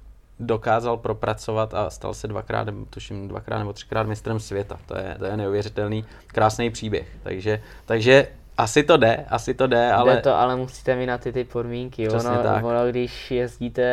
dokázal 0.40 0.96
propracovat 0.96 1.74
a 1.74 1.90
stal 1.90 2.14
se 2.14 2.28
dvakrát, 2.28 2.68
tuším 2.90 3.28
dvakrát 3.28 3.58
nebo 3.58 3.72
třikrát 3.72 4.06
mistrem 4.06 4.40
světa. 4.40 4.78
To 4.86 4.98
je, 4.98 5.16
to 5.18 5.24
je 5.24 5.36
neuvěřitelný, 5.36 6.04
krásný 6.26 6.70
příběh. 6.70 7.08
Takže, 7.22 7.62
takže 7.86 8.28
asi 8.58 8.82
to 8.82 8.96
jde, 8.96 9.24
asi 9.28 9.54
to 9.54 9.66
jde, 9.66 9.92
ale... 9.92 10.14
Jde 10.14 10.20
to, 10.20 10.34
ale 10.34 10.56
musíte 10.56 10.96
mít 10.96 11.06
na 11.06 11.18
ty, 11.18 11.32
ty 11.32 11.44
podmínky. 11.44 12.08
Přesně 12.08 12.30
ono, 12.30 12.42
tak. 12.42 12.64
ono, 12.64 12.88
když 12.88 13.30
jezdíte 13.30 13.84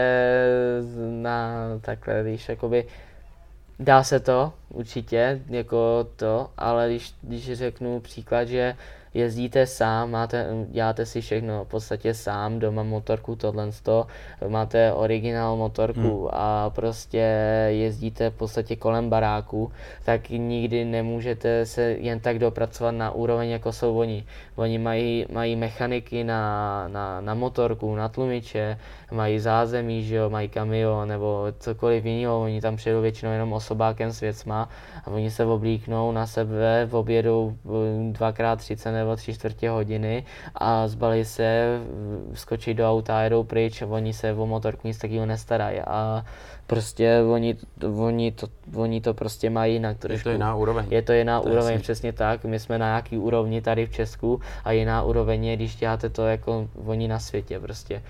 na 1.09 1.53
takhle, 1.82 2.24
když 2.24 2.49
jakoby 2.49 2.86
dá 3.80 4.03
se 4.03 4.19
to 4.19 4.53
určitě, 4.70 5.41
jako 5.49 6.07
to, 6.15 6.49
ale 6.57 6.89
když, 6.89 7.13
když 7.22 7.53
řeknu 7.53 7.99
příklad, 7.99 8.47
že 8.47 8.76
jezdíte 9.13 9.65
sám, 9.65 10.11
máte, 10.11 10.47
děláte 10.70 11.05
si 11.05 11.22
všechno 11.22 11.65
v 11.65 11.67
podstatě 11.67 12.13
sám, 12.13 12.59
doma 12.59 12.84
motorku, 12.84 13.36
tohle 13.36 13.72
to, 13.84 14.07
máte 14.47 14.93
originál 14.93 15.55
motorku 15.55 16.20
hmm. 16.20 16.30
a 16.32 16.70
prostě 16.70 17.17
jezdíte 17.70 18.30
v 18.30 18.34
podstatě 18.34 18.76
kolem 18.76 19.09
baráku, 19.09 19.72
tak 20.05 20.30
nikdy 20.30 20.86
nemůžete 20.86 21.65
se 21.65 21.82
jen 21.82 22.20
tak 22.20 22.39
dopracovat 22.39 22.91
na 22.91 23.11
úroveň, 23.11 23.49
jako 23.49 23.72
jsou 23.72 23.97
oni. 23.97 24.26
Oni 24.55 24.78
mají, 24.78 25.26
mají 25.32 25.55
mechaniky 25.55 26.24
na, 26.24 26.88
na, 26.88 27.22
na 27.22 27.34
motorku, 27.34 27.95
na 27.95 28.09
tlumiče, 28.09 28.78
mají 29.11 29.39
zázemí, 29.39 30.03
že 30.03 30.15
jo, 30.15 30.30
mají 30.30 30.49
kamion 30.49 31.07
nebo 31.07 31.47
cokoliv 31.59 32.05
jiného, 32.05 32.41
oni 32.41 32.61
tam 32.61 32.76
přijedou 32.76 33.01
většinou 33.01 33.32
jenom 33.32 33.53
osobákem 33.53 34.11
s 34.11 34.20
věcma 34.20 34.59
a 35.05 35.07
oni 35.07 35.32
se 35.32 35.45
oblíknou 35.45 36.12
na 36.12 36.28
sebe, 36.28 36.88
objedou 36.91 37.53
eh, 37.66 37.70
dvakrát 38.14 38.55
30 38.60 38.91
nebo 38.91 39.16
tři 39.16 39.34
čtvrtě 39.34 39.70
hodiny 39.70 40.26
a 40.55 40.88
zbalí 40.88 41.26
se, 41.26 41.80
v- 42.32 42.39
skočí 42.39 42.74
do 42.74 42.89
auta 42.91 43.18
a 43.20 43.22
jedou 43.22 43.43
pryč, 43.43 43.82
oni 43.89 44.14
se 44.14 44.34
o 44.34 44.45
motorku 44.45 44.88
nic 44.88 44.97
takového 44.97 45.26
nestarají 45.26 45.80
a 45.80 46.26
prostě 46.70 47.22
oni, 47.32 47.55
oni, 47.97 48.32
to, 48.32 48.47
oni 48.76 49.01
to 49.01 49.13
prostě 49.13 49.49
mají 49.49 49.74
jinak 49.74 49.95
je 49.95 49.99
trošku. 49.99 50.24
to 50.24 50.30
jiná 50.30 50.55
úroveň. 50.55 50.86
Je 50.89 51.01
to 51.01 51.13
jiná 51.13 51.39
To 51.41 51.47
je 51.47 51.51
úroveň, 51.51 51.74
jasný. 51.74 51.84
přesně 51.84 52.13
tak. 52.13 52.43
My 52.45 52.59
jsme 52.59 52.78
na 52.78 52.86
nějaký 52.86 53.17
úrovni 53.17 53.61
tady 53.61 53.86
v 53.86 53.91
Česku 53.91 54.41
a 54.65 54.72
jiná 54.72 55.03
úroveň 55.03 55.45
je, 55.45 55.55
když 55.55 55.76
děláte 55.76 56.09
to 56.09 56.28
jako 56.28 56.67
oni 56.86 57.07
na 57.07 57.20
světě 57.20 57.59
prostě. 57.59 58.01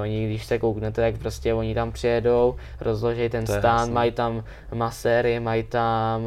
Oni, 0.00 0.26
když 0.26 0.44
se 0.44 0.58
kouknete, 0.58 1.02
tak 1.02 1.20
prostě 1.20 1.54
oni 1.54 1.74
tam 1.74 1.92
přijedou, 1.92 2.54
rozloží 2.80 3.28
ten 3.28 3.44
To 3.44 3.52
je 3.52 3.58
stán, 3.58 3.92
mají 3.92 4.12
tam 4.12 4.44
maséry, 4.74 5.40
mají 5.40 5.62
tam 5.62 6.22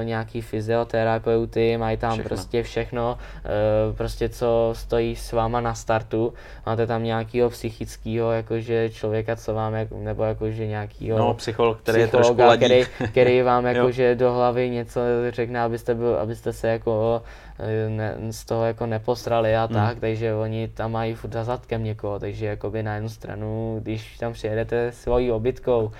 e, 0.00 0.04
nějaký 0.04 0.40
fyzioterapeuty, 0.42 1.76
mají 1.76 1.96
tam 1.96 2.12
Všechno. 2.12 2.28
prostě 2.28 2.62
všechno, 2.62 3.18
e, 3.44 3.92
prostě 3.92 4.28
co 4.28 4.70
stojí 4.76 5.16
s 5.16 5.32
váma 5.32 5.60
na 5.60 5.74
startu. 5.74 6.34
Máte 6.66 6.86
tam 6.86 7.02
nějakýho 7.04 7.50
psychického, 7.50 8.32
jakože 8.32 8.90
člověka, 8.90 9.36
co 9.36 9.54
vám, 9.54 9.74
jak, 9.74 9.88
nebo 9.92 10.24
jakože 10.24 10.66
nějakýho 11.00 11.18
No, 11.18 11.34
psycholog, 11.34 11.78
který 11.78 12.00
je 12.00 12.06
psychologa, 12.06 12.46
ladík. 12.46 12.64
který, 12.64 13.08
který 13.10 13.42
vám 13.42 13.64
jakože 13.76 14.14
do 14.14 14.32
hlavy 14.32 14.70
něco 14.70 15.00
řekne, 15.30 15.60
abyste, 15.60 15.94
byl, 15.94 16.14
abyste 16.16 16.52
se 16.52 16.68
jako 16.68 17.22
eh, 17.58 17.88
ne, 17.90 18.16
z 18.30 18.44
toho 18.44 18.64
jako 18.64 18.86
neposrali 18.86 19.56
a 19.56 19.64
Hmm. 19.64 19.74
tak, 19.74 19.98
takže 20.00 20.34
oni 20.34 20.68
tam 20.68 20.92
mají 20.92 21.14
furt 21.14 21.32
za 21.32 21.44
zadkem 21.44 21.84
někoho, 21.84 22.18
takže 22.18 22.46
jakoby 22.46 22.82
na 22.82 22.94
jednu 22.94 23.08
stranu, 23.08 23.78
když 23.82 24.18
tam 24.18 24.32
přijedete 24.32 24.92
svojí 24.92 25.32
obytkou 25.32 25.90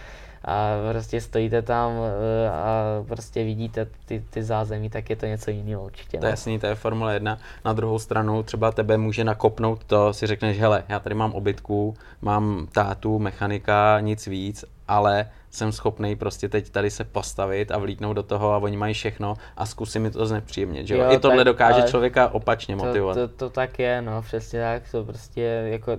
a 0.47 0.71
prostě 0.93 1.21
stojíte 1.21 1.63
tam 1.63 1.93
eh, 1.93 2.49
a 2.51 2.85
prostě 3.09 3.45
vidíte 3.45 3.87
ty, 4.07 4.23
ty 4.31 4.43
zázemí, 4.43 4.91
tak 4.91 5.11
je 5.11 5.17
to 5.17 5.27
něco 5.27 5.51
jiného 5.51 5.85
určitě. 5.85 6.19
To 6.19 6.27
je 6.27 6.29
no. 6.29 6.33
jasný, 6.33 6.59
to 6.59 6.67
je 6.67 6.75
Formule 6.75 7.15
1. 7.15 7.39
Na 7.65 7.73
druhou 7.73 7.99
stranu 7.99 8.43
třeba 8.43 8.73
tebe 8.73 8.97
může 8.99 9.25
nakopnout 9.25 9.85
to, 9.85 10.13
si 10.13 10.27
řekneš, 10.27 10.59
hele, 10.61 10.85
já 10.89 11.01
tady 11.01 11.15
mám 11.15 11.33
obytku, 11.33 11.95
mám 12.23 12.67
tátu, 12.73 13.19
mechanika, 13.19 14.01
nic 14.01 14.27
víc, 14.27 14.65
ale 14.89 15.31
jsem 15.51 15.73
schopný 15.73 16.17
prostě 16.17 16.49
teď 16.49 16.71
tady 16.71 16.91
se 16.91 17.05
postavit 17.05 17.71
a 17.71 17.79
vlítnout 17.79 18.13
do 18.13 18.23
toho 18.23 18.53
a 18.53 18.59
oni 18.59 18.77
mají 18.77 18.95
všechno 18.95 19.35
a 19.57 19.67
zkusím 19.67 20.03
mi 20.03 20.11
to 20.11 20.27
znepříjemnit, 20.27 20.87
že 20.87 20.95
jo? 20.97 21.05
Jo, 21.05 21.11
I 21.13 21.19
tohle 21.19 21.37
tak, 21.39 21.45
dokáže 21.47 21.83
člověka 21.83 22.29
opačně 22.29 22.77
To, 22.77 22.85
motivovat. 22.85 23.17
to, 23.17 23.29
to 23.29 23.51
tak 23.51 23.79
je, 23.79 24.03
no, 24.03 24.23
přesně 24.23 24.61
tak, 24.61 24.83
to 24.91 25.05
prostě 25.05 25.41
jako, 25.67 25.97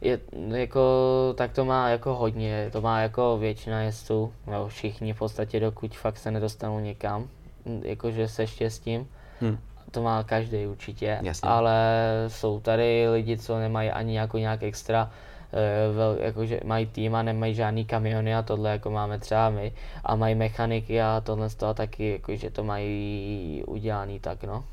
je, 0.00 0.20
jako, 0.48 0.80
tak 1.36 1.52
to 1.52 1.64
má 1.64 1.88
jako 1.88 2.14
hodně, 2.14 2.68
to 2.72 2.80
má 2.80 3.00
jako 3.00 3.38
většina 3.38 3.80
jezdců, 3.82 4.32
no, 4.46 4.68
všichni 4.68 5.12
v 5.12 5.18
podstatě, 5.18 5.60
dokud 5.60 5.96
fakt 5.96 6.16
se 6.18 6.30
nedostanou 6.30 6.80
někam, 6.80 7.28
jakože 7.82 8.28
se 8.28 8.46
štěstím, 8.46 9.08
Hm. 9.40 9.58
to 9.90 10.02
má 10.02 10.22
každý 10.24 10.66
určitě, 10.66 11.18
Jasně. 11.22 11.48
ale 11.48 11.74
jsou 12.28 12.60
tady 12.60 13.08
lidi, 13.08 13.38
co 13.38 13.58
nemají 13.58 13.90
ani 13.90 14.18
jako 14.18 14.38
nějak 14.38 14.62
extra, 14.62 15.10
vel, 15.96 16.16
jakože 16.20 16.60
mají 16.64 16.86
tým 16.86 17.14
a 17.14 17.22
nemají 17.22 17.54
žádný 17.54 17.84
kamiony 17.84 18.34
a 18.34 18.42
tohle 18.42 18.70
jako 18.70 18.90
máme 18.90 19.18
třeba 19.18 19.50
my 19.50 19.72
a 20.04 20.16
mají 20.16 20.34
mechaniky 20.34 21.02
a 21.02 21.22
tohle 21.24 21.50
z 21.50 21.54
toho 21.54 21.74
taky, 21.74 22.12
jakože 22.12 22.50
to 22.50 22.64
mají 22.64 23.64
udělaný 23.66 24.20
tak 24.20 24.44
no. 24.44 24.64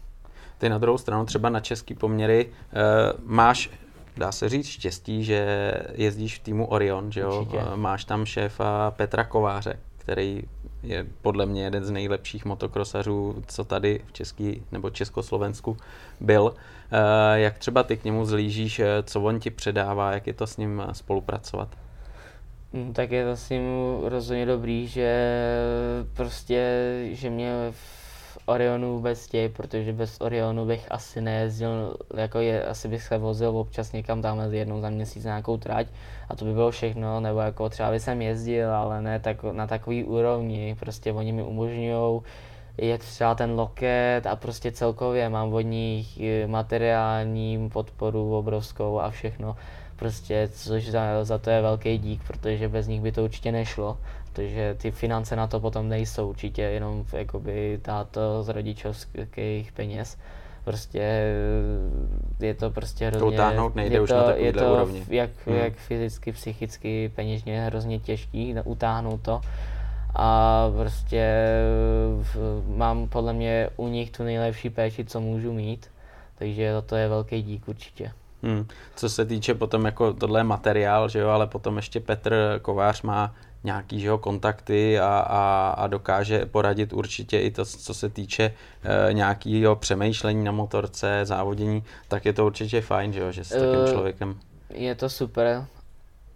Ty 0.57 0.69
na 0.69 0.77
druhou 0.77 0.97
stranu 0.97 1.25
třeba 1.25 1.49
na 1.49 1.59
český 1.59 1.93
poměry 1.93 2.45
uh, 2.45 3.19
máš, 3.25 3.69
dá 4.17 4.31
se 4.31 4.49
říct, 4.49 4.67
štěstí, 4.67 5.23
že 5.23 5.73
jezdíš 5.93 6.39
v 6.39 6.43
týmu 6.43 6.67
Orion, 6.67 7.11
že 7.11 7.21
jo? 7.21 7.39
Určitě. 7.39 7.59
Eh, 7.73 7.77
Máš 7.77 8.05
tam 8.05 8.25
šéfa 8.25 8.91
Petra 8.91 9.23
Kováře, 9.23 9.79
který 9.97 10.43
je 10.83 11.05
podle 11.21 11.45
mě 11.45 11.63
jeden 11.63 11.85
z 11.85 11.91
nejlepších 11.91 12.45
motokrosařů, 12.45 13.43
co 13.47 13.63
tady 13.63 14.01
v 14.05 14.13
Český 14.13 14.63
nebo 14.71 14.89
Československu 14.89 15.77
byl. 16.19 16.53
Eh, 16.91 17.39
Jak 17.39 17.57
třeba 17.57 17.83
ty 17.83 17.97
k 17.97 18.03
němu 18.03 18.25
zlížíš, 18.25 18.79
eh, 18.79 19.03
co 19.03 19.21
on 19.21 19.39
ti 19.39 19.49
předává, 19.49 20.11
jak 20.11 20.27
je 20.27 20.33
to 20.33 20.47
s 20.47 20.57
ním 20.57 20.83
eh, 20.89 20.93
spolupracovat? 20.93 21.67
Mm, 22.73 22.93
Tak 22.93 23.11
je 23.11 23.25
to 23.25 23.35
s 23.35 23.49
ním 23.49 23.63
rozhodně 24.03 24.45
dobrý, 24.45 24.87
že 24.87 25.33
prostě, 26.13 26.79
že 27.11 27.29
mě 27.29 27.51
v 27.71 28.02
Orionu 28.45 28.93
vůbec 28.93 29.25
chtějí, 29.25 29.49
protože 29.49 29.93
bez 29.93 30.21
Orionu 30.21 30.65
bych 30.65 30.91
asi 30.91 31.21
nejezdil, 31.21 31.97
jako 32.17 32.39
je, 32.39 32.65
asi 32.65 32.87
bych 32.87 33.03
se 33.03 33.17
vozil 33.17 33.57
občas 33.57 33.91
někam 33.91 34.21
tam 34.21 34.53
jednou 34.53 34.81
za 34.81 34.89
měsíc 34.89 35.25
na 35.25 35.29
nějakou 35.29 35.57
trať 35.57 35.87
a 36.29 36.35
to 36.35 36.45
by 36.45 36.53
bylo 36.53 36.71
všechno, 36.71 37.19
nebo 37.19 37.39
jako 37.39 37.69
třeba 37.69 37.91
by 37.91 37.99
jsem 37.99 38.21
jezdil, 38.21 38.73
ale 38.73 39.01
ne 39.01 39.19
tak, 39.19 39.43
na 39.43 39.67
takový 39.67 40.03
úrovni, 40.03 40.75
prostě 40.79 41.13
oni 41.13 41.31
mi 41.31 41.43
umožňují 41.43 42.21
jet 42.77 43.01
třeba 43.01 43.35
ten 43.35 43.51
loket 43.51 44.27
a 44.27 44.35
prostě 44.35 44.71
celkově 44.71 45.29
mám 45.29 45.53
od 45.53 45.61
nich 45.61 46.19
eh, 46.19 46.47
materiální 46.47 47.69
podporu 47.69 48.37
obrovskou 48.37 48.99
a 48.99 49.09
všechno. 49.09 49.55
Prostě, 49.95 50.49
což 50.53 50.89
za, 50.89 51.23
za 51.23 51.37
to 51.37 51.49
je 51.49 51.61
velký 51.61 51.97
dík, 51.97 52.21
protože 52.27 52.69
bez 52.69 52.87
nich 52.87 53.01
by 53.01 53.11
to 53.11 53.23
určitě 53.23 53.51
nešlo, 53.51 53.97
protože 54.33 54.75
ty 54.77 54.91
finance 54.91 55.35
na 55.35 55.47
to 55.47 55.59
potom 55.59 55.89
nejsou 55.89 56.29
určitě 56.29 56.61
jenom 56.61 57.03
v- 57.03 57.13
jakoby 57.13 57.79
táto 57.81 58.43
z 58.43 58.49
rodičovských 58.49 59.71
peněz. 59.71 60.17
Prostě 60.63 60.99
eh, 62.41 62.45
je 62.45 62.53
to 62.53 62.69
prostě 62.71 63.07
hrozně... 63.07 63.27
utáhnout 63.27 63.75
nejde 63.75 63.95
je 63.95 64.01
už 64.01 64.09
to, 64.09 64.15
na 64.15 64.21
je 64.21 64.27
takovýhle 64.27 64.61
to 64.63 64.73
úrovni. 64.73 65.05
jak, 65.09 65.29
Hmm. 65.45 65.55
jak 65.55 65.73
fyzicky, 65.73 66.31
psychicky, 66.31 67.11
peněžně 67.15 67.65
hrozně 67.65 67.99
těžký 67.99 68.55
utáhnout 68.65 69.21
to. 69.21 69.41
A 70.15 70.67
prostě 70.77 71.33
v- 72.21 72.63
mám 72.77 73.07
podle 73.07 73.33
mě 73.33 73.69
u 73.77 73.87
nich 73.87 74.11
tu 74.11 74.23
nejlepší 74.23 74.69
péči, 74.69 75.05
co 75.05 75.21
můžu 75.21 75.53
mít. 75.53 75.87
Takže 76.35 76.73
za 76.73 76.81
to 76.81 76.95
je 76.95 77.07
velký 77.07 77.41
dík 77.41 77.67
určitě. 77.67 78.11
Hmm. 78.43 78.67
Co 78.95 79.09
se 79.09 79.25
týče 79.25 79.53
potom 79.53 79.85
jako 79.85 80.13
tohle 80.13 80.39
je 80.39 80.43
materiál, 80.43 81.09
že 81.09 81.19
jo, 81.19 81.29
ale 81.29 81.47
potom 81.47 81.75
ještě 81.77 81.99
Petr 81.99 82.59
Kovář 82.61 83.01
má 83.01 83.35
nějaký 83.63 83.99
že 83.99 84.07
jo, 84.07 84.17
kontakty 84.17 84.99
a, 84.99 85.05
a, 85.19 85.69
a 85.77 85.87
dokáže 85.87 86.45
poradit 86.45 86.93
určitě 86.93 87.39
i 87.39 87.51
to, 87.51 87.65
co 87.65 87.93
se 87.93 88.09
týče 88.09 88.53
e, 89.09 89.13
nějakého 89.13 89.75
přemýšlení 89.75 90.43
na 90.43 90.51
motorce, 90.51 91.21
závodění, 91.23 91.83
tak 92.07 92.25
je 92.25 92.33
to 92.33 92.45
určitě 92.45 92.81
fajn, 92.81 93.13
že 93.13 93.19
jo, 93.19 93.31
že 93.31 93.43
s 93.43 93.49
takovým 93.49 93.85
Eh, 93.87 93.91
člověkem. 93.91 94.39
Je 94.69 94.95
to 94.95 95.09
super. 95.09 95.65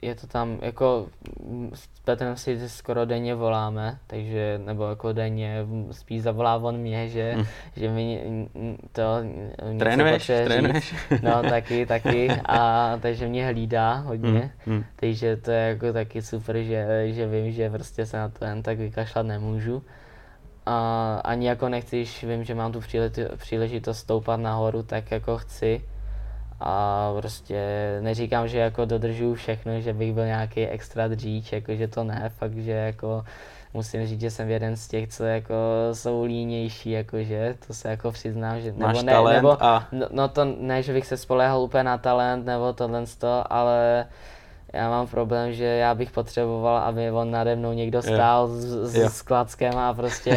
Je 0.01 0.15
to 0.15 0.27
tam, 0.27 0.57
jako 0.61 1.07
mm, 1.43 1.71
s 1.73 1.87
Petrem 2.05 2.37
si 2.37 2.69
skoro 2.69 3.05
denně 3.05 3.35
voláme, 3.35 3.97
takže, 4.07 4.59
nebo 4.65 4.89
jako 4.89 5.13
denně, 5.13 5.63
mm, 5.63 5.93
spíš 5.93 6.21
zavolá 6.21 6.55
on 6.55 6.77
mě, 6.77 7.09
že, 7.09 7.33
hmm. 7.33 7.45
že 7.75 7.89
mi 7.89 8.21
to 8.91 9.03
Trénuješ, 9.79 10.25
trénuješ. 10.25 10.95
No, 11.21 11.41
taky, 11.49 11.85
taky, 11.85 12.29
a 12.45 12.91
takže 13.01 13.27
mě 13.27 13.45
hlídá 13.45 13.93
hodně. 13.93 14.51
Hmm. 14.65 14.83
takže 14.95 15.37
to 15.37 15.51
je 15.51 15.59
jako 15.59 15.93
taky 15.93 16.21
super, 16.21 16.57
že, 16.57 17.07
že 17.13 17.27
vím, 17.27 17.51
že 17.51 17.69
prostě 17.69 18.05
se 18.05 18.17
na 18.17 18.29
to 18.29 18.45
jen 18.45 18.63
tak 18.63 18.77
vykašlat 18.77 19.25
nemůžu. 19.25 19.83
A 20.65 21.21
ani 21.23 21.47
jako 21.47 21.69
nechci, 21.69 22.05
vím, 22.23 22.43
že 22.43 22.55
mám 22.55 22.71
tu 22.71 22.81
příležitost 23.37 23.97
stoupat 23.97 24.39
nahoru, 24.39 24.83
tak 24.83 25.11
jako 25.11 25.37
chci, 25.37 25.81
a 26.59 27.13
prostě 27.17 27.61
neříkám, 28.01 28.47
že 28.47 28.57
jako 28.57 28.85
dodržuju 28.85 29.35
všechno, 29.35 29.81
že 29.81 29.93
bych 29.93 30.13
byl 30.13 30.25
nějaký 30.25 30.67
extra 30.67 31.07
dříč, 31.07 31.51
jako 31.51 31.75
že 31.75 31.87
to 31.87 32.03
ne, 32.03 32.31
fakt, 32.37 32.57
že 32.57 32.71
jako 32.71 33.23
musím 33.73 34.07
říct, 34.07 34.21
že 34.21 34.31
jsem 34.31 34.49
jeden 34.49 34.75
z 34.75 34.87
těch, 34.87 35.07
co 35.09 35.23
jako 35.23 35.53
jsou 35.93 36.23
línější, 36.23 36.91
jakože, 36.91 37.55
to 37.67 37.73
se 37.73 37.89
jako 37.89 38.11
přiznám, 38.11 38.61
že, 38.61 38.71
nebo 38.71 39.01
ne, 39.01 39.33
nebo, 39.33 39.63
a... 39.63 39.87
no, 39.91 40.07
no, 40.11 40.27
to 40.27 40.45
ne, 40.45 40.83
že 40.83 40.93
bych 40.93 41.05
se 41.05 41.17
spolehal 41.17 41.61
úplně 41.61 41.83
na 41.83 41.97
talent, 41.97 42.45
nebo 42.45 42.73
tohle 42.73 43.05
ale 43.49 44.05
já 44.77 44.89
mám 44.89 45.07
problém, 45.07 45.53
že 45.53 45.65
já 45.65 45.95
bych 45.95 46.11
potřeboval, 46.11 46.77
aby 46.77 47.11
on 47.11 47.31
nade 47.31 47.55
mnou 47.55 47.73
někdo 47.73 48.01
stál 48.01 48.47
s, 48.47 48.95
s 48.95 49.21
klackem 49.21 49.77
a 49.77 49.93
prostě 49.93 50.31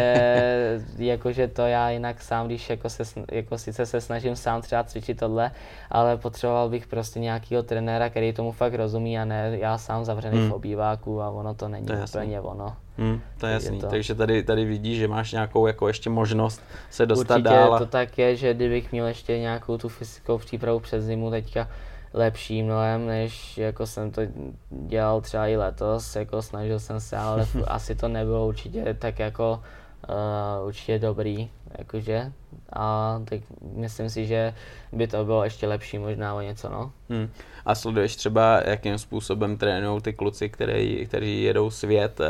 jakože 0.99 1.49
to 1.49 1.63
já 1.63 1.91
jinak 1.91 2.23
sám, 2.23 2.47
když 2.47 2.71
jako, 2.71 2.89
se, 2.89 3.03
jako 3.33 3.59
sice 3.59 3.87
se 3.87 4.01
snažím 4.01 4.37
sám 4.37 4.63
třeba 4.63 4.85
cvičit 4.85 5.19
tohle, 5.19 5.51
ale 5.91 6.17
potřeboval 6.17 6.69
bych 6.69 6.87
prostě 6.87 7.21
nějakého 7.21 7.63
trenéra, 7.63 8.11
který 8.11 8.33
tomu 8.33 8.53
fakt 8.53 8.75
rozumí 8.75 9.19
a 9.19 9.25
ne 9.25 9.59
já 9.61 9.79
sám 9.79 10.05
zavřený 10.05 10.39
hmm. 10.39 10.51
v 10.51 10.53
obýváku 10.53 11.23
a 11.23 11.31
ono 11.31 11.55
to 11.55 11.69
není 11.69 11.87
to 11.87 11.93
úplně 11.93 12.35
jasný. 12.35 12.39
ono. 12.39 12.77
Hmm, 12.99 13.21
to 13.39 13.47
je 13.47 13.53
jasný, 13.53 13.81
to... 13.81 13.87
takže 13.87 14.15
tady, 14.15 14.43
tady 14.43 14.65
vidíš, 14.65 14.99
že 14.99 15.09
máš 15.09 15.33
nějakou 15.33 15.67
jako 15.67 15.89
ještě 15.89 16.11
možnost 16.11 16.63
se 16.91 17.07
dostat 17.07 17.35
Určitě 17.35 17.55
dál. 17.55 17.75
A... 17.75 17.79
to 17.79 17.87
tak 17.87 18.19
je, 18.19 18.37
že 18.37 18.55
kdybych 18.55 18.93
měl 18.93 19.07
ještě 19.07 19.39
nějakou 19.39 19.79
tu 19.79 19.89
fyzickou 19.89 20.39
přípravu 20.39 20.81
přes 20.81 21.05
zimu 21.05 21.31
teďka, 21.31 21.69
lepší 22.13 22.63
mnohem, 22.63 23.07
než 23.07 23.59
jako 23.59 23.87
jsem 23.87 24.11
to 24.11 24.23
dělal 24.71 25.21
třeba 25.21 25.47
i 25.47 25.57
letos, 25.57 26.17
jako 26.17 26.43
snažil 26.43 26.81
jsem 26.81 27.01
se, 27.01 27.17
ale 27.17 27.47
asi 27.67 27.95
to 27.95 28.09
nebylo 28.09 28.47
určitě 28.47 28.95
tak 28.99 29.19
jako 29.19 29.63
uh, 30.09 30.67
určitě 30.67 30.99
dobrý, 30.99 31.51
jakože. 31.79 32.33
A 32.73 33.21
tak 33.25 33.41
myslím 33.75 34.11
si, 34.11 34.27
že 34.27 34.55
by 34.93 35.07
to 35.07 35.25
bylo 35.25 35.45
ještě 35.45 35.67
lepší 35.67 35.99
možná 35.99 36.35
o 36.35 36.41
něco, 36.41 36.69
no. 36.69 36.93
Hmm. 37.09 37.31
A 37.67 37.75
sleduješ 37.75 38.17
třeba, 38.17 38.63
jakým 38.65 38.99
způsobem 38.99 39.57
trénují 39.57 40.01
ty 40.01 40.13
kluci, 40.13 40.49
který, 40.49 41.07
kteří 41.07 41.43
jedou 41.43 41.71
svět, 41.71 42.21
uh, 42.21 42.27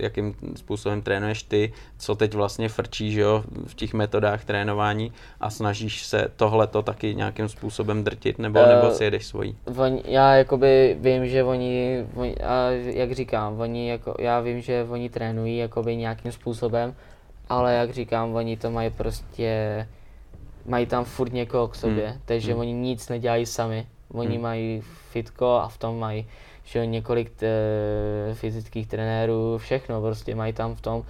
jakým 0.00 0.34
způsobem 0.56 1.02
trénuješ 1.02 1.42
ty, 1.42 1.72
co 1.98 2.14
teď 2.14 2.34
vlastně 2.34 2.68
frčíš 2.68 3.14
jo, 3.14 3.44
v 3.66 3.74
těch 3.74 3.94
metodách 3.94 4.44
trénování 4.44 5.12
a 5.40 5.50
snažíš 5.50 6.06
se 6.06 6.28
tohleto 6.36 6.82
taky 6.82 7.14
nějakým 7.14 7.48
způsobem 7.48 8.04
drtit, 8.04 8.38
nebo, 8.38 8.60
uh, 8.60 8.68
nebo 8.68 8.90
si 8.90 9.04
jedeš 9.04 9.26
svojí? 9.26 9.56
On, 9.76 9.98
já 10.04 10.34
jakoby 10.34 10.96
vím, 11.00 11.28
že 11.28 11.44
oni, 11.44 12.06
oni 12.14 12.36
a 12.36 12.70
jak 12.70 13.12
říkám, 13.12 13.60
oni 13.60 13.88
jako, 13.88 14.14
já 14.18 14.40
vím, 14.40 14.60
že 14.60 14.86
oni 14.90 15.10
trénují 15.10 15.56
jakoby 15.56 15.96
nějakým 15.96 16.32
způsobem, 16.32 16.94
ale 17.48 17.74
jak 17.74 17.92
říkám, 17.92 18.34
oni 18.34 18.56
to 18.56 18.70
mají 18.70 18.90
prostě, 18.90 19.88
mají 20.66 20.86
tam 20.86 21.04
furt 21.04 21.32
někoho 21.32 21.68
k 21.68 21.74
sobě, 21.74 22.08
hmm. 22.08 22.20
takže 22.24 22.52
hmm. 22.52 22.60
oni 22.60 22.72
nic 22.72 23.08
nedělají 23.08 23.46
sami. 23.46 23.86
Oni 24.12 24.34
hmm. 24.34 24.42
mají 24.42 24.80
fitko 25.10 25.46
a 25.46 25.68
v 25.68 25.78
tom 25.78 25.98
mají 25.98 26.26
že 26.66 26.86
několik 26.86 27.30
t, 27.30 27.46
eh, 27.46 28.34
fyzických 28.34 28.86
trenérů, 28.86 29.58
všechno 29.58 30.00
prostě 30.00 30.34
mají 30.34 30.52
tam 30.52 30.74
v 30.74 30.80
tom, 30.80 31.02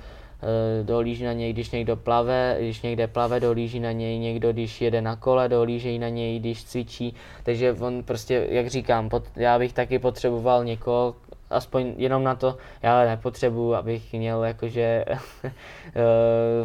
e, 0.42 0.84
dohlíží 0.84 1.24
na 1.24 1.32
něj, 1.32 1.52
když 1.52 1.70
někdo 1.70 1.96
plave, 1.96 2.56
když 2.60 2.82
někde 2.82 3.06
plave, 3.06 3.40
dohlíží 3.40 3.80
na 3.80 3.92
něj 3.92 4.18
někdo, 4.18 4.52
když 4.52 4.80
jede 4.80 5.02
na 5.02 5.16
kole, 5.16 5.48
dohlíží 5.48 5.98
na 5.98 6.08
něj, 6.08 6.38
když 6.38 6.64
cvičí, 6.64 7.14
takže 7.42 7.72
on 7.72 8.02
prostě, 8.02 8.46
jak 8.50 8.66
říkám, 8.66 9.08
pot, 9.08 9.24
já 9.36 9.58
bych 9.58 9.72
taky 9.72 9.98
potřeboval 9.98 10.64
někoho, 10.64 11.14
aspoň 11.50 11.94
jenom 11.96 12.24
na 12.24 12.34
to, 12.34 12.56
já 12.82 13.04
nepotřebuji, 13.04 13.74
abych 13.74 14.12
měl 14.12 14.44
jakože 14.44 15.04
uh, 15.10 15.50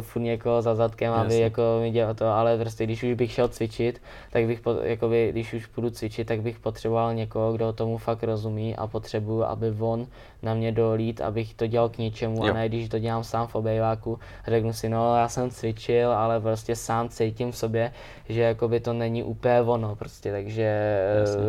furt 0.00 0.22
někoho 0.22 0.62
za 0.62 0.74
zadkem, 0.74 1.12
Jasně. 1.12 1.26
aby 1.26 1.38
jako 1.38 1.62
mi 1.80 1.90
dělal 1.90 2.14
to, 2.14 2.26
ale 2.26 2.58
prostě 2.58 2.84
když 2.84 3.02
už 3.02 3.12
bych 3.12 3.32
šel 3.32 3.48
cvičit, 3.48 4.02
tak 4.30 4.46
bych, 4.46 4.60
jakoby, 4.82 5.28
když 5.32 5.52
už 5.52 5.66
půjdu 5.66 5.90
cvičit, 5.90 6.26
tak 6.26 6.40
bych 6.40 6.58
potřeboval 6.58 7.14
někoho, 7.14 7.52
kdo 7.52 7.72
tomu 7.72 7.98
fakt 7.98 8.22
rozumí 8.22 8.76
a 8.76 8.86
potřebuji, 8.86 9.44
aby 9.44 9.74
on 9.80 10.06
na 10.42 10.54
mě 10.54 10.72
dolít, 10.72 11.20
abych 11.20 11.54
to 11.54 11.66
dělal 11.66 11.88
k 11.88 11.98
něčemu 11.98 12.46
jo. 12.46 12.50
a 12.50 12.54
ne 12.54 12.68
když 12.68 12.88
to 12.88 12.98
dělám 12.98 13.24
sám 13.24 13.46
v 13.46 13.54
obejváku, 13.54 14.18
řeknu 14.46 14.72
si, 14.72 14.88
no 14.88 15.16
já 15.16 15.28
jsem 15.28 15.50
cvičil, 15.50 16.12
ale 16.12 16.40
prostě 16.40 16.76
sám 16.76 17.08
cítím 17.08 17.52
v 17.52 17.56
sobě, 17.56 17.92
že 18.28 18.40
jakoby 18.40 18.80
to 18.80 18.92
není 18.92 19.22
úplně 19.22 19.60
ono 19.60 19.96
prostě, 19.96 20.32
takže 20.32 20.98
Jasně. 21.20 21.42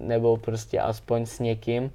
nebo 0.00 0.36
prostě 0.36 0.80
aspoň 0.80 1.26
s 1.26 1.38
někým, 1.38 1.90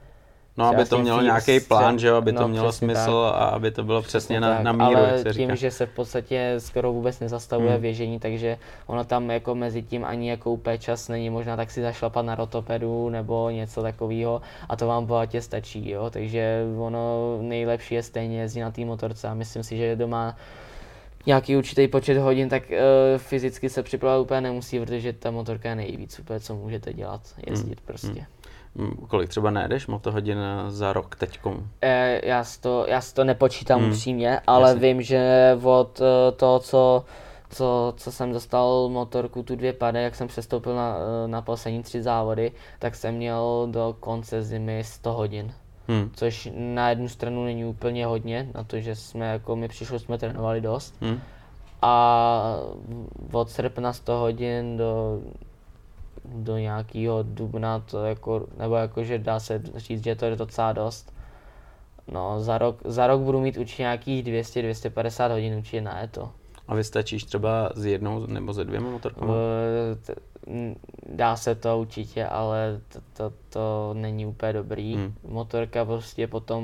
No, 0.58 0.66
aby 0.66 0.86
to 0.86 1.00
mělo 1.00 1.22
nějaký 1.22 1.60
plán, 1.60 2.00
že 2.00 2.08
jo, 2.08 2.16
aby 2.16 2.32
no, 2.32 2.42
to 2.42 2.48
mělo 2.48 2.72
smysl 2.72 3.30
tak. 3.32 3.42
a 3.42 3.46
aby 3.46 3.72
to 3.72 3.84
bylo 3.84 4.02
přesně, 4.02 4.40
na, 4.40 4.64
na 4.64 4.72
míru, 4.72 4.98
Ale 4.98 5.10
jak 5.10 5.20
se 5.20 5.34
tím, 5.34 5.56
že 5.56 5.72
se 5.72 5.86
v 5.86 5.90
podstatě 5.90 6.56
skoro 6.58 6.94
vůbec 6.94 7.20
nezastavuje 7.20 7.72
hmm. 7.72 7.82
věžení, 7.82 8.20
takže 8.20 8.58
ono 8.86 9.04
tam 9.04 9.30
jako 9.30 9.56
mezi 9.56 9.84
tím 9.84 10.06
ani 10.06 10.30
jako 10.30 10.52
úplně 10.52 10.78
čas 10.78 11.08
není 11.08 11.30
možná 11.30 11.56
tak 11.56 11.72
si 11.72 11.82
zašlapat 11.82 12.26
na 12.26 12.36
rotopedu 12.36 13.10
nebo 13.10 13.50
něco 13.50 13.82
takového 13.82 14.42
a 14.70 14.76
to 14.76 14.88
vám 14.88 15.06
bohatě 15.06 15.42
stačí, 15.42 15.90
jo, 15.90 16.10
takže 16.10 16.64
ono 16.80 17.38
nejlepší 17.42 17.96
je 17.96 18.04
stejně 18.04 18.42
jezdit 18.42 18.62
na 18.62 18.72
té 18.72 18.86
motorce 18.86 19.28
a 19.28 19.34
myslím 19.34 19.64
si, 19.64 19.78
že 19.78 19.96
doma 19.96 20.36
nějaký 21.26 21.58
určitý 21.58 21.88
počet 21.88 22.18
hodin, 22.18 22.50
tak 22.50 22.64
uh, 22.70 22.78
fyzicky 23.18 23.70
se 23.70 23.84
připravovat 23.84 24.22
úplně 24.22 24.42
nemusí, 24.42 24.80
protože 24.80 25.14
ta 25.14 25.32
motorka 25.32 25.70
je 25.70 25.76
nejvíc 25.76 26.20
úplně, 26.20 26.40
co 26.40 26.56
můžete 26.56 26.94
dělat, 26.94 27.22
jezdit 27.48 27.80
hmm. 27.80 27.86
prostě. 27.86 28.08
Hmm. 28.08 28.37
Kolik 29.08 29.30
třeba 29.30 29.52
nejedeš 29.52 29.88
motohodin 29.88 30.38
za 30.68 30.94
rok 30.94 31.16
teďkom? 31.16 31.68
E, 31.82 32.28
já, 32.28 32.44
si 32.44 32.62
to, 32.62 32.86
já 32.88 33.02
si 33.02 33.14
to 33.14 33.24
nepočítám 33.24 33.80
hmm. 33.80 33.90
upřímně, 33.92 34.40
ale 34.48 34.70
Jasně. 34.70 34.88
vím, 34.88 35.02
že 35.02 35.58
od 35.64 36.00
uh, 36.00 36.06
toho, 36.36 36.60
co, 36.60 37.06
co, 37.50 37.94
co 37.98 38.12
jsem 38.12 38.34
dostal 38.34 38.90
motorku 38.90 39.44
tu 39.44 39.56
dvě 39.56 39.74
pady, 39.74 40.04
jak 40.04 40.16
jsem 40.16 40.28
přestoupil 40.28 40.76
na, 40.76 40.98
uh, 40.98 41.04
na 41.28 41.42
poslední 41.42 41.84
tři 41.84 42.04
závody, 42.04 42.52
tak 42.80 42.96
jsem 42.96 43.16
měl 43.16 43.68
do 43.72 43.96
konce 44.00 44.44
zimy 44.44 44.84
100 44.84 45.14
hodin. 45.14 45.54
Hmm. 45.88 46.12
Což 46.14 46.50
na 46.54 46.90
jednu 46.90 47.10
stranu 47.10 47.46
není 47.46 47.66
úplně 47.66 48.06
hodně, 48.06 48.50
na 48.54 48.64
to, 48.64 48.80
že 48.80 48.96
jsme, 48.96 49.26
jako 49.26 49.56
mi 49.56 49.68
přišlo, 49.68 50.00
jsme 50.00 50.18
trénovali 50.18 50.62
dost. 50.62 50.96
Hmm. 51.02 51.20
A 51.82 52.56
od 53.32 53.50
srpna 53.50 53.94
100 53.94 54.18
hodin 54.18 54.78
do 54.78 55.20
do 56.34 56.58
nějakého 56.58 57.24
dubna, 57.24 57.80
to 57.80 58.06
jako, 58.06 58.48
nebo 58.58 58.76
jako, 58.76 59.04
že 59.04 59.20
dá 59.20 59.40
se 59.40 59.62
říct, 59.76 60.04
že 60.04 60.16
to 60.16 60.26
je 60.26 60.36
docela 60.36 60.74
dost. 60.74 61.14
No, 62.12 62.42
za 62.42 62.58
rok, 62.58 62.78
za 62.86 63.08
rok 63.08 63.22
budu 63.22 63.42
mít 63.42 63.58
určitě 63.58 63.84
nějakých 63.84 64.24
200-250 64.26 65.32
hodin 65.32 65.58
určitě 65.58 65.82
na 65.82 66.08
to. 66.12 66.32
A 66.68 66.76
vystačíš 66.76 67.24
třeba 67.24 67.72
s 67.76 67.86
jednou 67.86 68.26
nebo 68.26 68.54
ze 68.54 68.66
dvěma 68.66 68.90
motorkami? 68.90 69.32
Dá 71.10 71.36
se 71.36 71.56
to 71.56 71.80
určitě, 71.80 72.26
ale 72.26 72.82
to, 72.94 73.00
to, 73.14 73.36
to 73.50 73.94
není 73.94 74.26
úplně 74.26 74.54
dobrý. 74.54 74.96
Hmm. 74.96 75.14
Motorka 75.28 75.86
prostě 75.86 76.28
potom 76.28 76.64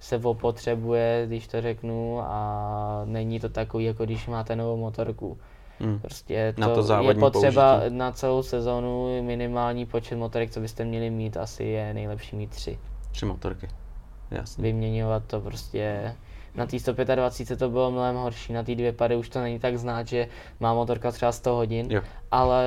se 0.00 0.18
opotřebuje, 0.18 1.24
když 1.26 1.46
to 1.46 1.60
řeknu, 1.60 2.20
a 2.20 3.02
není 3.04 3.40
to 3.40 3.48
takový, 3.48 3.84
jako 3.84 4.04
když 4.04 4.26
máte 4.26 4.56
novou 4.56 4.76
motorku. 4.76 5.38
Hmm. 5.80 5.98
Prostě 5.98 6.52
to, 6.56 6.60
na 6.60 6.68
to 6.68 7.02
je 7.08 7.14
potřeba 7.14 7.76
použití. 7.76 7.96
na 7.96 8.12
celou 8.12 8.42
sezonu 8.42 9.22
minimální 9.22 9.86
počet 9.86 10.16
motorek, 10.16 10.50
co 10.50 10.60
byste 10.60 10.84
měli 10.84 11.10
mít, 11.10 11.36
asi 11.36 11.64
je 11.64 11.94
nejlepší 11.94 12.36
mít 12.36 12.50
tři. 12.50 12.78
Tři 13.12 13.26
motorky, 13.26 13.68
jasně. 14.30 14.62
Vyměňovat 14.62 15.22
to 15.26 15.40
prostě 15.40 16.14
na 16.54 16.66
té 16.66 16.78
125 16.78 17.58
to 17.58 17.68
bylo 17.68 17.90
mnohem 17.90 18.16
horší, 18.16 18.52
na 18.52 18.62
té 18.62 18.74
dvě 18.74 18.92
pady 18.92 19.16
už 19.16 19.28
to 19.28 19.40
není 19.40 19.58
tak 19.58 19.78
znát, 19.78 20.06
že 20.06 20.28
má 20.60 20.74
motorka 20.74 21.10
třeba 21.10 21.32
100 21.32 21.54
hodin, 21.54 21.86
jo. 21.90 22.02
ale 22.30 22.64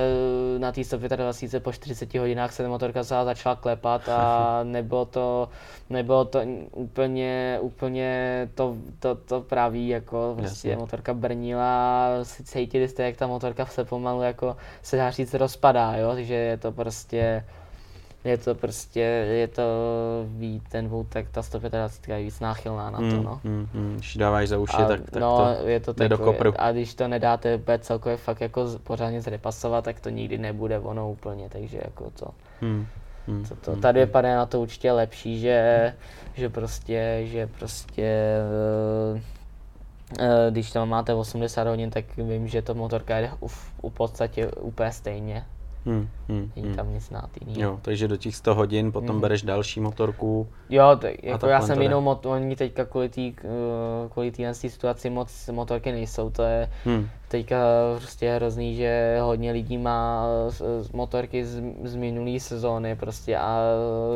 na 0.58 0.72
té 0.72 0.84
125 0.84 1.62
po 1.62 1.72
40 1.72 2.14
hodinách 2.14 2.52
se 2.52 2.62
ta 2.62 2.68
motorka 2.68 3.04
celá 3.04 3.24
začala 3.24 3.56
klepat 3.56 4.08
a 4.08 4.60
nebylo 4.64 5.04
to, 5.04 5.48
nebylo 5.90 6.24
to 6.24 6.40
úplně, 6.72 7.58
úplně 7.60 8.48
to, 8.54 8.76
to, 8.98 9.14
to 9.14 9.40
pravý, 9.40 9.88
jako 9.88 10.34
prostě 10.38 10.68
Jasně. 10.68 10.80
motorka 10.80 11.14
brnila, 11.14 12.08
cítili 12.24 12.88
jste, 12.88 13.02
jak 13.02 13.16
ta 13.16 13.26
motorka 13.26 13.66
se 13.66 13.84
pomalu 13.84 14.22
jako 14.22 14.56
se 14.82 14.96
dá 14.96 15.10
říct 15.10 15.34
rozpadá, 15.34 15.96
jo, 15.96 16.10
takže 16.14 16.34
je 16.34 16.56
to 16.56 16.72
prostě 16.72 17.44
je 18.24 18.38
to 18.38 18.54
prostě, 18.54 19.00
je 19.00 19.48
to 19.48 19.62
víc, 20.26 20.62
ten 20.68 20.90
tak 21.08 21.28
ta 21.28 21.42
125 21.42 22.14
je 22.14 22.24
víc 22.24 22.40
náchylná 22.40 22.90
na 22.90 22.98
to, 22.98 23.04
mm, 23.04 23.24
no. 23.24 23.40
Mm, 23.44 23.68
mm, 23.74 23.94
když 23.94 24.16
dáváš 24.16 24.48
za 24.48 24.58
uši, 24.58 24.76
a, 24.76 24.84
tak, 24.84 25.10
tak 25.10 25.20
no, 25.20 25.56
to 25.60 25.68
je 25.68 25.80
to 25.80 25.92
jde 25.92 26.08
do 26.08 26.18
kopru. 26.18 26.54
A 26.58 26.72
když 26.72 26.94
to 26.94 27.08
nedáte 27.08 27.56
úplně 27.56 27.78
celkově 27.78 28.16
fakt 28.16 28.40
jako 28.40 28.66
pořádně 28.84 29.20
zrepasovat, 29.20 29.84
tak 29.84 30.00
to 30.00 30.08
nikdy 30.08 30.38
nebude 30.38 30.78
ono 30.78 31.10
úplně, 31.10 31.48
takže 31.48 31.78
jako 31.84 32.10
to. 32.10 32.26
Mm. 32.60 32.86
Hmm. 33.26 33.44
To, 33.44 33.56
to, 33.56 33.76
ta 33.76 33.92
dvě 33.92 34.06
pade 34.06 34.34
na 34.34 34.46
to 34.46 34.60
určitě 34.60 34.92
lepší, 34.92 35.40
že, 35.40 35.94
že 36.34 36.48
prostě, 36.48 37.20
že 37.24 37.46
prostě 37.46 38.38
uh, 39.12 39.20
uh, 40.20 40.50
když 40.50 40.70
tam 40.70 40.88
máte 40.88 41.14
80 41.14 41.66
hodin, 41.66 41.90
tak 41.90 42.16
vím, 42.16 42.48
že 42.48 42.62
to 42.62 42.74
motorka 42.74 43.20
jde 43.20 43.30
v, 43.46 43.72
v 43.82 43.90
podstatě 43.90 44.50
úplně 44.50 44.92
stejně. 44.92 45.44
Hmm, 45.86 46.08
hmm, 46.28 46.52
Není 46.56 46.68
hmm. 46.68 46.76
tam 46.76 46.94
nic 46.94 47.02
znát 47.04 47.30
jiného. 47.46 47.70
Jo, 47.72 47.78
takže 47.82 48.08
do 48.08 48.16
těch 48.16 48.36
100 48.36 48.54
hodin 48.54 48.92
potom 48.92 49.10
Mhm. 49.16 49.20
bereš 49.20 49.42
další 49.42 49.80
motorku. 49.80 50.48
Jo, 50.70 50.96
to, 51.00 51.06
jako 51.22 51.46
já 51.46 51.60
jsem 51.60 51.82
jinou 51.82 52.00
mot, 52.00 52.26
oni 52.26 52.56
teďka 52.56 52.84
kvůli 52.84 53.08
té 53.08 53.20
uh, 53.20 54.10
kvůli 54.10 54.32
situaci 54.52 55.10
moc 55.10 55.48
motorky 55.52 55.92
nejsou, 55.92 56.30
to 56.30 56.42
je 56.42 56.70
Hmm. 56.84 57.08
Teďka 57.28 57.56
prostě 57.96 58.34
hrozný, 58.34 58.76
že 58.76 59.18
hodně 59.20 59.52
lidí 59.52 59.78
má 59.78 60.26
z, 60.48 60.62
z 60.80 60.92
motorky 60.92 61.44
z, 61.44 61.62
z 61.84 61.94
minulý 61.96 62.40
sezóny 62.40 62.96
prostě 62.96 63.36
a 63.36 63.60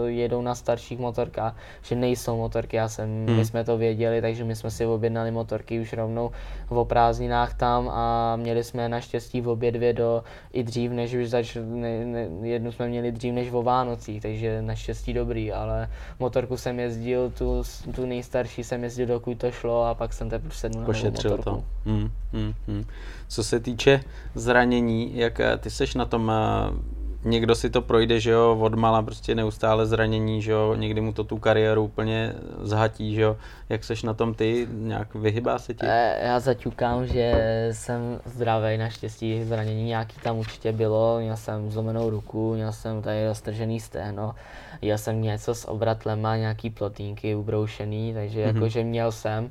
jedou 0.07 0.43
na 0.43 0.55
starších 0.55 0.99
motorkách, 0.99 1.57
že 1.83 1.95
nejsou 1.95 2.37
motorky, 2.37 2.77
já 2.77 2.89
jsem, 2.89 3.27
Hmm. 3.27 3.37
my 3.37 3.45
jsme 3.45 3.65
to 3.65 3.79
věděli, 3.79 4.23
takže 4.23 4.45
my 4.45 4.57
jsme 4.57 4.71
si 4.71 4.87
objednali 4.87 5.31
motorky 5.31 5.81
už 5.81 5.93
rovnou 5.93 6.31
v 6.71 6.85
prázdninách 6.85 7.55
tam 7.55 7.89
a 7.89 8.37
měli 8.37 8.65
jsme 8.65 8.89
naštěstí 8.89 9.41
v 9.41 9.49
obě 9.49 9.73
dvě 9.73 9.93
do 9.93 10.25
i 10.53 10.63
dřív, 10.63 10.91
než 10.91 11.15
už 11.15 11.29
zač, 11.31 11.57
ne, 11.65 12.05
ne, 12.05 12.29
jednu 12.43 12.73
jsme 12.73 12.89
měli 12.89 13.13
dřív 13.13 13.35
než 13.35 13.53
o 13.53 13.63
Vánocích, 13.63 14.23
takže 14.23 14.63
naštěstí 14.63 15.13
dobrý, 15.13 15.53
ale 15.53 15.89
motorku 16.19 16.57
jsem 16.57 16.81
jezdil, 16.81 17.31
tu, 17.31 17.63
tu 17.95 18.07
nejstarší 18.07 18.65
jsem 18.65 18.85
jezdil 18.85 19.07
dokud 19.07 19.39
to 19.39 19.51
šlo 19.51 19.85
a 19.85 19.95
pak 19.95 20.13
jsem 20.13 20.31
teprve 20.31 20.55
sednul 20.55 20.83
na 20.83 21.11
motorku. 21.11 21.43
to. 21.43 21.65
Hmm, 21.85 22.11
hmm, 22.33 22.55
hmm. 22.67 22.85
Co 23.29 23.45
se 23.45 23.61
týče 23.61 24.01
zranění, 24.35 25.17
jak 25.19 25.41
eh, 25.41 25.57
ty 25.59 25.71
seš 25.71 25.95
na 25.95 26.05
tom, 26.05 26.33
eh, 26.35 27.03
někdo 27.25 27.55
si 27.55 27.71
to 27.71 27.83
projde, 27.83 28.21
že 28.21 28.31
jo, 28.31 28.59
odmala 28.61 29.03
prostě 29.03 29.35
neustále 29.35 29.87
zranění, 29.87 30.43
že 30.43 30.53
jo, 30.53 30.75
někdy 30.75 31.01
mu 31.01 31.13
to 31.13 31.25
tu 31.25 31.39
kariéru 31.39 31.85
úplně 31.85 32.35
zhatí, 32.63 33.15
že 33.15 33.21
jo, 33.23 33.37
jak 33.69 33.85
seš 33.85 34.03
na 34.03 34.15
tom 34.15 34.35
ty, 34.35 34.67
nějak 34.73 35.15
vyhybá 35.15 35.59
se 35.59 35.75
ti? 35.75 35.87
Eh, 35.89 36.19
Já 36.27 36.41
zaťukám, 36.41 37.07
že 37.07 37.33
jsem 37.73 38.21
zdravý, 38.25 38.79
naštěstí 38.79 39.45
zranění 39.45 39.85
nějaký 39.85 40.17
tam 40.23 40.39
určitě 40.39 40.73
bylo, 40.73 41.19
měl 41.21 41.37
jsem 41.37 41.71
zlomenou 41.71 42.11
ruku, 42.11 42.55
měl 42.55 42.73
jsem 42.73 43.03
tady 43.03 43.27
roztržený 43.29 43.81
stehno, 43.81 44.35
měl 44.83 44.99
jsem 44.99 45.23
něco 45.23 45.55
s 45.55 45.69
obratlema, 45.69 46.37
nějaký 46.37 46.71
plotínky 46.71 47.35
ubroušený, 47.35 48.15
takže 48.15 48.47
Mhm. 48.47 48.57
jakože 48.57 48.85
měl 48.85 49.13
jsem, 49.13 49.51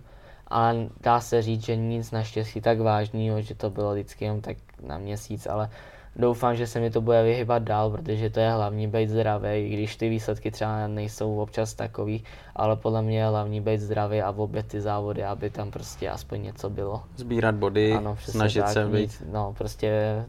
ale 0.52 0.90
dá 1.02 1.20
se 1.20 1.42
říct, 1.42 1.66
že 1.66 1.76
nic 1.76 2.12
naštěstí 2.12 2.62
tak 2.62 2.80
vážného, 2.80 3.42
že 3.42 3.56
to 3.56 3.70
bylo 3.70 3.94
vždycky 3.94 4.26
jenom 4.26 4.42
tak 4.42 4.58
na 4.88 4.98
měsíc, 4.98 5.48
ale 5.48 5.70
doufám, 6.16 6.56
že 6.56 6.68
se 6.68 6.80
mi 6.80 6.92
to 6.92 7.02
bude 7.02 7.24
vyhybat 7.24 7.64
dál, 7.64 7.90
protože 7.90 8.30
to 8.30 8.40
je 8.40 8.52
hlavní 8.52 8.88
být 8.88 9.10
zdravý, 9.10 9.50
i 9.50 9.70
když 9.74 9.96
ty 9.96 10.10
výsledky 10.10 10.52
třeba 10.52 10.88
nejsou 10.88 11.40
občas 11.40 11.74
takový, 11.74 12.24
ale 12.56 12.76
podle 12.76 13.02
mě 13.02 13.20
je 13.20 13.26
hlavní 13.28 13.62
být 13.62 13.82
zdravý 13.82 14.22
a 14.22 14.32
v 14.32 14.42
obě 14.42 14.64
ty 14.64 14.82
závody, 14.82 15.24
aby 15.24 15.50
tam 15.50 15.72
prostě 15.72 16.10
aspoň 16.10 16.42
něco 16.44 16.70
bylo. 16.70 17.04
Sbírat 17.18 17.56
body, 17.56 17.94
Ano, 17.94 18.18
snažit 18.20 18.60
tak, 18.62 18.70
se 18.70 18.86
být. 18.88 19.24
no 19.32 19.54
prostě 19.58 20.24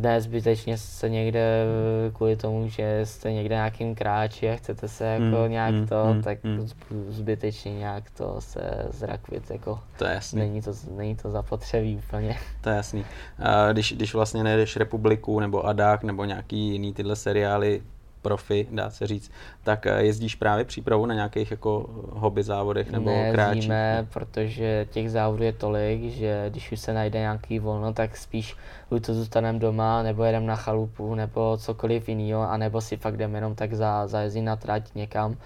ne 0.00 0.20
zbytečně 0.20 0.78
se 0.78 1.08
někde 1.08 1.64
kvůli 2.12 2.36
tomu, 2.36 2.68
že 2.68 3.00
jste 3.04 3.32
někde 3.32 3.54
nějakým 3.54 3.94
kráči 3.94 4.50
a 4.50 4.56
chcete 4.56 4.88
se 4.88 5.04
jako 5.04 5.24
Hmm, 5.42 5.50
nějak 5.50 5.74
hmm, 5.74 5.86
to, 5.86 6.04
hmm, 6.04 6.22
tak 6.22 6.38
zb- 6.44 7.04
zbytečně 7.08 7.74
nějak 7.78 8.10
to 8.10 8.36
se 8.40 8.86
zrakvit, 8.90 9.50
jako 9.50 9.80
To 9.98 10.04
je 10.04 10.14
jasný. 10.14 10.38
není 10.40 10.62
to, 10.62 10.72
není 10.96 11.16
to 11.16 11.30
zapotřebí 11.30 11.96
úplně. 12.06 12.36
To 12.60 12.68
je 12.70 12.76
jasný. 12.76 13.04
A 13.38 13.72
Když, 13.72 13.92
když 13.92 14.14
vlastně 14.14 14.42
nejdeš 14.42 14.76
Republiku 14.76 15.40
nebo 15.40 15.66
Adák 15.66 16.02
nebo 16.02 16.24
nějaký 16.24 16.56
jiný 16.68 16.92
tyhle 16.94 17.16
seriály 17.16 17.82
profi, 18.24 18.66
dá 18.70 18.90
se 18.90 19.06
říct, 19.06 19.30
tak 19.62 19.86
eh, 19.86 20.02
jezdíš 20.02 20.34
právě 20.34 20.64
přípravu 20.64 21.06
na 21.06 21.14
nějakých 21.14 21.50
jako 21.50 21.86
hobby 22.12 22.42
závodech 22.42 22.90
nebo 22.90 23.10
kráčích? 23.32 23.68
Nejezdíme, 23.68 24.06
protože 24.12 24.86
těch 24.90 25.10
závodů 25.10 25.42
je 25.42 25.52
tolik, 25.52 26.10
že 26.10 26.46
když 26.50 26.72
už 26.72 26.80
se 26.80 26.92
najde 26.92 27.18
nějaký 27.18 27.58
volno, 27.58 27.92
tak 27.92 28.16
spíš 28.16 28.56
buď 28.90 29.06
to 29.06 29.14
zůstaneme 29.14 29.58
doma, 29.58 30.02
nebo 30.02 30.24
jedeme 30.24 30.46
na 30.46 30.56
chalupu, 30.56 31.14
nebo 31.14 31.56
cokoliv 31.56 32.08
jiného, 32.08 32.50
anebo 32.50 32.80
si 32.80 32.96
fakt 32.96 33.16
jdeme 33.16 33.38
jenom 33.38 33.54
tak 33.54 33.74
za, 33.74 34.06
zajezdit 34.06 34.44
na 34.44 34.56
trať 34.56 34.94
někam. 34.94 35.36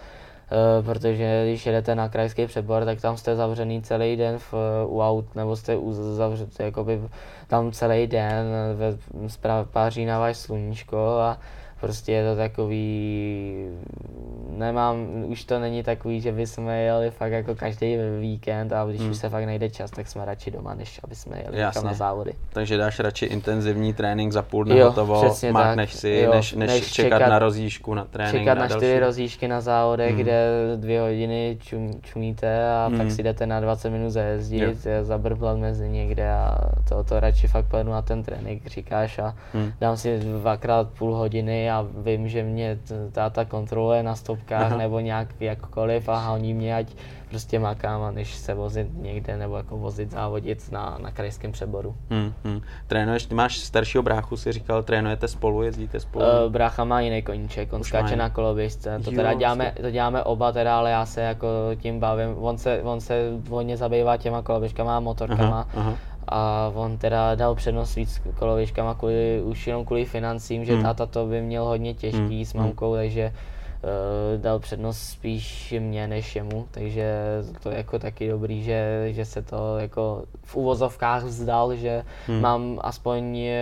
Eh, 0.51 0.83
protože 0.83 1.45
když 1.47 1.67
jedete 1.67 1.95
na 1.95 2.09
krajský 2.09 2.47
přebor, 2.47 2.85
tak 2.85 3.01
tam 3.01 3.17
jste 3.17 3.37
zavřený 3.37 3.83
celý 3.83 4.17
den 4.17 4.39
v, 4.39 4.55
u 4.87 5.01
aut, 5.03 5.35
nebo 5.35 5.57
jste 5.57 5.77
zavřený 5.93 6.51
jakoby 6.59 7.01
tam 7.47 7.73
celý 7.73 8.07
den, 8.07 8.47
ve, 8.75 9.65
páří 9.65 10.05
na 10.05 10.19
váš 10.19 10.37
sluníčko 10.37 10.97
a 11.21 11.39
prostě 11.81 12.13
je 12.13 12.31
to 12.31 12.37
takový, 12.37 13.67
nemám, 14.57 15.07
už 15.27 15.45
to 15.45 15.59
není 15.59 15.83
takový, 15.83 16.21
že 16.21 16.33
bychom 16.33 16.69
jeli 16.69 17.11
fakt 17.11 17.33
jako 17.33 17.55
každý 17.55 17.97
víkend 18.21 18.73
a 18.73 18.87
když 18.87 19.01
Hmm. 19.01 19.11
už 19.11 19.17
se 19.17 19.29
fakt 19.29 19.45
najde 19.45 19.71
čas, 19.71 19.91
tak 19.91 20.09
jsme 20.09 20.25
radši 20.25 20.51
doma, 20.51 20.75
než 20.75 21.01
aby 21.05 21.15
jsme 21.15 21.37
jeli 21.45 21.59
Jasně. 21.61 21.79
někam 21.79 21.91
na 21.91 21.95
závody. 21.95 22.33
Takže 22.53 22.77
dáš 22.77 23.01
radši 23.01 23.27
intenzivní 23.27 23.93
trénink 23.95 24.33
za 24.33 24.43
půl 24.43 24.65
dne 24.65 24.79
Jo, 24.79 24.87
hotovo, 24.89 25.21
tak. 25.23 25.33
si, 25.33 25.47
Jo, 25.47 26.35
než, 26.35 26.53
než, 26.53 26.55
než 26.55 26.93
čekat, 26.93 27.19
čekat- 27.19 27.31
na 27.31 27.39
rozjížďku, 27.39 27.95
na 27.95 28.05
trénink, 28.05 28.39
Čekat 28.39 28.55
na 28.55 28.61
další. 28.67 28.77
čtyři 28.77 29.01
rozjížďky 29.01 29.49
na 29.49 29.61
závodech, 29.61 30.11
Hmm. 30.11 30.19
kde 30.21 30.47
dvě 30.77 31.01
hodiny 31.01 31.57
čum, 31.61 31.91
čumíte 32.03 32.69
a 32.71 32.87
Hmm. 32.87 32.99
pak 32.99 33.11
si 33.11 33.23
jdete 33.23 33.47
na 33.47 33.61
20 33.61 33.91
minut 33.91 34.11
zajezdit, 34.11 34.87
zabrblat 35.03 35.59
mezi 35.59 35.89
někde 35.89 36.31
a 36.33 36.59
to, 36.89 37.05
to 37.05 37.21
radši 37.21 37.49
fakt 37.49 37.67
pojedu 37.67 37.91
na 37.91 38.03
ten 38.03 38.23
trénink, 38.23 38.67
říkáš 38.67 39.19
a 39.19 39.35
Hmm. 39.53 39.73
dám 39.81 39.97
si 39.97 40.19
dvakrát 40.19 40.89
půl 40.99 41.15
hodiny 41.15 41.68
a 41.71 41.87
vím, 42.03 42.29
že 42.29 42.43
mě 42.43 42.79
táta 43.13 43.45
kontroluje 43.45 44.03
na 44.03 44.17
stopkách 44.17 44.63
Aha. 44.63 44.77
nebo 44.77 45.01
nějak 45.01 45.29
jakkoliv 45.41 46.09
a 46.09 46.29
honí 46.29 46.55
mě, 46.55 46.77
ať 46.77 46.87
prostě 47.29 47.59
makám, 47.59 48.03
a 48.03 48.11
než 48.11 48.35
se 48.35 48.55
vozit 48.55 48.89
někde 48.95 49.37
nebo 49.37 49.57
jako 49.57 49.77
vozit 49.77 50.11
závodit 50.11 50.73
na, 50.73 50.99
na 51.03 51.11
krajském 51.11 51.53
přeboru. 51.53 51.97
Hmm, 52.11 52.33
hmm. 52.45 52.61
Trénuješ, 52.87 53.27
ty 53.27 53.35
máš 53.35 53.59
staršího 53.59 54.03
bráchu, 54.03 54.37
si 54.37 54.53
říkal, 54.53 54.83
trénujete 54.83 55.29
spolu, 55.29 55.63
jezdíte 55.63 56.01
spolu? 56.01 56.25
Uh, 56.25 56.53
brácha 56.53 56.85
má 56.85 57.01
jiný 57.01 57.23
koníček, 57.23 57.73
on 57.73 57.81
Už 57.81 57.87
skáče 57.87 58.17
na 58.17 58.31
koloběžce, 58.31 59.01
to 59.05 59.11
Jo, 59.11 59.17
teda 59.17 59.35
děláme, 59.35 59.75
to 59.81 59.91
děláme 59.91 60.23
oba 60.23 60.53
teda, 60.53 60.79
ale 60.79 60.91
já 60.91 61.07
se 61.07 61.21
jako 61.21 61.49
tím 61.77 62.01
bavím, 62.01 62.35
on 62.39 62.59
se, 62.59 62.83
on 62.83 63.01
se 63.01 63.31
hodně 63.51 63.77
zabývá 63.77 64.17
těma 64.17 64.43
koloběžkama 64.43 64.97
a 64.97 65.01
motorkama. 65.01 65.67
aha, 65.75 65.81
aha. 65.81 65.95
A 66.29 66.73
on 66.75 66.99
teda 66.99 67.35
dal 67.35 67.55
přednost 67.55 67.95
víc 67.95 68.23
koloběžkama 68.39 68.95
kvůli, 68.95 69.43
už 69.45 69.67
jenom 69.67 69.85
kvůli 69.85 70.05
financím, 70.05 70.65
že 70.65 70.73
Hmm. 70.75 70.83
táta 70.83 71.07
to 71.07 71.27
by 71.27 71.43
měl 71.43 71.65
hodně 71.65 71.95
těžký 71.95 72.19
Hmm, 72.37 72.45
s 72.45 72.55
mamkou, 72.55 72.95
takže 72.95 73.33
uh, 73.33 74.43
dal 74.43 74.59
přednost 74.59 74.99
spíš 74.99 75.75
mě 75.79 76.07
než 76.09 76.37
jemu, 76.37 76.67
takže 76.71 77.15
to 77.63 77.71
je 77.71 77.77
jako 77.77 77.99
taky 77.99 78.29
dobrý, 78.29 78.63
že, 78.63 79.09
že 79.11 79.25
se 79.25 79.43
to 79.43 79.79
jako 79.79 80.23
v 80.45 80.57
uvozovkách 80.57 81.25
vzdal, 81.25 81.75
že 81.77 82.03
Hmm. 82.27 82.41
mám 82.41 82.79
aspoň 82.83 83.39
eh, 83.39 83.59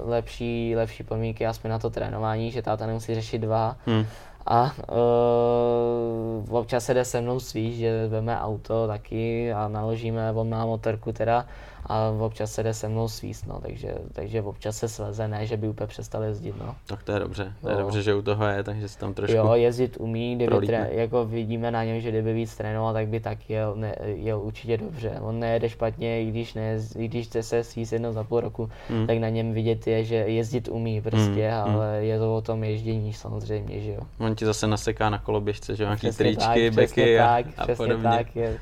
lepší, 0.00 0.76
lepší 0.76 1.02
podmínky 1.02 1.46
aspoň 1.46 1.70
na 1.70 1.78
to 1.78 1.90
trénování, 1.90 2.50
že 2.50 2.62
táta 2.62 2.86
nemusí 2.86 3.14
řešit 3.14 3.38
dva. 3.38 3.76
Hmm. 3.86 4.06
A 4.46 4.74
uh, 4.92 6.56
občas 6.56 6.88
jde 6.88 7.04
se 7.04 7.20
mnou 7.20 7.40
svíš, 7.40 7.76
že 7.76 8.06
vezme 8.08 8.40
auto 8.40 8.86
taky 8.86 9.52
a 9.52 9.68
naložíme, 9.68 10.32
on 10.32 10.48
má 10.48 10.66
motorku 10.66 11.12
teda 11.12 11.46
a 11.86 12.10
občas 12.20 12.52
se 12.52 12.62
jde 12.62 12.74
se 12.74 12.88
mnou 12.88 13.08
svíst, 13.08 13.46
no, 13.46 13.60
takže, 13.60 13.94
takže 14.12 14.42
občas 14.42 14.76
se 14.76 14.88
sveze, 14.88 15.28
ne, 15.28 15.46
že 15.46 15.56
by 15.56 15.68
úplně 15.68 15.86
přestal 15.86 16.22
jezdit, 16.22 16.54
no. 16.60 16.74
Tak 16.86 17.02
to 17.02 17.12
je 17.12 17.18
dobře, 17.20 17.52
to 17.62 17.68
je 17.68 17.74
Jo. 17.74 17.80
dobře, 17.80 18.02
že 18.02 18.14
u 18.14 18.22
toho 18.22 18.46
je, 18.46 18.62
takže 18.64 18.88
si 18.88 18.98
tam 18.98 19.14
trošku... 19.14 19.36
Jo, 19.36 19.50
jezdit 19.54 19.96
umí, 20.00 20.36
kdyby 20.36 20.66
tré, 20.66 20.88
jako 20.92 21.24
vidíme 21.24 21.70
na 21.70 21.84
něm, 21.84 22.00
že 22.00 22.10
kdyby 22.10 22.32
víc 22.34 22.56
trénoval, 22.56 22.92
tak 22.92 23.08
by 23.08 23.20
tak 23.20 23.50
jel, 23.50 23.74
ne, 23.76 23.94
jel 24.04 24.40
určitě 24.40 24.76
dobře. 24.76 25.10
On 25.20 25.40
nejede 25.40 25.68
špatně, 25.68 26.22
i 26.22 26.26
když, 26.30 26.54
ne, 26.54 26.78
i 26.96 27.08
když 27.08 27.26
chce 27.26 27.42
se 27.42 27.64
svíst 27.64 27.92
jednou 27.92 28.12
za 28.12 28.24
půl 28.24 28.40
roku, 28.40 28.70
Hmm. 28.88 29.06
tak 29.06 29.18
na 29.18 29.28
něm 29.28 29.52
vidět 29.52 29.86
je, 29.86 30.04
že 30.04 30.14
jezdit 30.16 30.68
umí 30.68 31.00
prostě, 31.00 31.50
Hmm, 31.64 31.74
ale 31.76 32.04
je 32.04 32.18
to 32.18 32.36
o 32.36 32.40
tom 32.40 32.64
ježdění 32.64 33.12
samozřejmě, 33.12 33.80
že 33.80 33.90
jo. 33.92 34.00
On 34.18 34.34
ti 34.34 34.44
zase 34.44 34.66
naseká 34.66 35.10
na 35.10 35.18
koloběžce, 35.18 35.76
že 35.76 35.82
jo, 35.82 35.86
nějaký 35.86 36.10
tričky, 36.16 36.44
tak, 36.70 36.74
beky 36.74 36.86
přesně 36.86 37.20
a, 37.20 37.26
tak, 37.26 37.46
a 37.56 37.62
přesně 37.62 37.74
podobně. 37.86 38.02
tak. 38.02 38.36
Je. 38.36 38.58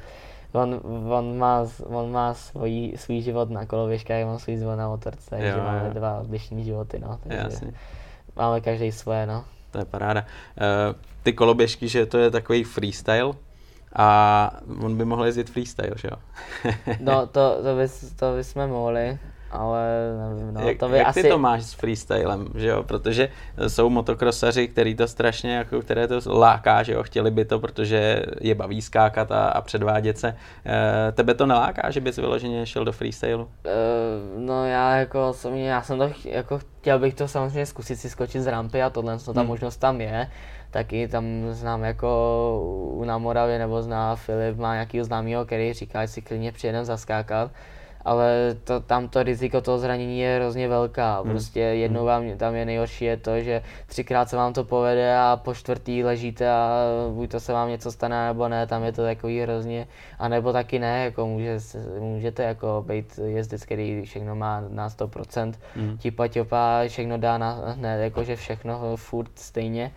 On, 0.52 0.80
on, 1.12 1.38
má, 1.38 1.66
on 1.84 2.12
má 2.12 2.34
svůj, 2.34 2.92
svůj 2.96 3.20
život 3.20 3.50
na 3.50 3.66
koloběžkách, 3.66 4.18
já 4.18 4.26
mám 4.26 4.38
svůj 4.38 4.56
život 4.56 4.76
na 4.76 4.88
motorce, 4.88 5.30
takže 5.30 5.48
Jo, 5.48 5.56
máme 5.64 5.86
jo. 5.86 5.94
dva 5.94 6.20
odlišní 6.20 6.64
životy, 6.64 6.98
no. 6.98 7.18
Takže 7.22 7.38
Jasně, 7.38 7.72
máme 8.36 8.60
každý 8.60 8.92
svoje, 8.92 9.26
no. 9.26 9.44
to 9.70 9.78
je 9.78 9.84
paráda. 9.84 10.20
Uh, 10.20 10.96
ty 11.22 11.32
koloběžky, 11.32 11.88
že 11.88 12.06
to 12.06 12.18
je 12.18 12.30
takový 12.30 12.64
freestyle 12.64 13.32
a 13.96 14.50
on 14.80 14.96
by 14.96 15.04
mohl 15.04 15.24
jezdit 15.24 15.50
freestyle, 15.50 15.92
že 15.96 16.08
jo? 16.10 16.16
No 17.00 17.26
to, 17.26 17.62
to, 17.62 17.76
bys, 17.76 18.12
to 18.12 18.34
bychom 18.36 18.66
mohli, 18.68 19.18
ale 19.52 19.86
nevím, 20.18 20.54
no, 20.54 20.60
jak, 20.60 20.78
to 20.78 20.88
by 20.88 20.98
jak 20.98 21.08
asi... 21.08 21.22
ty 21.22 21.28
to 21.28 21.38
máš 21.38 21.62
s 21.62 21.72
freestylem, 21.72 22.48
že 22.54 22.68
jo, 22.68 22.82
protože 22.82 23.28
jsou 23.68 23.90
motokrosaři, 23.90 24.68
který 24.68 24.94
to 24.94 25.08
strašně, 25.08 25.54
jako, 25.54 25.80
které 25.80 26.08
to 26.08 26.20
láká, 26.26 26.82
že 26.82 26.92
jo, 26.92 27.02
chtěli 27.02 27.30
by 27.30 27.44
to, 27.44 27.58
protože 27.58 28.22
je 28.40 28.54
baví 28.54 28.82
skákat 28.82 29.32
a, 29.32 29.48
a 29.48 29.60
předvádět 29.60 30.18
se. 30.18 30.36
E, 31.08 31.12
tebe 31.12 31.34
to 31.34 31.46
neláká, 31.46 31.90
že 31.90 32.00
bys 32.00 32.16
vyloženě 32.16 32.66
šel 32.66 32.84
do 32.84 32.92
freestylu? 32.92 33.48
E, 33.64 33.70
no 34.38 34.66
já 34.66 34.96
jako 34.96 35.28
osobně, 35.28 35.68
já 35.68 35.82
jsem 35.82 35.98
to, 35.98 36.10
jako 36.24 36.58
chtěl 36.58 36.98
bych 36.98 37.14
to 37.14 37.28
samozřejmě 37.28 37.66
zkusit 37.66 37.96
si 37.96 38.10
skočit 38.10 38.42
z 38.42 38.46
rampy 38.46 38.82
a 38.82 38.90
tohle, 38.90 39.18
to 39.18 39.32
ta 39.32 39.40
hmm. 39.40 39.48
možnost 39.48 39.76
tam 39.76 40.00
je, 40.00 40.30
taky 40.70 41.08
tam 41.08 41.24
znám 41.50 41.82
jako 41.82 42.08
u 42.94 43.04
na 43.04 43.18
Moravě 43.18 43.58
nebo 43.58 43.82
zná 43.82 44.16
Filip, 44.16 44.56
má 44.56 44.74
nějakýho 44.74 45.04
známého, 45.04 45.44
který 45.44 45.72
říká, 45.72 46.06
že 46.06 46.12
si 46.12 46.22
klidně 46.22 46.52
přijedem 46.52 46.84
zaskákat, 46.84 47.50
ale 48.04 48.56
to, 48.64 48.80
tam 48.80 49.08
to 49.08 49.22
riziko 49.22 49.60
toho 49.60 49.78
zranění 49.78 50.20
je 50.20 50.36
hrozně 50.36 50.68
velká. 50.68 51.20
Hmm. 51.20 51.30
Prostě 51.30 51.60
jednou 51.60 52.00
hmm. 52.00 52.06
vám 52.06 52.36
tam 52.36 52.54
je 52.54 52.64
nejhorší 52.64 53.04
je 53.04 53.16
to, 53.16 53.40
že 53.40 53.62
třikrát 53.86 54.28
se 54.28 54.36
vám 54.36 54.52
to 54.52 54.64
povede 54.64 55.16
a 55.16 55.40
po 55.44 55.54
čtvrtý 55.54 56.04
ležíte 56.04 56.50
a 56.50 56.84
buď 57.10 57.30
to 57.30 57.40
se 57.40 57.52
vám 57.52 57.68
něco 57.68 57.92
stane 57.92 58.26
nebo 58.26 58.48
ne, 58.48 58.66
tam 58.66 58.84
je 58.84 58.92
to 58.92 59.02
takový 59.02 59.40
hrozně, 59.40 59.88
a 60.18 60.28
nebo 60.28 60.52
taky 60.52 60.78
ne, 60.78 61.04
jako 61.04 61.26
může, 61.26 61.58
můžete 61.98 62.42
jako 62.42 62.84
být 62.86 63.20
jezdec, 63.24 63.64
který 63.64 64.02
všechno 64.02 64.34
má 64.36 64.62
na 64.68 64.88
100%, 64.88 65.52
hmm. 65.76 65.98
tipa 65.98 66.28
těpa, 66.28 66.82
všechno 66.88 67.18
dá 67.18 67.38
na, 67.38 67.74
ne, 67.76 67.98
jakože 67.98 68.36
všechno 68.36 68.96
furt 68.96 69.30
stejně 69.34 69.92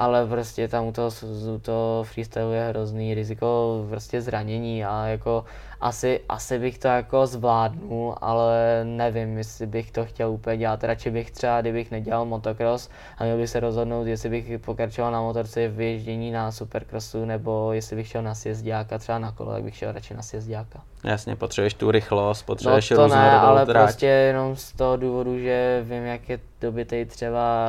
ale 0.00 0.26
prostě 0.26 0.68
tam 0.68 0.86
u 0.86 0.92
toho, 0.92 1.10
u 1.54 1.58
toho 1.58 2.04
freestylu 2.04 2.52
je 2.52 2.68
hrozný 2.68 3.14
riziko 3.14 3.86
prostě 3.88 4.22
zranění 4.22 4.84
a 4.84 5.06
jako 5.06 5.44
asi, 5.80 6.20
asi 6.28 6.58
bych 6.58 6.78
to 6.78 6.88
jako 6.88 7.26
zvládnul, 7.26 8.14
ale 8.20 8.80
nevím, 8.84 9.38
jestli 9.38 9.66
bych 9.66 9.90
to 9.90 10.04
chtěl 10.04 10.30
úplně 10.30 10.56
dělat. 10.56 10.84
Radši 10.84 11.10
bych 11.10 11.30
třeba, 11.30 11.60
kdybych 11.60 11.90
nedělal 11.90 12.24
motocross 12.24 12.90
a 13.18 13.24
měl 13.24 13.36
bych 13.36 13.50
se 13.50 13.60
rozhodnout, 13.60 14.06
jestli 14.06 14.28
bych 14.28 14.60
pokračoval 14.60 15.12
na 15.12 15.20
motorce 15.22 15.68
v 15.68 15.80
ježdění 15.80 16.30
na 16.30 16.52
supercrossu, 16.52 17.24
nebo 17.24 17.72
jestli 17.72 17.96
bych 17.96 18.08
šel 18.08 18.22
na 18.22 18.34
sjezdiáka, 18.34 18.98
třeba 18.98 19.18
na 19.18 19.32
kolo, 19.32 19.52
tak 19.52 19.62
bych 19.62 19.76
šel 19.76 19.92
radši 19.92 20.14
na 20.14 20.22
sjezdiáka. 20.22 20.80
Jasně, 21.04 21.36
potřebuješ 21.36 21.74
tu 21.74 21.90
rychlost, 21.90 22.42
potřebuješ 22.42 22.90
no 22.90 22.96
to 22.96 23.08
ne, 23.08 23.30
ale 23.30 23.66
tráť. 23.66 23.84
prostě 23.84 24.06
jenom 24.06 24.56
z 24.56 24.72
toho 24.72 24.96
důvodu, 24.96 25.38
že 25.38 25.80
vím, 25.84 26.04
jak 26.04 26.28
je 26.28 26.40
dobitej 26.60 27.04
třeba 27.04 27.68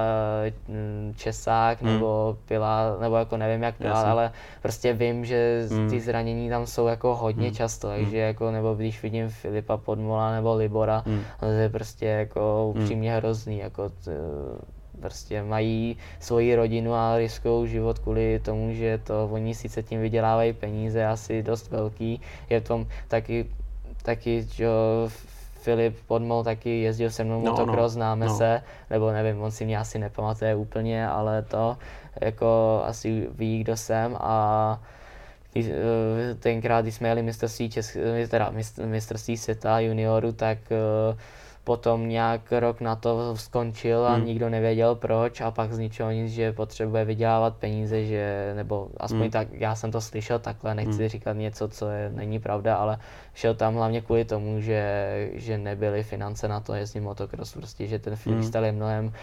mm, 0.68 1.14
Česák 1.18 1.82
hmm. 1.82 1.94
nebo 1.94 2.38
Pila, 2.46 2.98
nebo 3.02 3.16
jako 3.16 3.38
nevím 3.38 3.64
jak 3.64 3.76
Pila, 3.76 4.02
ale 4.02 4.32
prostě 4.62 4.94
vím, 4.94 5.26
že 5.26 5.68
hmm. 5.70 5.90
ty 5.90 6.00
zranění 6.00 6.50
tam 6.50 6.68
jsou 6.68 6.88
jako 6.88 7.16
hodně 7.16 7.48
hmm. 7.48 7.56
často, 7.56 7.92
takže 8.04 8.18
hmm. 8.18 8.28
jako, 8.28 8.52
nebo 8.52 8.74
když 8.74 9.04
vidím 9.04 9.30
Filipa 9.30 9.78
Podmola 9.78 10.32
nebo 10.32 10.56
Libora, 10.56 11.04
hmm. 11.06 11.22
to 11.40 11.46
je 11.46 11.70
prostě 11.70 12.06
jako 12.06 12.72
hmm. 12.74 12.84
upřímně 12.84 13.16
hrozný, 13.16 13.58
jako 13.58 13.90
t, 13.90 14.12
prostě 15.02 15.44
mají 15.44 15.98
svoji 16.20 16.56
rodinu 16.56 16.94
a 16.94 17.18
riskují 17.18 17.70
život 17.70 18.00
kvůli 18.00 18.40
tomu, 18.40 18.74
že 18.74 18.98
to 18.98 19.30
oni 19.32 19.56
sice 19.56 19.84
tím 19.84 20.02
vydělávají 20.02 20.54
peníze 20.54 21.06
asi 21.06 21.44
dost 21.44 21.72
velký, 21.72 22.22
je 22.50 22.60
v 22.60 22.64
tom 22.64 22.88
taky, 23.08 23.46
taky 24.04 24.48
že 24.54 24.68
Filip 25.62 25.96
Podmol 26.08 26.44
taky 26.44 26.82
jezdil 26.82 27.10
se 27.10 27.24
mnou 27.24 27.42
no, 27.42 27.52
motocross, 27.52 27.78
no, 27.78 27.90
známe 27.90 28.26
no. 28.26 28.38
se, 28.38 28.64
nebo 28.90 29.12
nevím, 29.12 29.42
on 29.42 29.52
si 29.52 29.66
mě 29.66 29.78
asi 29.78 30.00
nepamatuje 30.00 30.56
úplně, 30.56 31.08
ale 31.08 31.42
to 31.42 31.78
jako 32.22 32.82
asi 32.86 33.28
ví, 33.32 33.60
kdo 33.60 33.78
jsem 33.78 34.18
a 34.20 34.80
tenkrát, 36.40 36.82
když 36.82 36.96
jsme 36.96 37.08
jeli 37.08 37.24
mistrovství, 37.24 37.70
Česk, 37.70 37.98
teda 38.30 38.54
mistrovství 38.86 39.38
světa 39.38 39.80
junioru, 39.80 40.32
tak 40.32 40.58
uh, 40.70 41.18
potom 41.64 42.10
nějak 42.10 42.42
rok 42.52 42.82
na 42.82 42.96
to 42.96 43.38
skončil 43.38 44.06
a 44.06 44.14
hmm. 44.14 44.26
nikdo 44.26 44.50
nevěděl 44.50 44.96
proč 44.96 45.42
a 45.42 45.52
pak 45.52 45.74
z 45.74 45.80
ničeho 45.80 46.12
nic, 46.12 46.32
že 46.32 46.54
potřebuje 46.54 47.06
vydělávat 47.06 47.58
peníze, 47.58 48.06
že, 48.06 48.54
nebo 48.56 48.90
aspoň 48.98 49.22
hmm. 49.22 49.30
tak, 49.30 49.48
já 49.52 49.76
jsem 49.76 49.92
to 49.92 50.02
slyšel 50.02 50.40
takhle, 50.40 50.76
nechci 50.76 51.00
hmm. 51.00 51.08
říkat 51.08 51.34
něco, 51.34 51.68
co 51.68 51.90
je, 51.90 52.12
není 52.16 52.40
pravda, 52.40 52.76
ale 52.76 52.98
šel 53.34 53.56
tam 53.56 53.76
hlavně 53.76 54.02
kvůli 54.02 54.26
tomu, 54.26 54.62
že, 54.62 55.30
že 55.34 55.58
nebyly 55.58 56.04
finance 56.04 56.48
na 56.48 56.60
to 56.60 56.74
jezdit 56.74 57.02
motocross, 57.02 57.54
prostě, 57.54 57.88
že 57.88 58.00
ten 58.00 58.16
freestyle 58.16 58.60
hmm. 58.60 58.66
je 58.66 58.72
mnohem 58.72 59.14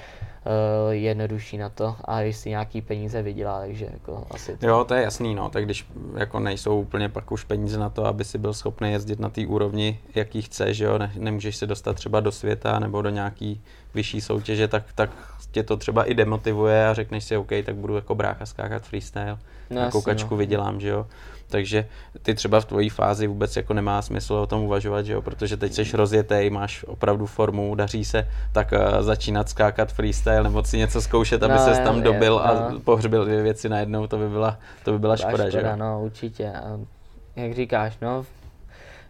jednodušší 0.91 1.59
na 1.59 1.69
to 1.69 1.97
a 2.05 2.23
když 2.23 2.37
si 2.37 2.49
nějaký 2.49 2.81
peníze 2.83 3.23
vydělá, 3.23 3.61
takže 3.61 3.89
jako 3.93 4.27
asi 4.31 4.57
to... 4.57 4.67
Jo, 4.67 4.85
to 4.85 4.95
je 4.95 5.03
jasný, 5.03 5.35
no, 5.35 5.49
tak 5.49 5.65
když 5.65 5.87
jako 6.17 6.41
nejsou 6.41 6.81
úplně 6.81 7.09
pak 7.09 7.33
už 7.33 7.45
peníze 7.45 7.79
na 7.79 7.91
to, 7.91 8.07
aby 8.07 8.25
si 8.25 8.39
byl 8.39 8.55
schopný 8.55 8.93
jezdit 8.93 9.21
na 9.21 9.29
té 9.29 9.47
úrovni, 9.47 9.99
jaký 10.15 10.43
chceš, 10.43 10.79
jo, 10.79 10.99
ne, 10.99 11.13
nemůžeš 11.19 11.57
se 11.57 11.67
dostat 11.67 11.97
třeba 11.97 12.21
do 12.21 12.33
světa 12.33 12.79
nebo 12.79 13.03
do 13.03 13.11
nějaký 13.11 13.61
vyšší 13.95 14.21
soutěže, 14.21 14.69
tak, 14.69 14.85
tak 14.95 15.11
tě 15.51 15.63
to 15.63 15.77
třeba 15.77 16.05
i 16.05 16.15
demotivuje 16.15 16.89
a 16.89 16.95
řekneš 16.95 17.25
si, 17.25 17.37
OK, 17.37 17.51
tak 17.65 17.75
budu 17.75 17.95
jako 17.95 18.15
brácha 18.15 18.47
skákat 18.47 18.83
freestyle, 18.83 19.39
no, 19.71 19.81
na 19.81 19.91
koukačku 19.91 20.35
no. 20.35 20.39
vydělám, 20.39 20.81
že 20.81 20.89
jo. 20.89 21.07
Takže 21.51 21.87
ty 22.23 22.35
třeba 22.35 22.61
v 22.61 22.65
tvojí 22.65 22.89
fázi 22.89 23.27
vůbec 23.27 23.57
jako 23.57 23.75
nemá 23.75 24.03
smysl 24.03 24.35
o 24.35 24.47
tom 24.47 24.63
uvažovat, 24.63 25.07
že 25.07 25.13
jo, 25.13 25.23
protože 25.23 25.57
teď 25.57 25.73
jsi 25.73 25.97
rozjetý, 25.97 26.51
máš 26.51 26.85
opravdu 26.85 27.27
formu, 27.27 27.75
daří 27.75 28.05
se, 28.05 28.29
tak 28.53 28.73
uh, 28.73 29.03
začínat 29.03 29.49
skákat 29.49 29.93
freestyle 29.93 30.43
nebo 30.43 30.65
si 30.65 30.79
něco 30.79 31.03
zkoušet, 31.03 31.43
aby 31.43 31.55
no, 31.55 31.65
ses 31.65 31.79
tam 31.79 32.03
dobil 32.03 32.35
je, 32.35 32.41
a 32.41 32.71
no. 32.71 32.81
pohřbil 32.81 33.25
dvě 33.25 33.43
věci 33.43 33.69
najednou, 33.69 34.07
to 34.07 34.19
by 34.19 34.29
byla, 34.29 34.59
to 34.85 34.93
by 34.93 34.99
byla 34.99 35.17
škoda, 35.17 35.33
škoda, 35.33 35.51
že 35.51 35.59
jo. 35.59 35.77
no, 35.77 36.03
určitě. 36.03 36.53
A 36.53 36.79
jak 37.37 37.55
říkáš, 37.55 37.99
no, 38.03 38.25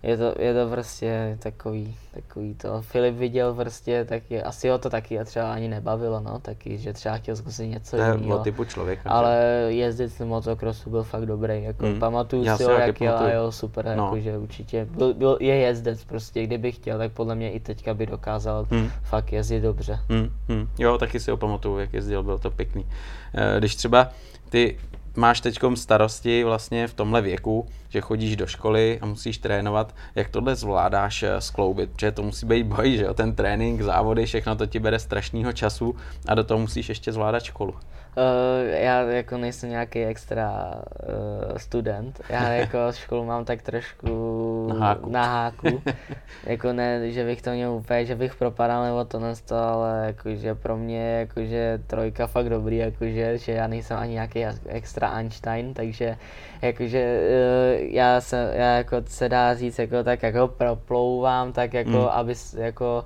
je 0.03 0.17
to, 0.17 0.35
je 0.39 0.55
to 0.55 0.71
prostě 0.71 1.39
takový, 1.43 1.97
takový 2.15 2.55
to. 2.55 2.83
Filip 2.83 3.17
viděl 3.17 3.55
prostě, 3.55 4.05
taky, 4.05 4.43
asi 4.43 4.69
ho 4.69 4.79
to 4.79 4.91
taky 4.91 5.21
a 5.21 5.25
třeba 5.25 5.53
ani 5.53 5.69
nebavilo, 5.69 6.21
no, 6.21 6.39
taky, 6.39 6.79
že 6.79 6.93
třeba 6.93 7.17
chtěl 7.17 7.37
zkusit 7.37 7.67
něco 7.67 7.97
jiného. 7.97 8.39
typu 8.39 8.65
člověka. 8.65 9.11
Ale 9.11 9.37
jezdit 9.69 10.21
na 10.21 10.27
motocrossu 10.27 10.91
byl 10.91 11.03
fakt 11.03 11.27
dobrý, 11.27 11.63
jako 11.63 11.87
mm. 11.87 11.99
pamatuju 11.99 12.57
si 12.57 12.65
ho, 12.65 12.71
jak 12.71 13.01
jel 13.01 13.19
a 13.19 13.29
jel 13.29 13.53
super, 13.53 13.97
no. 13.97 14.05
jako, 14.05 14.21
že 14.21 14.39
určitě 14.39 14.85
byl, 14.85 15.15
byl, 15.15 15.39
je 15.41 15.55
jezdec 15.55 16.05
prostě, 16.05 16.43
kdyby 16.47 16.73
chtěl, 16.73 16.99
tak 16.99 17.13
podle 17.13 17.35
mě 17.35 17.53
i 17.53 17.61
teďka 17.61 17.95
by 17.95 18.07
dokázal 18.07 18.67
mm. 18.71 18.91
fakt 19.03 19.33
jezdit 19.33 19.61
dobře. 19.61 19.99
Mm. 20.09 20.31
Mm. 20.49 20.69
Jo, 20.79 20.99
taky 20.99 21.21
si 21.21 21.31
ho 21.31 21.37
pamatuju, 21.37 21.79
jak 21.79 21.93
jezdil, 21.93 22.23
bylo 22.23 22.39
to 22.39 22.51
pěkný. 22.51 22.87
Eh, 23.35 23.59
když 23.59 23.77
třeba 23.77 24.11
ty 24.49 24.79
máš 25.19 25.41
teď 25.41 25.59
starosti 25.75 26.45
vlastně 26.45 26.87
v 26.87 26.95
tomhle 26.95 27.23
věku, 27.23 27.67
že 27.89 28.01
chodíš 28.01 28.37
do 28.37 28.47
školy 28.47 28.99
a 29.01 29.07
musíš 29.07 29.39
trénovat, 29.39 29.95
jak 30.15 30.29
tohle 30.29 30.57
zvládáš 30.57 31.23
eh, 31.23 31.41
skloubit, 31.41 31.91
protože 31.91 32.13
to 32.13 32.23
musí 32.23 32.47
být 32.47 32.67
boj, 32.67 32.97
že 32.97 33.05
jo, 33.05 33.15
ten 33.15 33.35
trénink, 33.35 33.83
závody, 33.83 34.27
všechno 34.27 34.57
to 34.57 34.67
ti 34.67 34.79
bere 34.79 34.99
strašného 34.99 35.53
času 35.53 35.97
a 36.29 36.35
do 36.35 36.45
toho 36.45 36.61
musíš 36.61 36.89
ještě 36.89 37.13
zvládat 37.13 37.43
školu. 37.43 37.75
Uh, 38.19 38.75
já 38.75 39.01
jako 39.01 39.39
nejsem 39.39 39.71
nějaký 39.71 40.05
extra 40.05 40.75
uh, 40.75 41.57
student. 41.57 42.21
Já 42.29 42.53
jako 42.53 42.79
školu 42.93 43.25
mám 43.25 43.45
tak 43.45 43.63
trošku 43.63 44.67
na 44.73 44.87
háku. 44.87 45.11
Na 45.11 45.25
háku. 45.25 45.83
jako 46.47 46.73
ne, 46.73 47.11
že 47.11 47.25
bych 47.25 47.43
to 47.43 47.51
měl 47.51 47.73
úplně, 47.73 48.07
že 48.07 48.15
bych 48.15 48.35
propadal 48.35 48.85
nebo 48.85 49.05
to 49.05 49.21
to, 49.47 49.57
ale 49.57 50.03
jakože 50.07 50.55
pro 50.55 50.77
mě 50.77 51.19
jakože 51.19 51.81
trojka 51.87 52.27
fakt 52.27 52.49
dobrý, 52.49 52.77
jakože, 52.77 53.39
že 53.39 53.53
já 53.53 53.67
nejsem 53.67 53.97
ani 53.97 54.13
nějaký 54.13 54.45
extra 54.67 55.09
Einstein, 55.09 55.75
takže 55.75 56.17
jakože 56.63 57.21
uh, 57.21 57.95
já, 57.95 58.21
se, 58.21 58.53
já 58.55 58.77
jako 58.77 58.97
se 59.07 59.29
dá 59.29 59.55
říct 59.55 59.79
jako 59.79 60.05
tak 60.05 60.23
jako 60.23 60.49
proplouvám, 60.49 61.53
tak 61.53 61.75
jako 61.75 61.91
mm. 61.91 62.09
aby 62.09 62.35
jako, 62.57 63.05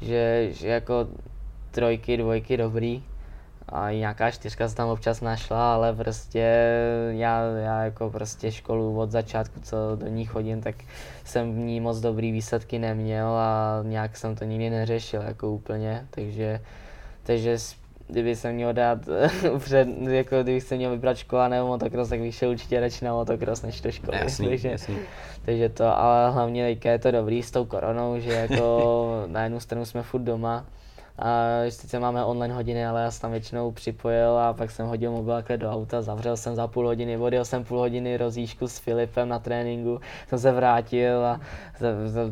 že, 0.00 0.48
že 0.50 0.68
jako 0.68 1.06
trojky, 1.70 2.16
dvojky 2.16 2.56
dobrý, 2.56 3.02
a 3.74 3.90
nějaká 3.90 4.30
čtyřka 4.30 4.68
se 4.68 4.74
tam 4.74 4.88
občas 4.88 5.20
našla, 5.20 5.74
ale 5.74 5.94
prostě 5.94 6.68
já, 7.10 7.42
já 7.42 7.84
jako 7.84 8.10
prostě 8.10 8.52
školu 8.52 8.98
od 8.98 9.10
začátku, 9.10 9.60
co 9.60 9.76
do 9.94 10.06
ní 10.06 10.24
chodím, 10.24 10.60
tak 10.60 10.74
jsem 11.24 11.54
v 11.54 11.58
ní 11.58 11.80
moc 11.80 12.00
dobrý 12.00 12.32
výsledky 12.32 12.78
neměl 12.78 13.28
a 13.28 13.80
nějak 13.82 14.16
jsem 14.16 14.34
to 14.34 14.44
nikdy 14.44 14.70
neřešil 14.70 15.22
jako 15.22 15.50
úplně, 15.50 16.06
takže, 16.10 16.60
takže 17.22 17.58
kdyby 18.08 18.36
se 18.36 18.52
měl 18.52 18.72
dát 18.72 18.98
před, 19.58 19.88
jako 20.08 20.42
kdybych 20.42 20.62
se 20.62 20.76
měl 20.76 20.90
vybrat 20.90 21.16
škola 21.16 21.48
nebo 21.48 21.66
motocross, 21.66 22.08
tak 22.08 22.20
bych 22.20 22.34
šel 22.34 22.50
určitě 22.50 22.80
radši 22.80 23.04
na 23.04 23.12
motocross 23.12 23.62
než 23.62 23.80
do 23.80 23.92
školy. 23.92 24.18
Jasný, 24.18 24.48
takže, 24.48 24.68
jasný. 24.68 24.98
takže 25.44 25.68
to, 25.68 25.98
ale 25.98 26.30
hlavně 26.30 26.66
teďka 26.66 26.90
je 26.90 26.98
to 26.98 27.10
dobrý 27.10 27.42
s 27.42 27.50
tou 27.50 27.64
koronou, 27.64 28.20
že 28.20 28.32
jako 28.32 29.24
na 29.26 29.42
jednu 29.44 29.60
stranu 29.60 29.84
jsme 29.84 30.02
furt 30.02 30.20
doma, 30.20 30.66
A 31.18 31.46
sice 31.68 32.00
máme 32.00 32.24
online 32.24 32.54
hodiny, 32.54 32.86
ale 32.86 33.02
já 33.02 33.10
jsem 33.10 33.20
tam 33.20 33.30
většinou 33.30 33.72
připojil 33.72 34.38
a 34.38 34.52
pak 34.52 34.70
jsem 34.70 34.86
hodil 34.86 35.12
mobil 35.12 35.42
do 35.56 35.70
auta, 35.70 36.02
zavřel 36.02 36.36
jsem 36.36 36.54
za 36.54 36.66
půl 36.66 36.86
hodiny, 36.86 37.18
odjel 37.18 37.44
jsem 37.44 37.64
půl 37.64 37.78
hodiny 37.78 38.16
rozjížku 38.16 38.68
s 38.68 38.78
Filipem 38.78 39.28
na 39.28 39.38
tréninku, 39.38 40.00
jsem 40.28 40.38
se 40.38 40.52
vrátil 40.52 41.26
a 41.26 41.40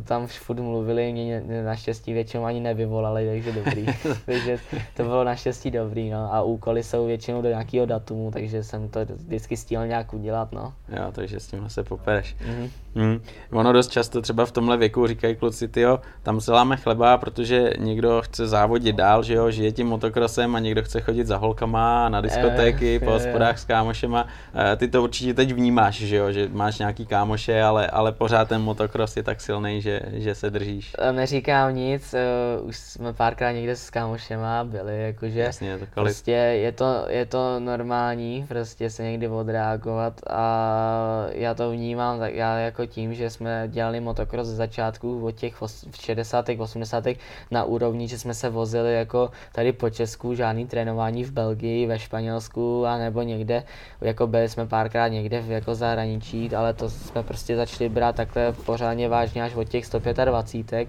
tam 0.05 0.27
furt 0.27 0.61
mluvili, 0.61 1.13
mě 1.13 1.43
naštěstí 1.65 2.13
většinou 2.13 2.45
ani 2.45 2.61
nevyvolali, 2.61 3.29
takže 3.29 3.53
dobrý. 3.53 3.87
takže 4.27 4.59
to 4.97 5.03
bylo 5.03 5.25
naštěstí 5.25 5.71
dobrý, 5.71 6.11
no. 6.11 6.35
A 6.35 6.43
úkoly 6.43 6.83
jsou 6.83 7.07
většinou 7.07 7.43
do 7.43 7.49
nějakého 7.49 7.87
datumu, 7.87 8.31
takže 8.31 8.65
jsem 8.65 8.89
to 8.89 9.01
vždycky 9.05 9.57
stihl 9.57 9.87
nějak 9.87 10.15
udělat, 10.15 10.53
no. 10.53 10.75
Jo, 10.89 11.13
takže 11.13 11.41
s 11.41 11.47
tímhle 11.47 11.71
se 11.71 11.83
popereš. 11.83 12.37
Mm-hmm. 12.37 12.71
Mm. 12.95 13.21
Ono 13.53 13.73
dost 13.73 13.91
často 13.91 14.23
třeba 14.23 14.47
v 14.47 14.53
tomhle 14.53 14.77
věku 14.77 15.07
říkají 15.07 15.37
kluci, 15.37 15.69
tyjo, 15.69 16.01
tam 16.23 16.41
se 16.41 16.53
láme 16.53 16.77
chleba, 16.77 17.19
protože 17.19 17.71
někdo 17.79 18.23
chce 18.23 18.47
závodit 18.47 18.97
dál, 18.97 19.23
že 19.23 19.35
jo, 19.35 19.51
žije 19.51 19.73
tím 19.73 19.87
motokrosem 19.87 20.57
a 20.57 20.59
někdo 20.59 20.83
chce 20.83 21.01
chodit 21.01 21.27
za 21.27 21.37
holkama 21.37 22.09
na 22.09 22.21
diskotéky, 22.21 22.99
po 22.99 23.11
hospodách 23.11 23.59
s 23.59 23.65
kámošema. 23.65 24.27
Eh, 24.55 24.77
ty 24.77 24.89
to 24.89 25.03
určitě 25.03 25.35
teď 25.35 25.53
vnímáš, 25.55 25.95
že 25.95 26.17
jo, 26.17 26.33
že 26.33 26.49
máš 26.53 26.79
nějaký 26.79 27.07
kámoše, 27.07 27.63
ale, 27.63 27.87
ale 27.87 28.13
pořád 28.13 28.49
ten 28.49 28.63
motokros 28.63 29.17
je 29.17 29.23
tak 29.23 29.41
silný, 29.41 29.83
že, 29.83 30.01
že 30.13 30.35
se 30.35 30.51
držíš. 30.51 30.93
Eh, 30.99 31.13
neříkám 31.13 31.75
nic, 31.75 32.15
už 32.63 32.77
jsme 32.77 33.13
párkrát 33.13 33.53
někde 33.53 33.77
s 33.77 33.91
kámošema 33.91 34.65
byli, 34.65 35.03
jakože 35.03 35.41
Jasně, 35.41 35.79
to 35.79 35.87
prostě 35.95 36.31
je 36.33 36.73
to, 36.73 37.07
je 37.09 37.27
to 37.27 37.61
normální, 37.61 38.45
prostě 38.49 38.91
se 38.91 39.03
někdy 39.03 39.29
odreagovat 39.29 40.21
a 40.31 41.27
já 41.33 41.55
to 41.55 41.71
vnímám, 41.71 42.19
tak 42.19 42.35
já 42.35 42.59
jako 42.59 42.82
tím, 42.87 43.15
že 43.15 43.31
jsme 43.31 43.69
dělali 43.69 44.01
motokros 44.01 44.49
ze 44.49 44.57
začátku 44.57 45.25
od 45.25 45.33
těch 45.33 45.55
v 45.63 45.97
60. 46.01 46.49
80. 46.59 47.05
na 47.51 47.65
úrovni, 47.65 48.09
že 48.09 48.19
jsme 48.19 48.35
se 48.35 48.51
vozili 48.51 48.95
jako 48.95 49.31
tady 49.53 49.73
po 49.73 49.91
Česku, 49.91 50.35
žádný 50.35 50.67
trénování 50.67 51.25
v 51.25 51.33
Belgii, 51.33 51.87
ve 51.87 51.99
Španělsku 51.99 52.87
a 52.87 52.99
nebo 52.99 53.23
někde, 53.23 53.65
jako 54.01 54.27
byli 54.27 54.49
jsme 54.49 54.67
párkrát 54.67 55.09
někde 55.09 55.41
v 55.41 55.51
jako 55.51 55.75
zahraničí, 55.75 56.51
ale 56.55 56.75
to 56.75 56.91
jsme 56.91 57.23
prostě 57.23 57.57
začali 57.57 57.89
brát 57.89 58.17
takhle 58.17 58.53
pořádně 58.53 59.09
vážně 59.09 59.43
až 59.43 59.55
od 59.55 59.69
těch 59.69 59.87
125 59.87 60.89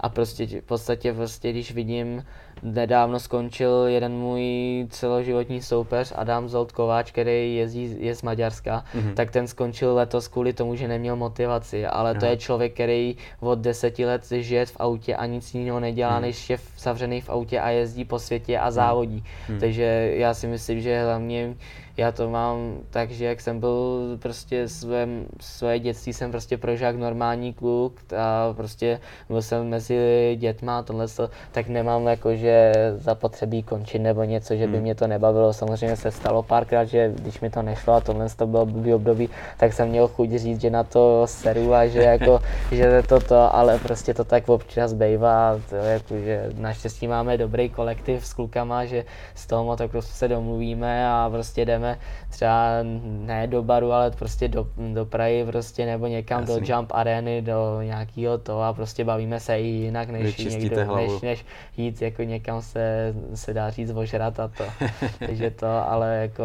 a 0.00 0.08
prostě 0.08 0.46
v 0.46 0.62
podstatě 0.62 1.12
prostě, 1.12 1.50
když 1.50 1.72
vidím, 1.72 2.24
nedávno 2.62 3.20
skončil 3.20 3.84
jeden 3.86 4.12
můj 4.12 4.42
celoživotní 4.90 5.62
soupeř 5.62 6.12
Adam 6.16 6.48
Zolt 6.48 6.72
Kováč, 6.72 7.10
který 7.10 7.56
jezdí, 7.56 7.96
je 7.98 8.14
z 8.14 8.22
Maďarska, 8.22 8.84
mm-hmm. 8.94 9.14
tak 9.14 9.30
ten 9.30 9.46
skončil 9.46 9.94
letos 9.94 10.28
kvůli 10.28 10.52
tomu, 10.52 10.74
že 10.74 10.88
neměl 10.88 11.16
motivaci, 11.16 11.86
ale 11.86 12.10
Aha. 12.10 12.20
to 12.20 12.26
je 12.26 12.36
člověk, 12.36 12.74
který 12.74 13.16
od 13.40 13.58
deseti 13.58 14.06
let 14.06 14.30
žije 14.30 14.66
v 14.66 14.76
autě 14.78 15.16
a 15.16 15.26
nic 15.26 15.54
jiného 15.54 15.80
nedělá, 15.80 16.16
mm. 16.16 16.22
než 16.22 16.50
je 16.50 16.58
zavřený 16.78 17.20
v 17.20 17.30
autě 17.30 17.60
a 17.60 17.70
jezdí 17.70 18.04
po 18.04 18.18
světě 18.18 18.58
a 18.58 18.64
mhm. 18.64 18.72
závodí. 18.72 19.24
Mm. 19.48 19.60
Takže 19.60 20.12
já 20.14 20.34
si 20.34 20.46
myslím, 20.46 20.80
že 20.80 21.04
hlavně 21.04 21.54
já 21.96 22.12
to 22.12 22.30
mám 22.30 22.78
tak, 22.90 23.10
že 23.10 23.24
jak 23.24 23.40
jsem 23.40 23.60
byl 23.60 24.00
prostě 24.22 24.68
své, 24.68 25.08
svoje 25.40 25.78
dětství 25.78 26.12
jsem 26.12 26.30
prostě 26.30 26.58
prožák 26.58 26.96
normální 26.96 27.52
kluk 27.52 28.00
a 28.16 28.52
prostě 28.52 29.00
byl 29.28 29.42
jsem 29.42 29.68
mezi 29.68 30.36
dětma 30.40 30.78
a 30.78 30.82
tohle, 30.82 31.06
tak 31.52 31.68
nemám 31.68 32.06
jako, 32.06 32.36
že 32.36 32.72
zapotřebí 32.96 33.62
končit 33.62 33.98
nebo 33.98 34.24
něco, 34.24 34.56
že 34.56 34.66
by 34.66 34.72
hmm. 34.72 34.82
mě 34.82 34.94
to 34.94 35.06
nebavilo. 35.06 35.52
Samozřejmě 35.52 35.96
se 35.96 36.10
stalo 36.10 36.42
párkrát, 36.42 36.84
že 36.84 37.12
když 37.16 37.40
mi 37.40 37.50
to 37.50 37.62
nešlo 37.62 37.94
a 37.94 38.00
tohle 38.00 38.26
to 38.36 38.46
bylo 38.46 38.66
blbý 38.66 38.94
období, 38.94 39.28
tak 39.56 39.72
jsem 39.72 39.88
měl 39.88 40.08
chuť 40.08 40.30
říct, 40.30 40.60
že 40.60 40.70
na 40.70 40.84
to 40.84 41.22
seru 41.26 41.74
a 41.74 41.86
že 41.86 42.02
jako, 42.18 42.40
že 42.72 43.02
to 43.02 43.20
to, 43.20 43.54
ale 43.54 43.78
prostě 43.78 44.14
to 44.14 44.24
tak 44.24 44.48
občas 44.48 44.92
bývá, 44.92 45.60
to 45.70 45.76
jako, 45.76 46.18
že 46.18 46.50
naštěstí 46.56 47.08
máme 47.08 47.38
dobrý 47.38 47.68
kolektiv 47.68 48.26
s 48.26 48.32
klukama, 48.34 48.84
že 48.84 49.04
z 49.34 49.46
toho 49.46 49.64
motokrosu 49.64 50.12
se 50.12 50.28
domluvíme 50.28 51.08
a 51.08 51.30
prostě 51.30 51.64
jdeme 51.64 51.83
jdeme 51.84 51.98
třeba 52.30 52.68
ne 53.02 53.46
do 53.46 53.62
baru, 53.62 53.92
ale 53.92 54.10
prostě 54.10 54.48
do, 54.48 54.66
do 54.92 55.06
Prahy 55.06 55.44
prostě 55.46 55.86
nebo 55.86 56.06
někam 56.06 56.40
Jasný. 56.40 56.60
do 56.60 56.74
Jump 56.74 56.92
Areny, 56.94 57.42
do 57.42 57.82
nějakého 57.82 58.38
toho 58.38 58.62
a 58.62 58.72
prostě 58.72 59.04
bavíme 59.04 59.40
se 59.40 59.60
i 59.60 59.66
jinak, 59.66 60.08
než, 60.08 60.36
někdo, 60.36 60.96
než, 60.96 61.20
než 61.22 61.44
jít 61.76 62.02
jako 62.02 62.22
někam 62.22 62.62
se, 62.62 63.14
se 63.34 63.54
dá 63.54 63.70
říct 63.70 63.90
ožrat 63.94 64.40
a 64.40 64.48
to. 64.48 64.64
Takže 65.18 65.50
to, 65.50 65.66
ale 65.66 66.16
jako 66.16 66.44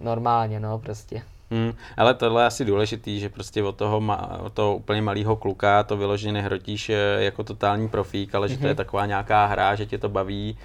normálně, 0.00 0.60
no 0.60 0.78
prostě. 0.78 1.22
Hmm, 1.52 1.72
ale 1.96 2.14
tohle 2.14 2.42
je 2.42 2.46
asi 2.46 2.64
důležitý, 2.64 3.20
že 3.20 3.28
prostě 3.28 3.62
od 3.62 3.76
toho, 3.76 4.00
ma, 4.00 4.38
od 4.40 4.52
toho 4.52 4.76
úplně 4.76 5.02
malého 5.02 5.36
kluka 5.36 5.82
to 5.82 5.96
vyloženě 5.96 6.32
nehrotíš 6.32 6.90
eh, 6.90 6.96
jako 7.18 7.44
totální 7.44 7.88
profík, 7.88 8.34
ale 8.34 8.46
mm-hmm. 8.46 8.50
že 8.50 8.58
to 8.58 8.66
je 8.66 8.72
mhm. 8.72 8.76
taková 8.76 9.06
nějaká 9.06 9.46
hra, 9.46 9.74
že 9.74 9.86
tě 9.86 9.98
to 9.98 10.08
baví 10.08 10.56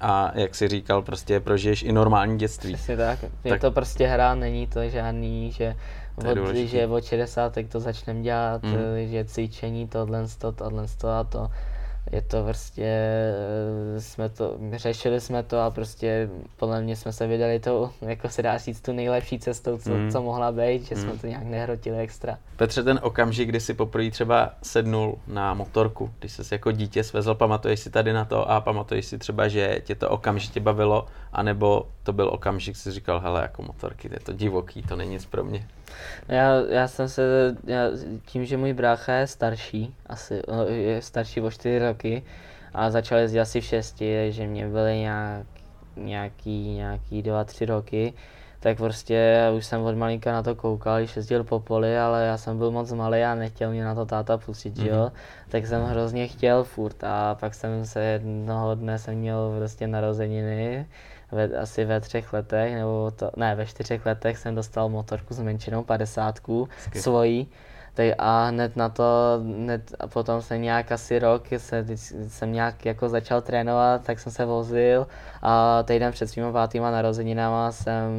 a 0.00 0.32
jak 0.34 0.54
si 0.54 0.68
říkal, 0.68 1.02
prostě 1.02 1.40
prožiješ 1.40 1.82
i 1.82 1.92
normální 1.92 2.38
dětství. 2.38 2.74
Přesně 2.74 2.96
tak. 2.96 3.18
Je 3.44 3.50
tak. 3.50 3.60
to 3.60 3.70
prostě 3.70 4.06
hra, 4.06 4.34
není 4.34 4.66
to 4.66 4.88
žádný, 4.88 5.52
že 5.52 5.76
od, 6.16 6.54
že 6.54 6.86
od 6.86 7.04
60 7.04 7.52
tak 7.52 7.66
to 7.66 7.80
začneme 7.80 8.22
dělat, 8.22 8.62
mm. 8.62 8.74
že 9.04 9.24
cvičení, 9.24 9.88
tohle, 9.88 10.26
to, 10.38 10.52
tohle, 10.52 10.86
to 10.98 11.08
a 11.08 11.24
to 11.24 11.50
je 12.14 12.22
to 12.22 12.44
prostě, 12.44 12.84
eh, 13.96 14.00
jsme 14.00 14.28
to, 14.28 14.56
řešili 14.72 15.20
jsme 15.20 15.42
to 15.42 15.60
a 15.60 15.70
prostě 15.70 16.28
podle 16.56 16.82
mě 16.82 16.96
jsme 16.96 17.12
se 17.12 17.26
vydali 17.26 17.60
to, 17.60 17.90
jako 18.00 18.28
se 18.28 18.42
dá 18.42 18.58
říct, 18.58 18.80
tu 18.80 18.92
nejlepší 18.92 19.38
cestou, 19.38 19.78
co, 19.78 19.90
mm. 19.90 20.10
co 20.10 20.22
mohla 20.22 20.52
být, 20.52 20.84
že 20.84 20.94
mm. 20.94 21.00
jsme 21.00 21.12
to 21.18 21.26
nějak 21.26 21.44
nehrotili 21.44 21.98
extra. 21.98 22.38
Petře, 22.56 22.82
ten 22.82 23.00
okamžik, 23.02 23.48
kdy 23.48 23.60
si 23.60 23.74
poprvé 23.74 24.10
třeba 24.10 24.50
sednul 24.62 25.18
na 25.26 25.54
motorku, 25.54 26.10
když 26.18 26.32
jsi 26.32 26.54
jako 26.54 26.72
dítě 26.72 27.04
svezl, 27.04 27.34
pamatuješ 27.34 27.80
si 27.80 27.90
tady 27.90 28.12
na 28.12 28.24
to 28.24 28.50
a 28.50 28.60
pamatuješ 28.60 29.06
si 29.06 29.18
třeba, 29.18 29.48
že 29.48 29.80
tě 29.84 29.94
to 29.94 30.10
okamžitě 30.10 30.60
bavilo, 30.60 31.06
anebo 31.32 31.86
to 32.02 32.12
byl 32.12 32.28
okamžik, 32.28 32.76
si 32.76 32.92
říkal, 32.92 33.20
hele, 33.20 33.42
jako 33.42 33.62
motorky, 33.62 34.08
to 34.08 34.14
je 34.14 34.20
to 34.20 34.32
divoký, 34.32 34.82
to 34.82 34.96
není 34.96 35.10
nic 35.10 35.26
pro 35.26 35.44
mě. 35.44 35.66
Já, 36.28 36.60
já 36.68 36.88
jsem 36.88 37.08
se, 37.08 37.56
já, 37.64 37.82
tím, 38.26 38.44
že 38.44 38.56
můj 38.56 38.72
brácha 38.72 39.12
je 39.12 39.26
starší, 39.26 39.94
asi 40.06 40.42
je 40.68 41.02
starší 41.02 41.40
o 41.40 41.50
4 41.50 41.78
roky 41.78 42.03
a 42.74 42.90
začal 42.90 43.18
jezdit 43.18 43.40
asi 43.40 43.60
v 43.60 43.64
6, 43.64 44.02
že 44.28 44.46
mě 44.46 44.68
byly 44.68 44.98
nějak, 44.98 45.46
nějaký, 45.96 46.74
nějaký 46.74 47.22
2-3 47.22 47.66
roky, 47.66 48.14
tak 48.64 48.76
prostě 48.76 49.14
já 49.14 49.50
už 49.50 49.66
jsem 49.66 49.82
od 49.82 49.96
malinka 49.96 50.32
na 50.32 50.42
to 50.42 50.54
koukal, 50.54 50.98
když 50.98 51.16
jezdil 51.16 51.44
po 51.44 51.60
poli, 51.60 51.98
ale 51.98 52.24
já 52.24 52.36
jsem 52.36 52.58
byl 52.58 52.70
moc 52.70 52.92
malý 52.92 53.22
a 53.22 53.34
nechtěl 53.34 53.70
mě 53.70 53.84
na 53.84 53.94
to 53.94 54.06
táta 54.06 54.38
pustit, 54.38 54.74
mm-hmm. 54.74 54.86
jo. 54.86 55.02
Mhm. 55.02 55.12
Tak 55.48 55.66
jsem 55.66 55.84
hrozně 55.84 56.28
chtěl 56.28 56.64
furt 56.64 57.04
a 57.04 57.34
pak 57.34 57.54
jsem 57.54 57.84
se 57.84 58.04
jednoho 58.04 58.74
dne 58.74 58.98
jsem 58.98 59.14
měl 59.14 59.54
prostě 59.58 59.86
narozeniny 59.86 60.86
ve, 61.32 61.58
asi 61.58 61.84
ve 61.84 62.00
třech 62.00 62.32
letech, 62.32 62.74
nebo 62.74 63.10
to, 63.16 63.30
ne, 63.36 63.54
ve 63.54 63.66
čtyřech 63.66 64.06
letech 64.06 64.38
jsem 64.38 64.54
dostal 64.54 64.88
motorku 64.88 65.34
s 65.34 65.40
menšinou 65.40 65.84
padesátku 65.84 66.68
svojí 66.94 67.48
tak 67.94 68.06
a 68.18 68.46
hned 68.46 68.76
na 68.76 68.88
to, 68.88 69.04
hned 69.42 69.94
a 70.00 70.06
potom 70.06 70.42
jsem 70.42 70.62
nějak 70.62 70.92
asi 70.92 71.18
rok, 71.18 71.42
se, 71.56 71.86
jsem 72.28 72.52
nějak 72.52 72.86
jako 72.86 73.08
začal 73.08 73.42
trénovat, 73.42 74.04
tak 74.04 74.18
jsem 74.18 74.32
se 74.32 74.44
vozil 74.44 75.06
a 75.42 75.82
týden 75.82 76.12
před 76.12 76.26
svýma 76.26 76.52
pátýma 76.52 76.90
narozeninama 76.90 77.72
jsem 77.72 78.10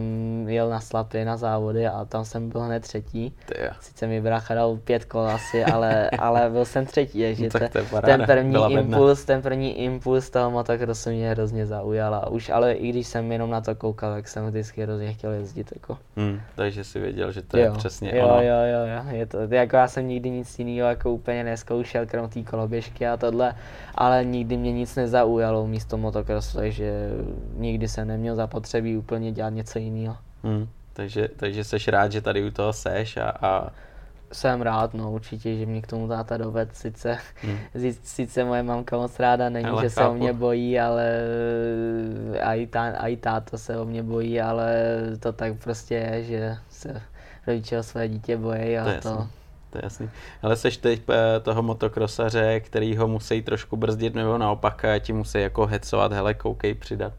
jel 0.49 0.69
na 0.69 0.80
Slapy 0.80 1.26
na 1.26 1.38
závody 1.38 1.88
a 1.88 2.05
tam 2.05 2.26
jsem 2.26 2.49
byl 2.49 2.61
hned 2.61 2.80
třetí. 2.80 3.36
Sice 3.80 4.07
mi 4.07 4.21
brácha 4.21 4.53
dal 4.53 4.78
pět 4.84 5.05
kol 5.05 5.28
asi, 5.28 5.65
ale, 5.65 6.09
ale 6.19 6.49
byl 6.49 6.65
jsem 6.65 6.86
třetí, 6.86 7.21
takže 7.23 7.49
no, 7.53 7.69
te, 7.69 8.01
ten 8.01 8.26
první 8.26 8.73
impuls, 8.73 9.26
ten 9.26 9.41
první 9.41 9.84
impuls 9.84 10.30
toho 10.30 10.51
motokrosu 10.51 11.09
mě 11.09 11.30
hrozně 11.30 11.65
zaujal 11.65 12.15
a 12.15 12.28
už, 12.28 12.49
ale 12.49 12.73
i 12.73 12.89
když 12.89 13.07
jsem 13.07 13.32
jenom 13.32 13.49
na 13.49 13.61
to 13.61 13.76
koukal, 13.76 14.13
tak 14.13 14.28
jsem 14.28 14.47
vždycky 14.47 14.84
hrozně 14.84 15.13
chtěl 15.13 15.32
jezdit. 15.32 15.71
Jako. 15.76 15.97
Hmm, 16.17 16.41
takže 16.55 16.84
si 16.84 16.99
věděl, 16.99 17.32
že 17.32 17.41
to 17.41 17.57
jo, 17.57 17.63
je 17.63 17.71
přesně 17.71 18.11
jo, 18.15 18.28
ono. 18.28 18.41
Jo, 18.41 18.59
jo, 18.73 18.86
jo, 18.86 19.15
je 19.15 19.26
to, 19.26 19.47
jako 19.66 19.76
já 19.76 19.88
jsem 19.88 20.07
nikdy 20.07 20.30
nic 20.30 20.59
jiného 20.59 20.89
jako 20.89 21.11
úplně 21.11 21.43
neskoušel, 21.43 22.05
krom 22.05 22.30
té 22.30 22.43
koloběžky 22.43 23.07
a 23.07 23.18
tohle, 23.18 23.55
ale 23.95 24.26
nikdy 24.26 24.57
mě 24.57 24.72
nic 24.72 24.95
nezaujalo 24.95 25.68
místo 25.68 25.97
motokrosu, 25.97 26.57
takže 26.57 27.09
nikdy 27.57 27.88
jsem 27.88 28.07
neměl 28.07 28.36
zapotřebí 28.36 28.97
úplně 28.97 29.32
dělat 29.32 29.49
něco 29.49 29.80
jiného. 29.80 30.18
Hmm, 30.43 30.68
takže, 30.93 31.30
takže 31.36 31.63
seš 31.63 31.88
rád, 31.88 32.11
že 32.11 32.22
tady 32.22 32.43
u 32.43 32.51
toho 32.51 32.74
seš 32.74 33.18
a, 33.18 33.30
a 33.30 33.70
jsem 34.32 34.61
rád, 34.61 34.93
no 34.93 35.11
určitě, 35.11 35.57
že 35.57 35.66
mě 35.66 35.82
k 35.82 35.88
tomu 35.88 36.07
táta 36.07 36.38
doved, 36.38 36.76
sice, 36.76 37.18
hmm. 37.41 37.57
sice 38.03 38.43
moje 38.43 38.63
mamka 38.63 38.97
moc 38.97 39.20
ráda 39.20 39.49
není, 39.49 39.66
ale 39.66 39.84
že 39.84 39.89
chápu. 39.89 40.05
se 40.05 40.09
o 40.09 40.13
mě 40.13 40.34
bojí, 40.34 40.80
ale 40.80 41.20
a 42.43 42.53
i, 42.53 42.68
tá, 42.68 42.84
a 42.84 43.07
i 43.07 43.18
táto 43.18 43.57
se 43.57 43.78
o 43.78 43.86
mě 43.86 44.03
bojí, 44.03 44.41
ale 44.41 44.76
to 45.20 45.34
tak 45.34 45.53
prostě 45.63 45.95
je, 45.95 46.24
že 46.24 46.57
se 46.70 47.01
rodiče 47.47 47.80
o 47.80 47.84
své 47.84 48.07
dítě 48.07 48.38
bojí 48.38 48.78
a 48.78 49.01
to, 49.01 49.09
to 49.09 49.28
to 49.76 49.80
je 49.80 49.86
jasný. 49.86 50.09
Ale 50.41 50.55
seš 50.55 50.78
teď 50.78 51.01
eh, 51.09 51.39
toho 51.39 51.63
motokrosaře, 51.63 52.59
který 52.59 52.97
ho 52.97 53.07
musí 53.07 53.41
trošku 53.41 53.78
brzdit, 53.78 54.15
nebo 54.15 54.38
naopak 54.38 54.86
eh, 54.86 54.99
ti 54.99 55.13
musí 55.13 55.41
jako 55.41 55.65
hecovat, 55.65 56.13
hele, 56.13 56.34
koukej, 56.34 56.73
přidat? 56.73 57.13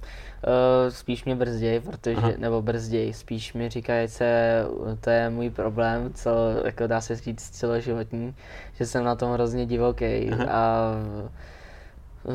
Uh, 0.46 0.92
spíš 0.92 1.24
mě 1.24 1.36
brzděj, 1.36 1.80
protože, 1.80 2.16
Aha. 2.16 2.32
nebo 2.38 2.62
brzděj, 2.62 3.12
spíš 3.12 3.52
mi 3.52 3.68
říkají, 3.68 4.08
že 4.08 4.62
to 5.00 5.10
je 5.10 5.30
můj 5.30 5.50
problém, 5.50 6.12
co, 6.14 6.30
jako 6.64 6.86
dá 6.86 7.00
se 7.00 7.16
říct 7.16 7.50
celoživotní, 7.50 8.34
že 8.74 8.86
jsem 8.86 9.04
na 9.04 9.14
tom 9.14 9.32
hrozně 9.32 9.66
divoký 9.66 10.30
Aha. 10.30 10.44
a 10.50 10.92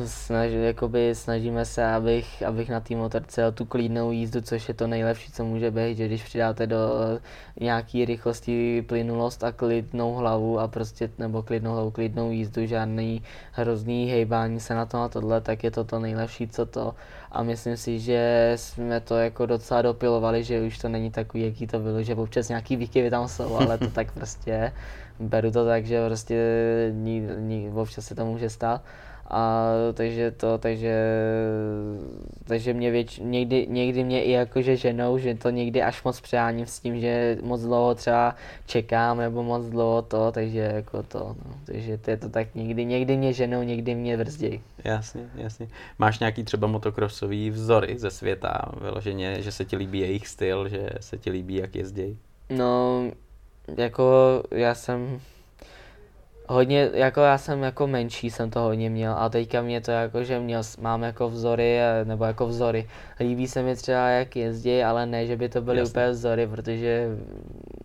snaž, 0.06 0.50
jakoby 0.50 1.14
snažíme 1.14 1.64
se, 1.64 1.84
abych, 1.84 2.42
abych 2.42 2.68
na 2.68 2.80
té 2.80 2.96
motorce 2.96 3.40
jel 3.40 3.52
tu 3.52 3.64
klidnou 3.64 4.10
jízdu, 4.10 4.40
což 4.40 4.68
je 4.68 4.74
to 4.74 4.86
nejlepší, 4.86 5.32
co 5.32 5.44
může 5.44 5.70
být, 5.70 5.96
že 5.96 6.06
když 6.06 6.22
přidáte 6.22 6.66
do 6.66 6.78
nějaký 7.60 8.04
rychlosti 8.04 8.82
plynulost 8.82 9.44
a 9.44 9.52
klidnou 9.52 10.14
hlavu 10.14 10.60
a 10.60 10.68
prostě, 10.68 11.10
nebo 11.18 11.42
klidnou 11.42 11.72
hlavu, 11.72 11.90
klidnou 11.90 12.30
jízdu, 12.30 12.66
žádný 12.66 13.22
hrozný 13.52 14.10
hejbání 14.10 14.60
se 14.60 14.74
na 14.74 14.86
to 14.86 14.98
a 14.98 15.08
tohle, 15.08 15.40
tak 15.40 15.64
je 15.64 15.70
to 15.70 15.84
to 15.84 15.98
nejlepší, 15.98 16.48
co 16.48 16.66
to. 16.66 16.94
A 17.32 17.42
myslím 17.42 17.76
si, 17.76 18.00
že 18.00 18.52
jsme 18.56 19.00
to 19.00 19.16
jako 19.16 19.46
docela 19.46 19.82
dopilovali, 19.82 20.44
že 20.44 20.62
už 20.62 20.78
to 20.78 20.88
není 20.88 21.10
takový, 21.10 21.44
jaký 21.44 21.66
to 21.66 21.78
bylo, 21.78 22.02
že 22.02 22.14
občas 22.14 22.48
nějaký 22.48 22.76
výkyvy 22.76 23.10
tam 23.10 23.28
jsou, 23.28 23.56
ale 23.56 23.78
to 23.78 23.90
tak 23.90 24.12
prostě 24.12 24.72
beru 25.20 25.50
to 25.50 25.66
tak, 25.66 25.86
že 25.86 26.06
prostě 26.06 26.36
ní, 26.94 27.28
ní, 27.38 27.70
občas 27.74 28.04
se 28.04 28.14
to 28.14 28.26
může 28.26 28.50
stát. 28.50 28.82
A 29.30 29.70
takže 29.94 30.30
to, 30.30 30.58
takže, 30.58 30.94
takže 32.44 32.74
mě 32.74 32.90
věč, 32.90 33.18
někdy, 33.22 33.66
někdy 33.70 34.04
mě 34.04 34.24
i 34.24 34.30
jakože 34.30 34.76
ženou, 34.76 35.18
že 35.18 35.34
to 35.34 35.50
někdy 35.50 35.82
až 35.82 36.02
moc 36.02 36.20
přeháním 36.20 36.66
s 36.66 36.80
tím, 36.80 37.00
že 37.00 37.38
moc 37.42 37.60
dlouho 37.60 37.94
třeba 37.94 38.34
čekám 38.66 39.18
nebo 39.18 39.42
moc 39.42 39.66
dlouho 39.66 40.02
to, 40.02 40.32
takže 40.32 40.58
jako 40.58 41.02
to, 41.02 41.18
no. 41.18 41.54
takže 41.64 41.98
to 41.98 42.10
je 42.10 42.16
to 42.16 42.28
tak 42.28 42.54
někdy, 42.54 42.84
někdy 42.84 43.16
mě 43.16 43.32
ženou, 43.32 43.62
někdy 43.62 43.94
mě 43.94 44.16
brzdí. 44.16 44.60
Jasně, 44.84 45.30
jasně. 45.34 45.68
Máš 45.98 46.18
nějaký 46.18 46.44
třeba 46.44 46.66
motokrosový 46.66 47.50
vzory 47.50 47.98
ze 47.98 48.10
světa, 48.10 48.72
vyloženě, 48.80 49.42
že 49.42 49.52
se 49.52 49.64
ti 49.64 49.76
líbí 49.76 49.98
jejich 49.98 50.28
styl, 50.28 50.68
že 50.68 50.88
se 51.00 51.18
ti 51.18 51.30
líbí, 51.30 51.54
jak 51.54 51.76
jezdí? 51.76 52.18
No, 52.50 53.04
jako 53.76 54.04
já 54.50 54.74
jsem 54.74 55.20
hodně, 56.48 56.90
jako 56.94 57.20
já 57.20 57.38
jsem 57.38 57.62
jako 57.62 57.86
menší, 57.86 58.30
jsem 58.30 58.50
to 58.50 58.60
hodně 58.60 58.90
měl 58.90 59.14
a 59.18 59.28
teďka 59.28 59.62
mě 59.62 59.80
to 59.80 59.90
jako, 59.90 60.24
že 60.24 60.40
měl, 60.40 60.62
mám 60.80 61.02
jako 61.02 61.30
vzory, 61.30 61.78
nebo 62.04 62.24
jako 62.24 62.46
vzory. 62.46 62.88
Líbí 63.20 63.48
se 63.48 63.62
mi 63.62 63.76
třeba 63.76 64.08
jak 64.08 64.36
jezdí, 64.36 64.82
ale 64.82 65.06
ne, 65.06 65.26
že 65.26 65.36
by 65.36 65.48
to 65.48 65.62
byly 65.62 65.78
Jasně. 65.78 65.90
úplně 65.90 66.10
vzory, 66.10 66.46
protože 66.46 67.08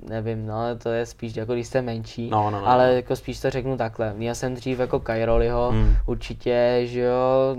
nevím, 0.10 0.48
no 0.48 0.56
to 0.84 0.90
je 0.90 1.06
spíš 1.06 1.36
jako 1.36 1.54
když 1.54 1.68
jste 1.68 1.82
menší, 1.82 2.30
no, 2.30 2.52
no, 2.52 2.62
no, 2.62 2.68
ale 2.68 2.88
no. 2.88 2.94
jako 2.94 3.16
spíš 3.16 3.40
to 3.40 3.50
řeknu 3.50 3.78
takhle. 3.78 4.14
Měl 4.14 4.36
jsem 4.36 4.56
dřív 4.56 4.80
jako 4.80 5.00
Kairoliho, 5.00 5.70
hmm. 5.72 5.96
určitě, 6.06 6.82
že 6.84 7.02
jo, 7.02 7.56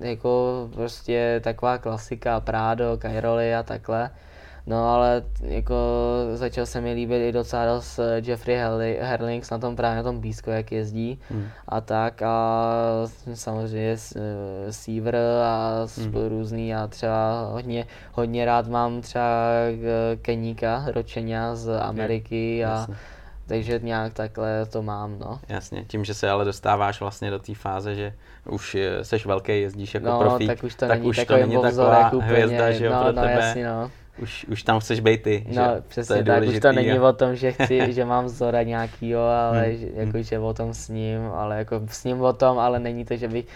jako 0.00 0.68
prostě 0.74 1.40
taková 1.44 1.78
klasika, 1.78 2.40
Prado, 2.40 2.96
Kairoli 2.98 3.54
a 3.54 3.62
takhle. 3.62 4.10
No 4.66 4.94
ale 4.94 5.22
jako 5.40 5.76
začal 6.34 6.66
se 6.66 6.80
mi 6.80 6.92
líbit 6.92 7.28
i 7.28 7.32
docela 7.32 7.66
dost 7.66 7.98
eh, 7.98 8.22
Jeffrey 8.24 8.56
Herlings 9.00 9.50
na 9.50 9.58
tom 9.58 9.76
právě 9.76 9.96
na 9.96 10.02
tom 10.02 10.20
blízko, 10.20 10.50
jak 10.50 10.72
jezdí 10.72 11.20
hmm. 11.30 11.48
a 11.68 11.80
tak 11.80 12.22
a 12.22 12.62
samozřejmě 13.34 13.96
eh, 14.16 14.72
Seaver 14.72 15.16
a 15.44 15.86
hmm. 15.96 16.28
různý 16.28 16.74
a 16.74 16.86
třeba 16.86 17.48
hodně, 17.52 17.86
hodně 18.12 18.44
rád 18.44 18.68
mám 18.68 19.00
třeba 19.00 19.24
eh, 19.72 20.16
Keníka, 20.16 20.84
Ročeňa 20.86 21.54
z 21.54 21.78
Ameriky 21.80 22.64
a 22.64 22.70
Jasně. 22.70 22.94
takže 23.46 23.80
nějak 23.82 24.14
takhle 24.14 24.66
to 24.66 24.82
mám, 24.82 25.18
no. 25.18 25.40
Jasně, 25.48 25.84
tím, 25.84 26.04
že 26.04 26.14
se 26.14 26.30
ale 26.30 26.44
dostáváš 26.44 27.00
vlastně 27.00 27.30
do 27.30 27.38
té 27.38 27.54
fáze, 27.54 27.94
že 27.94 28.14
už 28.48 28.76
seš 29.02 29.26
velký, 29.26 29.60
jezdíš 29.60 29.94
jako 29.94 30.06
no, 30.06 30.20
profík, 30.20 30.48
tak 30.48 30.64
už 30.64 30.74
to 30.74 30.86
tak 30.86 30.98
není 30.98 31.10
už 31.10 31.16
takový 31.16 31.40
to 31.40 31.46
není 31.46 31.62
taková 31.62 32.12
úplně, 32.12 32.26
hvězda, 32.26 32.72
že 32.72 32.84
jo, 32.84 32.92
no, 32.92 33.02
pro 33.02 33.12
no, 33.12 33.22
tebe. 33.22 33.32
Jasně, 33.32 33.66
no 33.66 33.90
už, 34.18 34.44
už 34.44 34.62
tam 34.62 34.80
chceš 34.80 35.00
být 35.00 35.22
ty. 35.22 35.46
No, 35.48 35.52
že? 35.52 35.82
přesně 35.88 36.16
to 36.16 36.24
tak, 36.24 36.42
už 36.42 36.60
to 36.60 36.72
není 36.72 36.98
o 36.98 37.12
tom, 37.12 37.36
že 37.36 37.52
chci, 37.52 37.80
že 37.92 38.04
mám 38.04 38.24
vzora 38.24 38.62
nějakýho, 38.62 39.20
ale 39.20 39.62
hmm. 39.62 39.88
jako, 39.94 40.12
hmm. 40.12 40.22
že 40.22 40.38
o 40.38 40.54
tom 40.54 40.74
s 40.74 40.88
ním, 40.88 41.20
ale 41.34 41.58
jako 41.58 41.82
s 41.86 42.04
ním 42.04 42.20
o 42.20 42.32
tom, 42.32 42.58
ale 42.58 42.78
není 42.78 43.04
to, 43.04 43.16
že 43.16 43.28
bych 43.28 43.46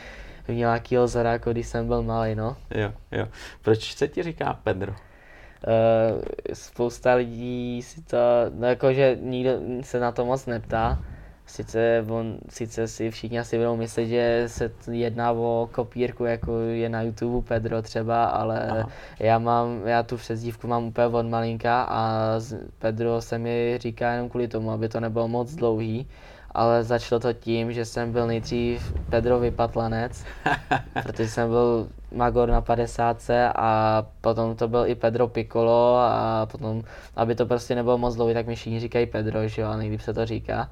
měl 0.48 0.56
nějakýho 0.56 1.04
vzora, 1.04 1.32
jako 1.32 1.52
když 1.52 1.66
jsem 1.66 1.86
byl 1.86 2.02
malý, 2.02 2.34
no. 2.34 2.56
Jo, 2.74 2.92
jo. 3.12 3.26
Proč 3.62 3.94
se 3.94 4.08
ti 4.08 4.22
říká 4.22 4.58
Pedro? 4.64 4.92
Uh, 4.92 6.20
spousta 6.52 7.14
lidí 7.14 7.82
si 7.82 8.02
to, 8.02 8.16
no 8.54 8.66
jako, 8.66 8.92
že 8.92 9.18
nikdo 9.20 9.50
se 9.82 10.00
na 10.00 10.12
to 10.12 10.24
moc 10.24 10.46
neptá, 10.46 10.98
Sice, 11.46 12.04
on, 12.08 12.38
sice 12.48 12.88
si 12.88 13.10
všichni 13.10 13.38
asi 13.38 13.58
budou 13.58 13.76
myslet, 13.76 14.06
že 14.06 14.44
se 14.46 14.70
jedná 14.90 15.32
o 15.32 15.68
kopírku, 15.72 16.24
jako 16.24 16.58
je 16.58 16.88
na 16.88 17.02
YouTube 17.02 17.48
Pedro 17.48 17.82
třeba, 17.82 18.24
ale 18.24 18.86
já 19.20 19.38
mám, 19.38 19.86
já 19.86 20.02
tu 20.02 20.16
přezdívku 20.16 20.66
mám 20.66 20.84
úplně 20.84 21.06
od 21.06 21.26
malinka 21.26 21.82
a 21.82 22.32
Pedro 22.78 23.20
se 23.20 23.38
mi 23.38 23.78
říká 23.80 24.12
jenom 24.12 24.28
kvůli 24.28 24.48
tomu, 24.48 24.70
aby 24.70 24.88
to 24.88 25.00
nebylo 25.00 25.28
moc 25.28 25.54
dlouhý, 25.54 26.06
ale 26.50 26.84
začalo 26.84 27.20
to 27.20 27.32
tím, 27.32 27.72
že 27.72 27.84
jsem 27.84 28.12
byl 28.12 28.26
nejdřív 28.26 28.94
Pedro 29.10 29.38
Vypatlanec, 29.40 30.24
protože 31.02 31.28
jsem 31.28 31.48
byl 31.48 31.88
Magor 32.12 32.48
na 32.48 32.60
50 32.60 33.30
a 33.56 34.02
potom 34.20 34.56
to 34.56 34.68
byl 34.68 34.86
i 34.86 34.94
Pedro 34.94 35.28
Piccolo 35.28 35.96
a 35.96 36.46
potom, 36.52 36.82
aby 37.16 37.34
to 37.34 37.46
prostě 37.46 37.74
nebylo 37.74 37.98
moc 37.98 38.14
dlouhý, 38.14 38.34
tak 38.34 38.46
mi 38.46 38.54
všichni 38.54 38.80
říkají 38.80 39.06
Pedro, 39.06 39.48
že 39.48 39.62
jo, 39.62 39.68
a 39.68 39.76
nejlíp 39.76 40.00
se 40.00 40.14
to 40.14 40.26
říká. 40.26 40.68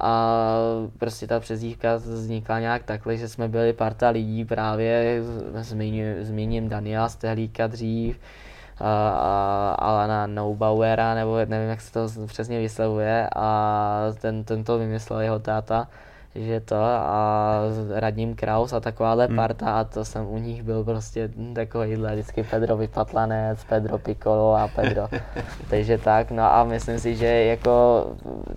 A 0.00 0.58
prostě 0.98 1.26
ta 1.26 1.40
přezdívka 1.40 1.96
vznikla 1.96 2.60
nějak 2.60 2.82
takhle, 2.84 3.16
že 3.16 3.28
jsme 3.28 3.48
byli 3.48 3.72
parta 3.72 4.08
lidí 4.08 4.44
právě, 4.44 5.22
zmíním, 6.22 6.68
Daniela 6.68 7.08
Stehlíka 7.08 7.66
dřív, 7.66 8.18
a, 8.78 9.08
a 9.08 9.76
Alana 9.78 10.26
Neubauera, 10.26 11.14
nebo 11.14 11.36
nevím, 11.36 11.68
jak 11.68 11.80
se 11.80 11.92
to 11.92 12.08
přesně 12.26 12.58
vyslovuje, 12.58 13.28
a 13.36 14.00
ten, 14.20 14.44
ten 14.44 14.64
to 14.64 14.78
vymyslel 14.78 15.20
jeho 15.20 15.38
táta 15.38 15.88
že 16.36 16.60
to 16.60 16.76
a 16.76 17.60
Radním 17.90 18.34
Kraus 18.34 18.72
a 18.72 18.80
takováhle 18.80 19.26
hmm. 19.26 19.36
parta 19.36 19.80
a 19.80 19.84
to 19.84 20.04
jsem 20.04 20.26
u 20.26 20.38
nich 20.38 20.62
byl 20.62 20.84
prostě 20.84 21.30
takovýhle 21.54 22.12
vždycky 22.12 22.42
Pedro 22.42 22.76
Vypatlanec, 22.76 23.64
Pedro 23.64 23.98
Piccolo 23.98 24.54
a 24.54 24.68
Pedro. 24.68 25.08
Takže 25.70 25.98
tak, 25.98 26.30
no 26.30 26.42
a 26.42 26.64
myslím 26.64 26.98
si, 26.98 27.16
že 27.16 27.26
jako, 27.26 28.06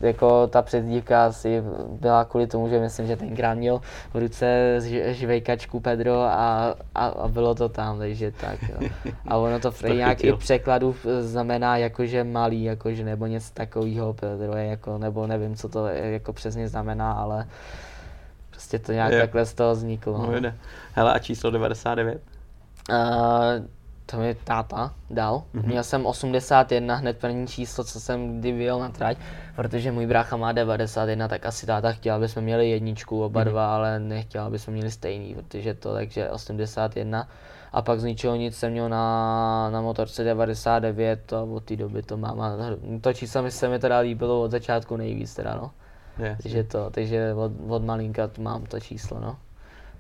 jako 0.01 0.47
ta 0.47 0.61
předdívka 0.61 1.25
asi 1.25 1.63
byla 1.99 2.25
kvůli 2.25 2.47
tomu, 2.47 2.69
že 2.69 2.80
myslím, 2.80 3.07
že 3.07 3.15
tenkrát 3.15 3.53
měl 3.53 3.82
v 4.13 4.15
ruce 4.15 4.77
žvejkačku 5.07 5.80
Pedro 5.80 6.21
a, 6.21 6.75
a, 6.95 7.05
a 7.05 7.27
bylo 7.27 7.55
to 7.55 7.69
tam, 7.69 7.99
takže 7.99 8.32
tak. 8.32 8.59
Jo. 8.63 8.89
A 9.27 9.38
ono 9.38 9.59
to, 9.59 9.71
to 9.82 9.88
nějak 9.88 10.23
i 10.23 10.34
překladu 10.34 10.95
znamená 11.19 11.77
jakože 11.77 12.23
malý, 12.23 12.63
jakože 12.63 13.03
nebo 13.03 13.25
něco 13.25 13.53
takového 13.53 14.13
Pedro 14.13 14.57
je 14.57 14.65
jako, 14.65 14.97
nebo 14.97 15.27
nevím, 15.27 15.55
co 15.55 15.69
to 15.69 15.88
jako 15.88 16.34
přesně 16.34 16.67
znamená, 16.67 17.11
ale 17.11 17.47
Prostě 18.70 18.86
to 18.86 18.91
nějak 18.91 19.11
je. 19.11 19.20
takhle 19.20 19.45
z 19.45 19.53
toho 19.53 19.72
vzniklo. 19.72 20.17
No. 20.17 20.39
Jde. 20.39 20.55
Hele, 20.93 21.13
a 21.13 21.20
číslo 21.20 21.51
99? 21.51 22.22
Uh, 22.89 22.97
to 24.05 24.17
mi 24.17 24.36
táta 24.36 24.93
dal. 25.09 25.43
Mm-hmm. 25.55 25.65
Měl 25.65 25.84
jsem 25.84 26.05
81, 26.05 26.95
hned 26.95 27.17
první 27.17 27.47
číslo, 27.47 27.84
co 27.84 27.99
jsem 27.99 28.39
kdy 28.39 28.51
vyjel 28.51 28.80
na 28.80 28.89
trať, 28.89 29.17
protože 29.55 29.91
můj 29.91 30.05
brácha 30.05 30.38
má 30.38 30.51
91, 30.51 31.28
tak 31.28 31.45
asi 31.45 31.65
táta 31.65 31.91
chtěl, 31.91 32.15
aby 32.15 32.28
jsme 32.28 32.41
měli 32.41 32.70
jedničku 32.70 33.24
oba 33.24 33.41
mm-hmm. 33.41 33.49
dva, 33.49 33.76
ale 33.76 33.99
nechtěl, 33.99 34.43
aby 34.43 34.59
jsme 34.59 34.74
měli 34.74 34.91
stejný, 34.91 35.36
protože 35.36 35.74
to, 35.74 35.93
takže 35.93 36.30
81. 36.30 37.28
A 37.72 37.82
pak 37.82 37.99
z 37.99 38.03
ničeho 38.03 38.36
nic 38.36 38.57
jsem 38.57 38.72
měl 38.72 38.89
na, 38.89 39.70
na 39.70 39.82
motorce 39.82 40.24
99 40.24 41.34
a 41.34 41.41
od 41.41 41.63
té 41.63 41.76
doby 41.76 42.01
to 42.01 42.17
mám. 42.17 42.41
A 42.41 42.51
to 43.01 43.13
číslo 43.13 43.43
mi 43.43 43.51
se 43.51 43.70
mi 43.70 43.80
teda 43.80 43.99
líbilo 43.99 44.41
od 44.41 44.51
začátku 44.51 44.97
nejvíc 44.97 45.36
teda, 45.36 45.55
no. 45.55 45.72
Yes. 46.20 46.38
Takže 46.43 46.63
to, 46.63 46.89
takže 46.89 47.34
od, 47.34 47.51
od 47.67 47.86
malinka 47.86 48.30
mám 48.38 48.65
to 48.65 48.80
číslo, 48.80 49.20
no. 49.20 49.38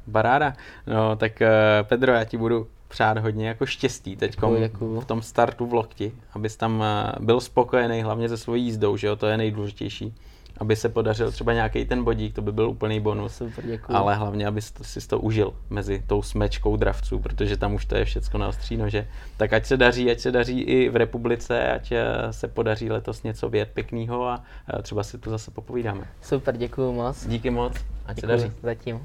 Baráda. 0.07 0.53
No 0.87 1.15
tak 1.15 1.41
uh, 1.41 1.87
Pedro, 1.87 2.11
já 2.11 2.23
ti 2.23 2.37
budu 2.37 2.67
přát 2.87 3.17
hodně 3.17 3.47
jako 3.47 3.65
štěstí 3.65 4.15
teď 4.15 4.37
v 4.79 5.05
tom 5.05 5.21
startu 5.21 5.65
v 5.65 5.73
lokti, 5.73 6.11
abys 6.33 6.57
tam 6.57 6.79
uh, 6.79 7.25
byl 7.25 7.41
spokojený 7.41 8.01
hlavně 8.01 8.29
se 8.29 8.37
svojí 8.37 8.63
jízdou, 8.63 8.97
že 8.97 9.07
jo, 9.07 9.15
to 9.15 9.27
je 9.27 9.37
nejdůležitější 9.37 10.15
aby 10.59 10.75
se 10.75 10.89
podařil 10.89 11.31
třeba 11.31 11.53
nějaký 11.53 11.85
ten 11.85 12.03
bodík, 12.03 12.35
to 12.35 12.41
by 12.41 12.51
byl 12.51 12.69
úplný 12.69 12.99
bonus. 12.99 13.35
Super, 13.35 13.65
děkuji. 13.65 13.93
Ale 13.93 14.15
hlavně, 14.15 14.47
aby 14.47 14.61
si 14.61 15.07
to 15.07 15.19
užil 15.19 15.53
mezi 15.69 16.03
tou 16.07 16.21
smečkou 16.21 16.77
dravců, 16.77 17.19
protože 17.19 17.57
tam 17.57 17.73
už 17.73 17.85
to 17.85 17.95
je 17.95 18.05
všechno 18.05 18.39
na 18.39 18.47
ostří 18.47 18.77
nože. 18.77 19.07
Tak 19.37 19.53
ať 19.53 19.65
se 19.65 19.77
daří, 19.77 20.11
ať 20.11 20.19
se 20.19 20.31
daří 20.31 20.61
i 20.61 20.89
v 20.89 20.95
republice, 20.95 21.71
ať 21.71 21.91
eh, 21.91 22.03
se 22.31 22.47
podaří 22.47 22.91
letos 22.91 23.23
něco 23.23 23.49
vět 23.49 23.69
pěkného 23.73 24.27
a 24.27 24.43
eh, 24.73 24.81
třeba 24.81 25.03
si 25.03 25.17
tu 25.17 25.29
zase 25.29 25.51
popovídáme. 25.51 26.07
Super, 26.21 26.57
děkuji 26.57 26.93
moc. 26.93 27.27
Díky 27.27 27.49
moc, 27.49 27.73
ať 28.05 28.15
děkuji, 28.15 28.21
se 28.21 28.27
daří. 28.27 28.51
Zatím. 28.63 28.99